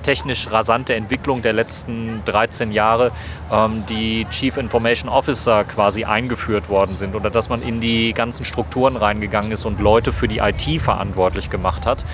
technisch 0.04 0.48
rasante 0.50 0.94
Entwicklung 0.94 1.42
der 1.42 1.52
letzten 1.52 2.22
13 2.26 2.70
Jahre 2.70 3.10
ähm, 3.50 3.84
die 3.88 4.26
Chief 4.30 4.56
Information 4.56 5.08
Officer 5.08 5.64
quasi 5.64 6.04
eingeführt 6.04 6.68
worden 6.68 6.96
sind 6.96 7.16
oder 7.16 7.30
dass 7.30 7.48
man 7.48 7.62
in 7.62 7.80
die 7.80 8.12
ganzen 8.12 8.44
Strukturen 8.44 8.96
reingegangen 8.96 9.50
ist 9.50 9.64
und 9.64 9.80
Leute 9.80 10.12
für 10.12 10.28
die 10.28 10.38
IT 10.38 10.80
verantwortlich 10.80 11.50
gemacht 11.50 11.86
hat, 11.86 12.04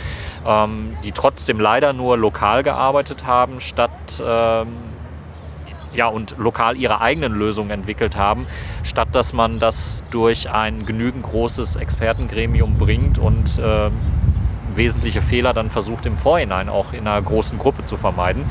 ähm, 0.46 0.96
die 1.04 1.12
trotzdem 1.12 1.60
leider 1.60 1.92
nur 1.92 2.16
lokal 2.16 2.62
gearbeitet 2.62 3.26
haben, 3.26 3.60
statt 3.60 3.90
ähm, 4.24 4.68
ja, 5.92 6.06
und 6.06 6.36
lokal 6.38 6.76
ihre 6.76 7.00
eigenen 7.00 7.32
Lösungen 7.32 7.70
entwickelt 7.70 8.16
haben, 8.16 8.46
statt 8.84 9.08
dass 9.12 9.32
man 9.32 9.58
das 9.58 10.04
durch 10.10 10.50
ein 10.50 10.86
genügend 10.86 11.24
großes 11.24 11.76
Expertengremium 11.76 12.78
bringt 12.78 13.18
und 13.18 13.58
äh, 13.58 13.90
wesentliche 14.76 15.22
Fehler 15.22 15.52
dann 15.52 15.70
versucht 15.70 16.06
im 16.06 16.16
Vorhinein 16.16 16.68
auch 16.68 16.92
in 16.92 17.06
einer 17.06 17.20
großen 17.20 17.58
Gruppe 17.58 17.84
zu 17.84 17.96
vermeiden. 17.96 18.44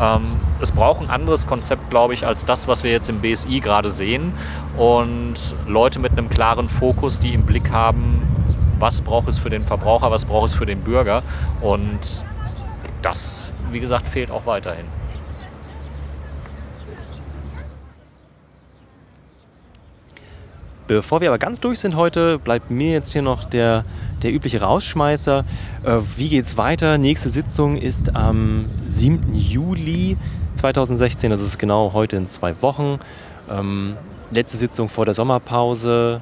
Ähm, 0.00 0.32
es 0.60 0.72
braucht 0.72 1.02
ein 1.02 1.10
anderes 1.10 1.46
Konzept, 1.46 1.90
glaube 1.90 2.14
ich, 2.14 2.26
als 2.26 2.44
das, 2.44 2.68
was 2.68 2.84
wir 2.84 2.90
jetzt 2.90 3.10
im 3.10 3.20
BSI 3.20 3.60
gerade 3.60 3.88
sehen. 3.88 4.32
Und 4.76 5.54
Leute 5.66 5.98
mit 5.98 6.12
einem 6.12 6.28
klaren 6.28 6.68
Fokus, 6.68 7.20
die 7.20 7.34
im 7.34 7.42
Blick 7.42 7.70
haben, 7.70 8.22
was 8.78 9.00
braucht 9.02 9.28
es 9.28 9.38
für 9.38 9.50
den 9.50 9.64
Verbraucher, 9.64 10.10
was 10.10 10.24
braucht 10.24 10.48
es 10.48 10.54
für 10.54 10.66
den 10.66 10.80
Bürger. 10.80 11.22
Und 11.60 12.00
das, 13.02 13.52
wie 13.70 13.80
gesagt, 13.80 14.08
fehlt 14.08 14.30
auch 14.30 14.46
weiterhin. 14.46 14.86
Bevor 20.96 21.20
wir 21.20 21.28
aber 21.28 21.38
ganz 21.38 21.60
durch 21.60 21.80
sind 21.80 21.96
heute, 21.96 22.38
bleibt 22.38 22.70
mir 22.70 22.92
jetzt 22.92 23.12
hier 23.12 23.22
noch 23.22 23.44
der, 23.44 23.84
der 24.22 24.32
übliche 24.32 24.60
Rausschmeißer. 24.60 25.44
Äh, 25.84 25.98
wie 26.16 26.28
geht's 26.28 26.56
weiter? 26.56 26.98
Nächste 26.98 27.30
Sitzung 27.30 27.76
ist 27.76 28.14
am 28.14 28.66
7. 28.86 29.34
Juli 29.34 30.16
2016, 30.54 31.30
das 31.30 31.40
ist 31.40 31.58
genau 31.58 31.92
heute 31.92 32.16
in 32.16 32.26
zwei 32.26 32.60
Wochen. 32.62 32.98
Ähm, 33.50 33.96
letzte 34.30 34.56
Sitzung 34.58 34.88
vor 34.88 35.04
der 35.04 35.14
Sommerpause. 35.14 36.20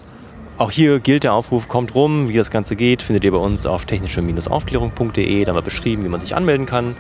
Auch 0.57 0.71
hier 0.71 1.01
gilt 1.01 1.25
der 1.25 1.33
Aufruf, 1.33 1.69
kommt 1.69 1.95
rum, 1.95 2.29
wie 2.29 2.37
das 2.37 2.51
Ganze 2.51 2.77
geht, 2.77 3.03
findet 3.03 3.25
ihr 3.25 3.33
bei 3.33 3.39
uns 3.39 3.67
auf 3.67 3.87
technische-aufklärung.de. 3.87 5.45
Da 5.45 5.55
haben 5.55 5.65
beschrieben, 5.65 6.05
wie 6.05 6.09
man 6.09 6.21
sich 6.21 6.37
anmelden 6.37 6.67
kann. 6.67 6.97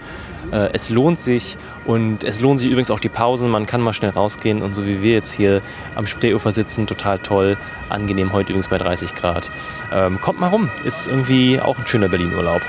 Äh, 0.52 0.70
es 0.72 0.90
lohnt 0.90 1.18
sich 1.18 1.56
und 1.86 2.24
es 2.24 2.40
lohnen 2.40 2.58
sich 2.58 2.68
übrigens 2.68 2.90
auch 2.90 3.00
die 3.00 3.08
Pausen. 3.08 3.50
Man 3.50 3.66
kann 3.66 3.80
mal 3.80 3.92
schnell 3.92 4.10
rausgehen 4.10 4.62
und 4.62 4.74
so 4.74 4.86
wie 4.86 5.02
wir 5.02 5.12
jetzt 5.12 5.32
hier 5.32 5.62
am 5.94 6.06
Spreeufer 6.06 6.52
sitzen, 6.52 6.86
total 6.86 7.18
toll, 7.18 7.56
angenehm 7.88 8.32
heute 8.32 8.50
übrigens 8.50 8.68
bei 8.68 8.78
30 8.78 9.14
Grad. 9.14 9.50
Ähm, 9.92 10.20
kommt 10.20 10.40
mal 10.40 10.48
rum, 10.48 10.70
ist 10.84 11.06
irgendwie 11.06 11.60
auch 11.60 11.78
ein 11.78 11.86
schöner 11.86 12.08
Berlin-Urlaub. 12.08 12.62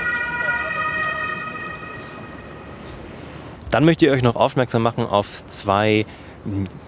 Dann 3.70 3.84
möchte 3.84 4.04
ich 4.04 4.12
euch 4.12 4.22
noch 4.22 4.36
aufmerksam 4.36 4.82
machen 4.82 5.06
auf 5.06 5.46
zwei 5.46 6.04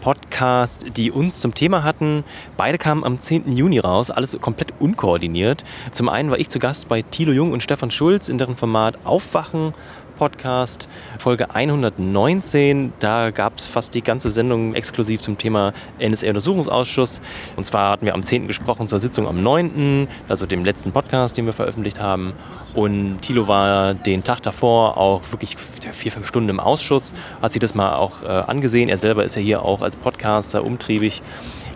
Podcast, 0.00 0.96
die 0.96 1.10
uns 1.10 1.40
zum 1.40 1.54
Thema 1.54 1.82
hatten. 1.82 2.24
Beide 2.56 2.78
kamen 2.78 3.04
am 3.04 3.20
10. 3.20 3.56
Juni 3.56 3.78
raus, 3.78 4.10
alles 4.10 4.36
komplett 4.40 4.72
unkoordiniert. 4.80 5.62
Zum 5.92 6.08
einen 6.08 6.30
war 6.30 6.38
ich 6.38 6.48
zu 6.48 6.58
Gast 6.58 6.88
bei 6.88 7.02
Thilo 7.02 7.32
Jung 7.32 7.52
und 7.52 7.62
Stefan 7.62 7.90
Schulz 7.90 8.28
in 8.28 8.38
deren 8.38 8.56
Format 8.56 8.98
Aufwachen 9.04 9.72
Podcast, 10.16 10.88
Folge 11.18 11.54
119. 11.54 12.92
Da 12.98 13.30
gab 13.30 13.58
es 13.58 13.66
fast 13.66 13.94
die 13.94 14.02
ganze 14.02 14.30
Sendung 14.30 14.74
exklusiv 14.74 15.20
zum 15.20 15.38
Thema 15.38 15.72
NSA-Untersuchungsausschuss. 15.98 17.20
Und 17.56 17.66
zwar 17.66 17.90
hatten 17.90 18.06
wir 18.06 18.14
am 18.14 18.24
10. 18.24 18.46
gesprochen 18.46 18.88
zur 18.88 19.00
Sitzung 19.00 19.26
am 19.26 19.42
9., 19.42 20.08
also 20.28 20.46
dem 20.46 20.64
letzten 20.64 20.92
Podcast, 20.92 21.36
den 21.36 21.46
wir 21.46 21.52
veröffentlicht 21.52 22.00
haben. 22.00 22.32
Und 22.74 23.20
Thilo 23.22 23.46
war 23.46 23.94
den 23.94 24.24
Tag 24.24 24.42
davor 24.42 24.96
auch 24.96 25.22
wirklich 25.30 25.56
vier, 25.56 26.10
fünf 26.10 26.26
Stunden 26.26 26.48
im 26.48 26.60
Ausschuss, 26.60 27.14
hat 27.40 27.52
sich 27.52 27.60
das 27.60 27.74
mal 27.74 27.94
auch 27.94 28.22
äh, 28.22 28.26
angesehen. 28.26 28.88
Er 28.88 28.98
selber 28.98 29.24
ist 29.24 29.36
ja 29.36 29.42
hier 29.42 29.62
auch 29.62 29.80
als 29.80 29.94
Podcaster 29.96 30.64
umtriebig 30.64 31.22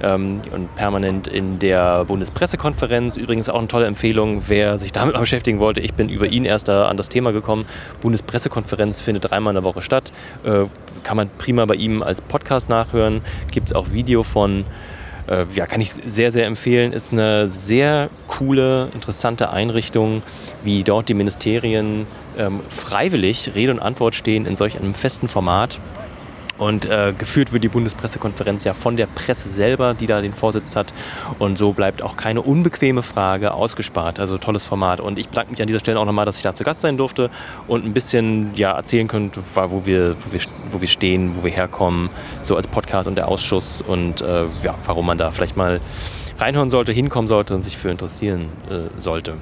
ähm, 0.02 0.40
und 0.52 0.74
permanent 0.74 1.26
in 1.26 1.58
der 1.58 2.04
Bundespressekonferenz. 2.04 3.16
Übrigens 3.16 3.48
auch 3.48 3.58
eine 3.58 3.68
tolle 3.68 3.86
Empfehlung, 3.86 4.44
wer 4.48 4.78
sich 4.78 4.92
damit 4.92 5.16
beschäftigen 5.18 5.58
wollte. 5.58 5.80
Ich 5.80 5.94
bin 5.94 6.08
über 6.08 6.26
ihn 6.26 6.44
erst 6.44 6.68
da 6.68 6.86
an 6.86 6.96
das 6.96 7.08
Thema 7.08 7.32
gekommen. 7.32 7.66
Bundespressekonferenz 8.00 9.00
findet 9.00 9.30
dreimal 9.30 9.52
in 9.52 9.56
der 9.56 9.64
Woche 9.64 9.82
statt. 9.82 10.12
Äh, 10.44 10.64
kann 11.02 11.16
man 11.16 11.30
prima 11.38 11.64
bei 11.66 11.74
ihm 11.74 12.02
als 12.02 12.20
Podcast 12.20 12.68
nachhören. 12.68 13.22
Gibt 13.50 13.68
es 13.68 13.72
auch 13.72 13.90
Video 13.92 14.22
von. 14.22 14.64
Äh, 15.26 15.44
ja, 15.54 15.66
kann 15.66 15.80
ich 15.80 15.92
sehr, 15.92 16.32
sehr 16.32 16.46
empfehlen. 16.46 16.92
Ist 16.92 17.12
eine 17.12 17.48
sehr 17.48 18.08
coole, 18.26 18.88
interessante 18.94 19.50
Einrichtung, 19.50 20.22
wie 20.64 20.84
dort 20.84 21.08
die 21.08 21.14
Ministerien 21.14 22.06
ähm, 22.38 22.60
freiwillig 22.70 23.52
Rede 23.54 23.72
und 23.72 23.80
Antwort 23.80 24.14
stehen 24.14 24.46
in 24.46 24.56
solch 24.56 24.78
einem 24.78 24.94
festen 24.94 25.28
Format 25.28 25.78
Und 26.58 26.84
äh, 26.84 27.14
geführt 27.16 27.52
wird 27.52 27.64
die 27.64 27.68
Bundespressekonferenz 27.68 28.64
ja 28.64 28.74
von 28.74 28.96
der 28.96 29.06
Presse 29.06 29.48
selber, 29.48 29.94
die 29.94 30.06
da 30.06 30.20
den 30.20 30.34
Vorsitz 30.34 30.76
hat. 30.76 30.92
Und 31.38 31.56
so 31.56 31.72
bleibt 31.72 32.02
auch 32.02 32.16
keine 32.16 32.42
unbequeme 32.42 33.02
Frage 33.02 33.54
ausgespart. 33.54 34.20
Also 34.20 34.38
tolles 34.38 34.64
Format. 34.64 35.00
Und 35.00 35.18
ich 35.18 35.28
bedanke 35.28 35.52
mich 35.52 35.60
an 35.60 35.68
dieser 35.68 35.80
Stelle 35.80 36.00
auch 36.00 36.04
nochmal, 36.04 36.26
dass 36.26 36.36
ich 36.36 36.42
da 36.42 36.54
zu 36.54 36.64
Gast 36.64 36.80
sein 36.80 36.96
durfte 36.96 37.30
und 37.66 37.84
ein 37.84 37.94
bisschen 37.94 38.54
ja, 38.54 38.72
erzählen 38.72 39.08
könnte, 39.08 39.40
wo 39.54 39.86
wir, 39.86 40.16
wo, 40.24 40.32
wir, 40.32 40.40
wo 40.70 40.80
wir 40.80 40.88
stehen, 40.88 41.36
wo 41.36 41.44
wir 41.44 41.52
herkommen, 41.52 42.10
so 42.42 42.56
als 42.56 42.66
Podcast 42.66 43.08
und 43.08 43.14
der 43.14 43.28
Ausschuss 43.28 43.82
und 43.82 44.20
äh, 44.20 44.44
ja, 44.62 44.74
warum 44.84 45.06
man 45.06 45.18
da 45.18 45.30
vielleicht 45.30 45.56
mal 45.56 45.80
reinhören 46.38 46.70
sollte, 46.70 46.92
hinkommen 46.92 47.28
sollte 47.28 47.54
und 47.54 47.62
sich 47.62 47.76
für 47.76 47.90
interessieren 47.90 48.48
äh, 48.70 49.00
sollte. 49.00 49.34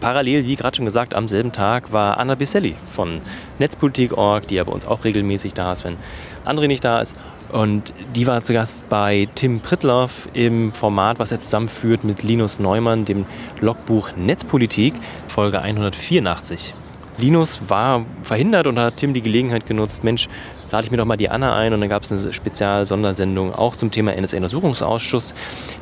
Parallel, 0.00 0.46
wie 0.46 0.56
gerade 0.56 0.76
schon 0.76 0.84
gesagt, 0.84 1.14
am 1.14 1.28
selben 1.28 1.52
Tag 1.52 1.92
war 1.92 2.18
Anna 2.18 2.34
Biselli 2.34 2.76
von 2.94 3.20
Netzpolitik.org, 3.58 4.46
die 4.46 4.56
ja 4.56 4.64
bei 4.64 4.72
uns 4.72 4.86
auch 4.86 5.04
regelmäßig 5.04 5.54
da 5.54 5.72
ist, 5.72 5.84
wenn 5.84 5.96
André 6.44 6.68
nicht 6.68 6.84
da 6.84 7.00
ist. 7.00 7.16
Und 7.50 7.92
die 8.14 8.26
war 8.26 8.42
zu 8.42 8.52
Gast 8.52 8.88
bei 8.88 9.28
Tim 9.34 9.60
Prittloff 9.60 10.28
im 10.34 10.72
Format, 10.72 11.18
was 11.18 11.32
er 11.32 11.38
zusammenführt 11.38 12.04
mit 12.04 12.22
Linus 12.22 12.58
Neumann, 12.58 13.04
dem 13.04 13.24
Logbuch 13.60 14.10
Netzpolitik, 14.16 14.94
Folge 15.28 15.60
184. 15.60 16.74
Linus 17.16 17.62
war 17.66 18.04
verhindert 18.22 18.66
und 18.66 18.78
hat 18.78 18.98
Tim 18.98 19.14
die 19.14 19.22
Gelegenheit 19.22 19.66
genutzt, 19.66 20.04
Mensch, 20.04 20.28
lade 20.70 20.84
ich 20.84 20.90
mir 20.90 20.96
doch 20.96 21.04
mal 21.04 21.16
die 21.16 21.30
Anna 21.30 21.54
ein 21.56 21.72
und 21.72 21.80
dann 21.80 21.88
gab 21.88 22.02
es 22.02 22.12
eine 22.12 22.32
Spezial-Sondersendung 22.32 23.54
auch 23.54 23.76
zum 23.76 23.90
Thema 23.90 24.12
NSA-Untersuchungsausschuss. 24.12 25.34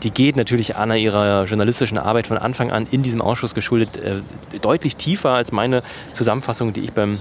Die 0.02 0.10
geht 0.10 0.36
natürlich 0.36 0.76
Anna 0.76 0.96
ihrer 0.96 1.44
journalistischen 1.44 1.98
Arbeit 1.98 2.26
von 2.26 2.38
Anfang 2.38 2.70
an 2.70 2.86
in 2.90 3.02
diesem 3.02 3.20
Ausschuss 3.20 3.54
geschuldet 3.54 3.96
äh, 3.96 4.20
deutlich 4.60 4.96
tiefer 4.96 5.30
als 5.30 5.52
meine 5.52 5.82
Zusammenfassung, 6.12 6.72
die 6.72 6.80
ich 6.80 6.92
beim 6.92 7.20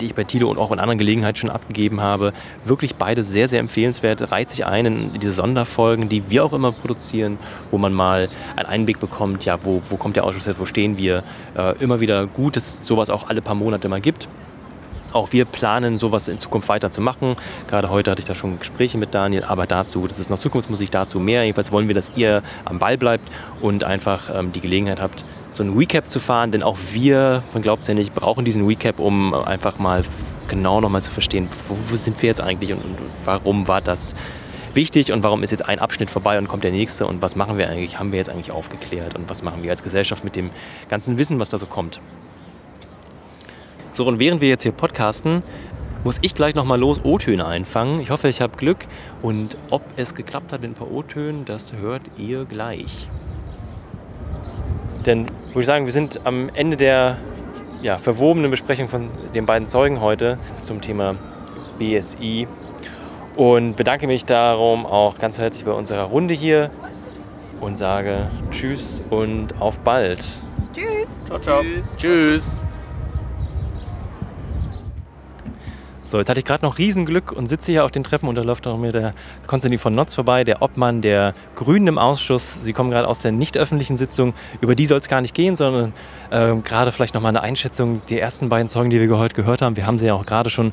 die 0.00 0.06
ich 0.06 0.14
bei 0.14 0.24
Tilo 0.24 0.50
und 0.50 0.58
auch 0.58 0.70
in 0.72 0.78
anderen 0.78 0.98
Gelegenheiten 0.98 1.36
schon 1.36 1.50
abgegeben 1.50 2.00
habe. 2.00 2.32
Wirklich 2.64 2.96
beide 2.96 3.24
sehr, 3.24 3.48
sehr 3.48 3.60
empfehlenswert. 3.60 4.30
Reiht 4.30 4.50
sich 4.50 4.66
ein 4.66 4.86
in 4.86 5.20
diese 5.20 5.32
Sonderfolgen, 5.32 6.08
die 6.08 6.24
wir 6.28 6.44
auch 6.44 6.52
immer 6.52 6.72
produzieren, 6.72 7.38
wo 7.70 7.78
man 7.78 7.92
mal 7.92 8.28
einen 8.56 8.66
Einblick 8.66 9.00
bekommt, 9.00 9.44
ja, 9.44 9.58
wo, 9.62 9.82
wo 9.88 9.96
kommt 9.96 10.16
der 10.16 10.24
Ausschuss 10.24 10.46
jetzt, 10.46 10.60
wo 10.60 10.66
stehen 10.66 10.98
wir. 10.98 11.22
Äh, 11.56 11.76
immer 11.80 12.00
wieder 12.00 12.26
gut, 12.26 12.56
dass 12.56 12.80
es 12.80 12.86
sowas 12.86 13.10
auch 13.10 13.28
alle 13.28 13.42
paar 13.42 13.54
Monate 13.54 13.88
mal 13.88 14.00
gibt. 14.00 14.28
Auch 15.16 15.32
wir 15.32 15.46
planen, 15.46 15.96
sowas 15.96 16.28
in 16.28 16.38
Zukunft 16.38 16.68
weiter 16.68 16.90
zu 16.90 17.00
machen. 17.00 17.36
Gerade 17.68 17.88
heute 17.88 18.10
hatte 18.10 18.20
ich 18.20 18.26
da 18.26 18.34
schon 18.34 18.58
Gespräche 18.58 18.98
mit 18.98 19.14
Daniel, 19.14 19.44
aber 19.44 19.66
dazu, 19.66 20.06
das 20.06 20.18
ist 20.18 20.28
noch 20.28 20.38
Zukunftsmusik, 20.38 20.90
dazu 20.90 21.18
mehr. 21.18 21.44
Jedenfalls 21.44 21.72
wollen 21.72 21.88
wir, 21.88 21.94
dass 21.94 22.12
ihr 22.16 22.42
am 22.66 22.78
Ball 22.78 22.98
bleibt 22.98 23.26
und 23.62 23.82
einfach 23.82 24.30
ähm, 24.34 24.52
die 24.52 24.60
Gelegenheit 24.60 25.00
habt, 25.00 25.24
so 25.52 25.62
ein 25.62 25.76
Recap 25.76 26.10
zu 26.10 26.20
fahren. 26.20 26.52
Denn 26.52 26.62
auch 26.62 26.76
wir, 26.92 27.42
man 27.54 27.62
glaubt 27.62 27.82
es 27.82 27.88
ja 27.88 27.94
nicht, 27.94 28.14
brauchen 28.14 28.44
diesen 28.44 28.66
Recap, 28.66 28.98
um 28.98 29.32
einfach 29.32 29.78
mal 29.78 30.02
genau 30.48 30.80
nochmal 30.82 31.02
zu 31.02 31.10
verstehen, 31.10 31.48
wo, 31.68 31.76
wo, 31.88 31.96
sind 31.96 32.20
wir 32.22 32.28
jetzt 32.28 32.42
eigentlich 32.42 32.72
und, 32.72 32.84
und 32.84 32.96
warum 33.24 33.68
war 33.68 33.80
das 33.80 34.14
wichtig 34.74 35.12
und 35.12 35.22
warum 35.22 35.42
ist 35.42 35.50
jetzt 35.50 35.66
ein 35.66 35.78
Abschnitt 35.78 36.10
vorbei 36.10 36.36
und 36.38 36.46
kommt 36.46 36.62
der 36.62 36.72
nächste 36.72 37.06
und 37.06 37.22
was 37.22 37.36
machen 37.36 37.56
wir 37.56 37.70
eigentlich, 37.70 37.98
haben 37.98 38.12
wir 38.12 38.18
jetzt 38.18 38.28
eigentlich 38.28 38.50
aufgeklärt 38.50 39.16
und 39.16 39.30
was 39.30 39.42
machen 39.42 39.62
wir 39.62 39.70
als 39.70 39.82
Gesellschaft 39.82 40.24
mit 40.24 40.36
dem 40.36 40.50
ganzen 40.88 41.16
Wissen, 41.18 41.40
was 41.40 41.48
da 41.48 41.58
so 41.58 41.66
kommt. 41.66 42.00
So, 43.96 44.04
und 44.06 44.18
während 44.18 44.42
wir 44.42 44.50
jetzt 44.50 44.62
hier 44.62 44.72
podcasten, 44.72 45.42
muss 46.04 46.18
ich 46.20 46.34
gleich 46.34 46.54
nochmal 46.54 46.78
los 46.78 47.00
O-Töne 47.02 47.46
einfangen. 47.46 47.98
Ich 47.98 48.10
hoffe, 48.10 48.28
ich 48.28 48.42
habe 48.42 48.54
Glück. 48.58 48.86
Und 49.22 49.56
ob 49.70 49.80
es 49.96 50.14
geklappt 50.14 50.52
hat 50.52 50.60
mit 50.60 50.72
ein 50.72 50.74
paar 50.74 50.92
O-Tönen, 50.92 51.46
das 51.46 51.72
hört 51.72 52.02
ihr 52.18 52.44
gleich. 52.44 53.08
Denn, 55.06 55.24
würde 55.48 55.60
ich 55.60 55.66
sagen, 55.66 55.86
wir 55.86 55.94
sind 55.94 56.20
am 56.24 56.50
Ende 56.52 56.76
der 56.76 57.16
ja, 57.80 57.96
verwobenen 57.96 58.50
Besprechung 58.50 58.90
von 58.90 59.08
den 59.34 59.46
beiden 59.46 59.66
Zeugen 59.66 60.02
heute 60.02 60.38
zum 60.62 60.82
Thema 60.82 61.14
BSI 61.78 62.48
und 63.34 63.76
bedanke 63.76 64.06
mich 64.06 64.26
darum 64.26 64.84
auch 64.84 65.16
ganz 65.16 65.38
herzlich 65.38 65.64
bei 65.64 65.72
unserer 65.72 66.04
Runde 66.04 66.34
hier 66.34 66.70
und 67.62 67.78
sage 67.78 68.28
Tschüss 68.50 69.02
und 69.08 69.58
auf 69.58 69.78
bald. 69.78 70.22
Tschüss. 70.74 71.18
Ciao, 71.24 71.38
ciao. 71.38 71.62
Tschüss. 71.62 71.96
Tschüss. 71.96 72.64
So, 76.08 76.18
jetzt 76.18 76.28
hatte 76.28 76.38
ich 76.38 76.44
gerade 76.44 76.64
noch 76.64 76.78
Riesenglück 76.78 77.32
und 77.32 77.48
sitze 77.48 77.72
hier 77.72 77.84
auf 77.84 77.90
den 77.90 78.04
Treppen 78.04 78.28
und 78.28 78.36
da 78.36 78.42
läuft 78.42 78.64
auch 78.68 78.78
mir 78.78 78.92
der 78.92 79.12
Konstantin 79.48 79.80
von 79.80 79.92
Notz 79.92 80.14
vorbei, 80.14 80.44
der 80.44 80.62
Obmann 80.62 81.02
der 81.02 81.34
Grünen 81.56 81.88
im 81.88 81.98
Ausschuss. 81.98 82.62
Sie 82.62 82.72
kommen 82.72 82.92
gerade 82.92 83.08
aus 83.08 83.18
der 83.18 83.32
nicht 83.32 83.58
öffentlichen 83.58 83.96
Sitzung. 83.96 84.32
Über 84.60 84.76
die 84.76 84.86
soll 84.86 85.00
es 85.00 85.08
gar 85.08 85.20
nicht 85.20 85.34
gehen, 85.34 85.56
sondern 85.56 85.92
äh, 86.30 86.54
gerade 86.62 86.92
vielleicht 86.92 87.14
nochmal 87.14 87.30
eine 87.30 87.42
Einschätzung 87.42 88.02
der 88.08 88.22
ersten 88.22 88.48
beiden 88.48 88.68
Zeugen, 88.68 88.90
die 88.90 89.00
wir 89.00 89.18
heute 89.18 89.34
gehört 89.34 89.62
haben. 89.62 89.76
Wir 89.76 89.84
haben 89.84 89.98
sie 89.98 90.06
ja 90.06 90.14
auch 90.14 90.24
gerade 90.24 90.48
schon 90.48 90.72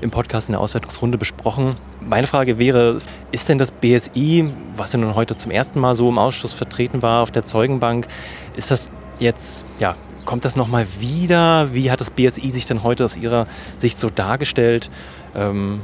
im 0.00 0.10
Podcast 0.10 0.48
in 0.48 0.52
der 0.54 0.60
Auswertungsrunde 0.60 1.18
besprochen. 1.18 1.76
Meine 2.00 2.26
Frage 2.26 2.58
wäre, 2.58 2.98
ist 3.30 3.48
denn 3.48 3.58
das 3.58 3.70
BSI, 3.70 4.50
was 4.76 4.92
ja 4.92 4.98
nun 4.98 5.14
heute 5.14 5.36
zum 5.36 5.52
ersten 5.52 5.78
Mal 5.78 5.94
so 5.94 6.08
im 6.08 6.18
Ausschuss 6.18 6.52
vertreten 6.52 7.00
war 7.00 7.22
auf 7.22 7.30
der 7.30 7.44
Zeugenbank, 7.44 8.08
ist 8.56 8.72
das 8.72 8.90
jetzt 9.20 9.64
ja, 9.78 9.94
Kommt 10.24 10.44
das 10.44 10.56
nochmal 10.56 10.86
wieder? 11.00 11.74
Wie 11.74 11.90
hat 11.90 12.00
das 12.00 12.10
BSI 12.10 12.50
sich 12.50 12.66
denn 12.66 12.82
heute 12.82 13.04
aus 13.04 13.16
Ihrer 13.16 13.46
Sicht 13.78 13.98
so 13.98 14.10
dargestellt? 14.10 14.90
Ähm 15.34 15.82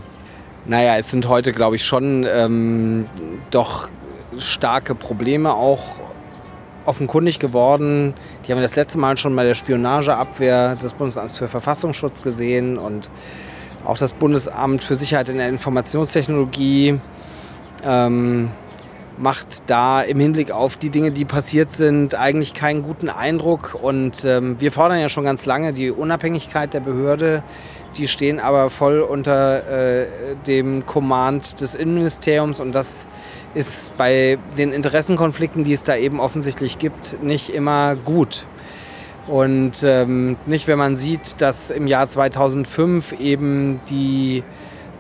naja, 0.66 0.96
es 0.96 1.10
sind 1.10 1.28
heute, 1.28 1.52
glaube 1.52 1.76
ich, 1.76 1.84
schon 1.84 2.26
ähm, 2.30 3.06
doch 3.50 3.88
starke 4.38 4.94
Probleme 4.94 5.54
auch 5.54 5.82
offenkundig 6.86 7.38
geworden. 7.38 8.14
Die 8.46 8.52
haben 8.52 8.58
wir 8.58 8.62
das 8.62 8.76
letzte 8.76 8.98
Mal 8.98 9.16
schon 9.16 9.34
bei 9.36 9.44
der 9.44 9.54
Spionageabwehr 9.54 10.76
des 10.76 10.94
Bundesamts 10.94 11.38
für 11.38 11.48
Verfassungsschutz 11.48 12.22
gesehen 12.22 12.78
und 12.78 13.10
auch 13.84 13.98
das 13.98 14.12
Bundesamt 14.12 14.84
für 14.84 14.94
Sicherheit 14.94 15.28
in 15.28 15.36
der 15.36 15.48
Informationstechnologie. 15.48 17.00
Ähm, 17.84 18.50
macht 19.20 19.68
da 19.68 20.00
im 20.00 20.18
Hinblick 20.18 20.50
auf 20.50 20.76
die 20.76 20.88
Dinge, 20.88 21.10
die 21.12 21.24
passiert 21.24 21.70
sind, 21.70 22.14
eigentlich 22.14 22.54
keinen 22.54 22.82
guten 22.82 23.10
Eindruck. 23.10 23.78
Und 23.80 24.24
ähm, 24.24 24.56
wir 24.58 24.72
fordern 24.72 24.98
ja 24.98 25.08
schon 25.08 25.24
ganz 25.24 25.44
lange 25.46 25.72
die 25.72 25.90
Unabhängigkeit 25.90 26.72
der 26.72 26.80
Behörde. 26.80 27.42
Die 27.96 28.08
stehen 28.08 28.40
aber 28.40 28.70
voll 28.70 29.00
unter 29.00 30.02
äh, 30.02 30.06
dem 30.46 30.86
Command 30.86 31.60
des 31.60 31.74
Innenministeriums 31.74 32.60
und 32.60 32.72
das 32.72 33.06
ist 33.54 33.96
bei 33.96 34.38
den 34.56 34.72
Interessenkonflikten, 34.72 35.64
die 35.64 35.72
es 35.72 35.82
da 35.82 35.96
eben 35.96 36.20
offensichtlich 36.20 36.78
gibt, 36.78 37.22
nicht 37.22 37.50
immer 37.50 37.96
gut. 37.96 38.46
Und 39.26 39.82
ähm, 39.84 40.36
nicht, 40.46 40.66
wenn 40.66 40.78
man 40.78 40.94
sieht, 40.96 41.40
dass 41.40 41.70
im 41.70 41.86
Jahr 41.86 42.08
2005 42.08 43.20
eben 43.20 43.80
die 43.90 44.44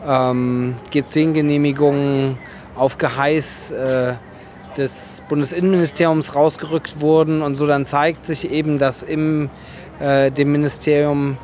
ähm, 0.06 0.74
G10-Genehmigungen 0.92 2.38
auf 2.80 2.98
Geheiß 2.98 3.72
äh, 3.72 4.14
des 4.76 5.22
Bundesinnenministeriums 5.28 6.34
rausgerückt 6.34 7.00
wurden. 7.00 7.42
Und 7.42 7.54
so 7.54 7.66
dann 7.66 7.84
zeigt 7.84 8.26
sich 8.26 8.50
eben, 8.50 8.78
dass 8.78 9.02
im 9.02 9.50
äh, 10.00 10.30
dem 10.30 10.52
Ministerium 10.52 11.36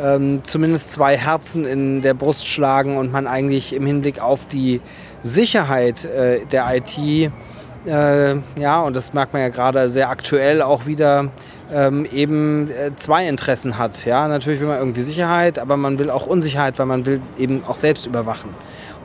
ähm, 0.00 0.40
zumindest 0.44 0.92
zwei 0.92 1.16
Herzen 1.16 1.64
in 1.64 2.02
der 2.02 2.14
Brust 2.14 2.46
schlagen 2.46 2.98
und 2.98 3.10
man 3.10 3.26
eigentlich 3.26 3.74
im 3.74 3.86
Hinblick 3.86 4.20
auf 4.20 4.46
die 4.46 4.80
Sicherheit 5.22 6.04
äh, 6.04 6.44
der 6.44 6.76
IT, 6.76 6.98
äh, 6.98 8.34
ja, 8.58 8.82
und 8.82 8.96
das 8.96 9.12
merkt 9.12 9.32
man 9.32 9.42
ja 9.42 9.48
gerade 9.48 9.88
sehr 9.88 10.10
aktuell 10.10 10.60
auch 10.60 10.86
wieder, 10.86 11.30
ähm, 11.72 12.04
eben 12.12 12.68
äh, 12.68 12.94
zwei 12.96 13.28
Interessen 13.28 13.78
hat. 13.78 14.04
Ja, 14.04 14.28
natürlich 14.28 14.60
will 14.60 14.66
man 14.66 14.78
irgendwie 14.78 15.02
Sicherheit, 15.02 15.58
aber 15.58 15.76
man 15.76 15.98
will 15.98 16.10
auch 16.10 16.26
Unsicherheit, 16.26 16.78
weil 16.78 16.86
man 16.86 17.06
will 17.06 17.22
eben 17.38 17.64
auch 17.64 17.76
selbst 17.76 18.06
überwachen. 18.06 18.50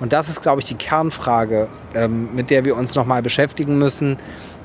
Und 0.01 0.13
das 0.13 0.29
ist, 0.29 0.41
glaube 0.41 0.61
ich, 0.61 0.67
die 0.67 0.75
Kernfrage, 0.75 1.69
ähm, 1.93 2.29
mit 2.33 2.49
der 2.49 2.65
wir 2.65 2.75
uns 2.75 2.95
nochmal 2.95 3.21
beschäftigen 3.21 3.77
müssen. 3.77 4.17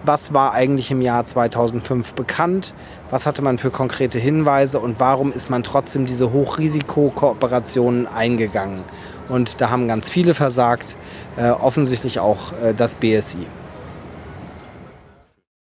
Was 0.03 0.33
war 0.33 0.53
eigentlich 0.53 0.91
im 0.91 1.03
Jahr 1.03 1.27
2005 1.27 2.15
bekannt? 2.15 2.75
Was 3.11 3.27
hatte 3.27 3.43
man 3.43 3.59
für 3.59 3.71
konkrete 3.71 4.19
Hinweise? 4.19 4.81
Und 4.81 4.99
warum 4.99 5.33
ist 5.33 5.51
man 5.51 5.63
trotzdem 5.63 6.07
diese 6.07 6.33
Hochrisikokooperationen 6.33 8.07
eingegangen? 8.07 8.83
Und 9.29 9.61
da 9.61 9.69
haben 9.69 9.89
ganz 9.89 10.09
viele 10.09 10.33
versagt, 10.33 10.97
äh, 11.37 11.51
offensichtlich 11.51 12.19
auch 12.19 12.53
äh, 12.63 12.73
das 12.73 12.95
BSI. 12.95 13.47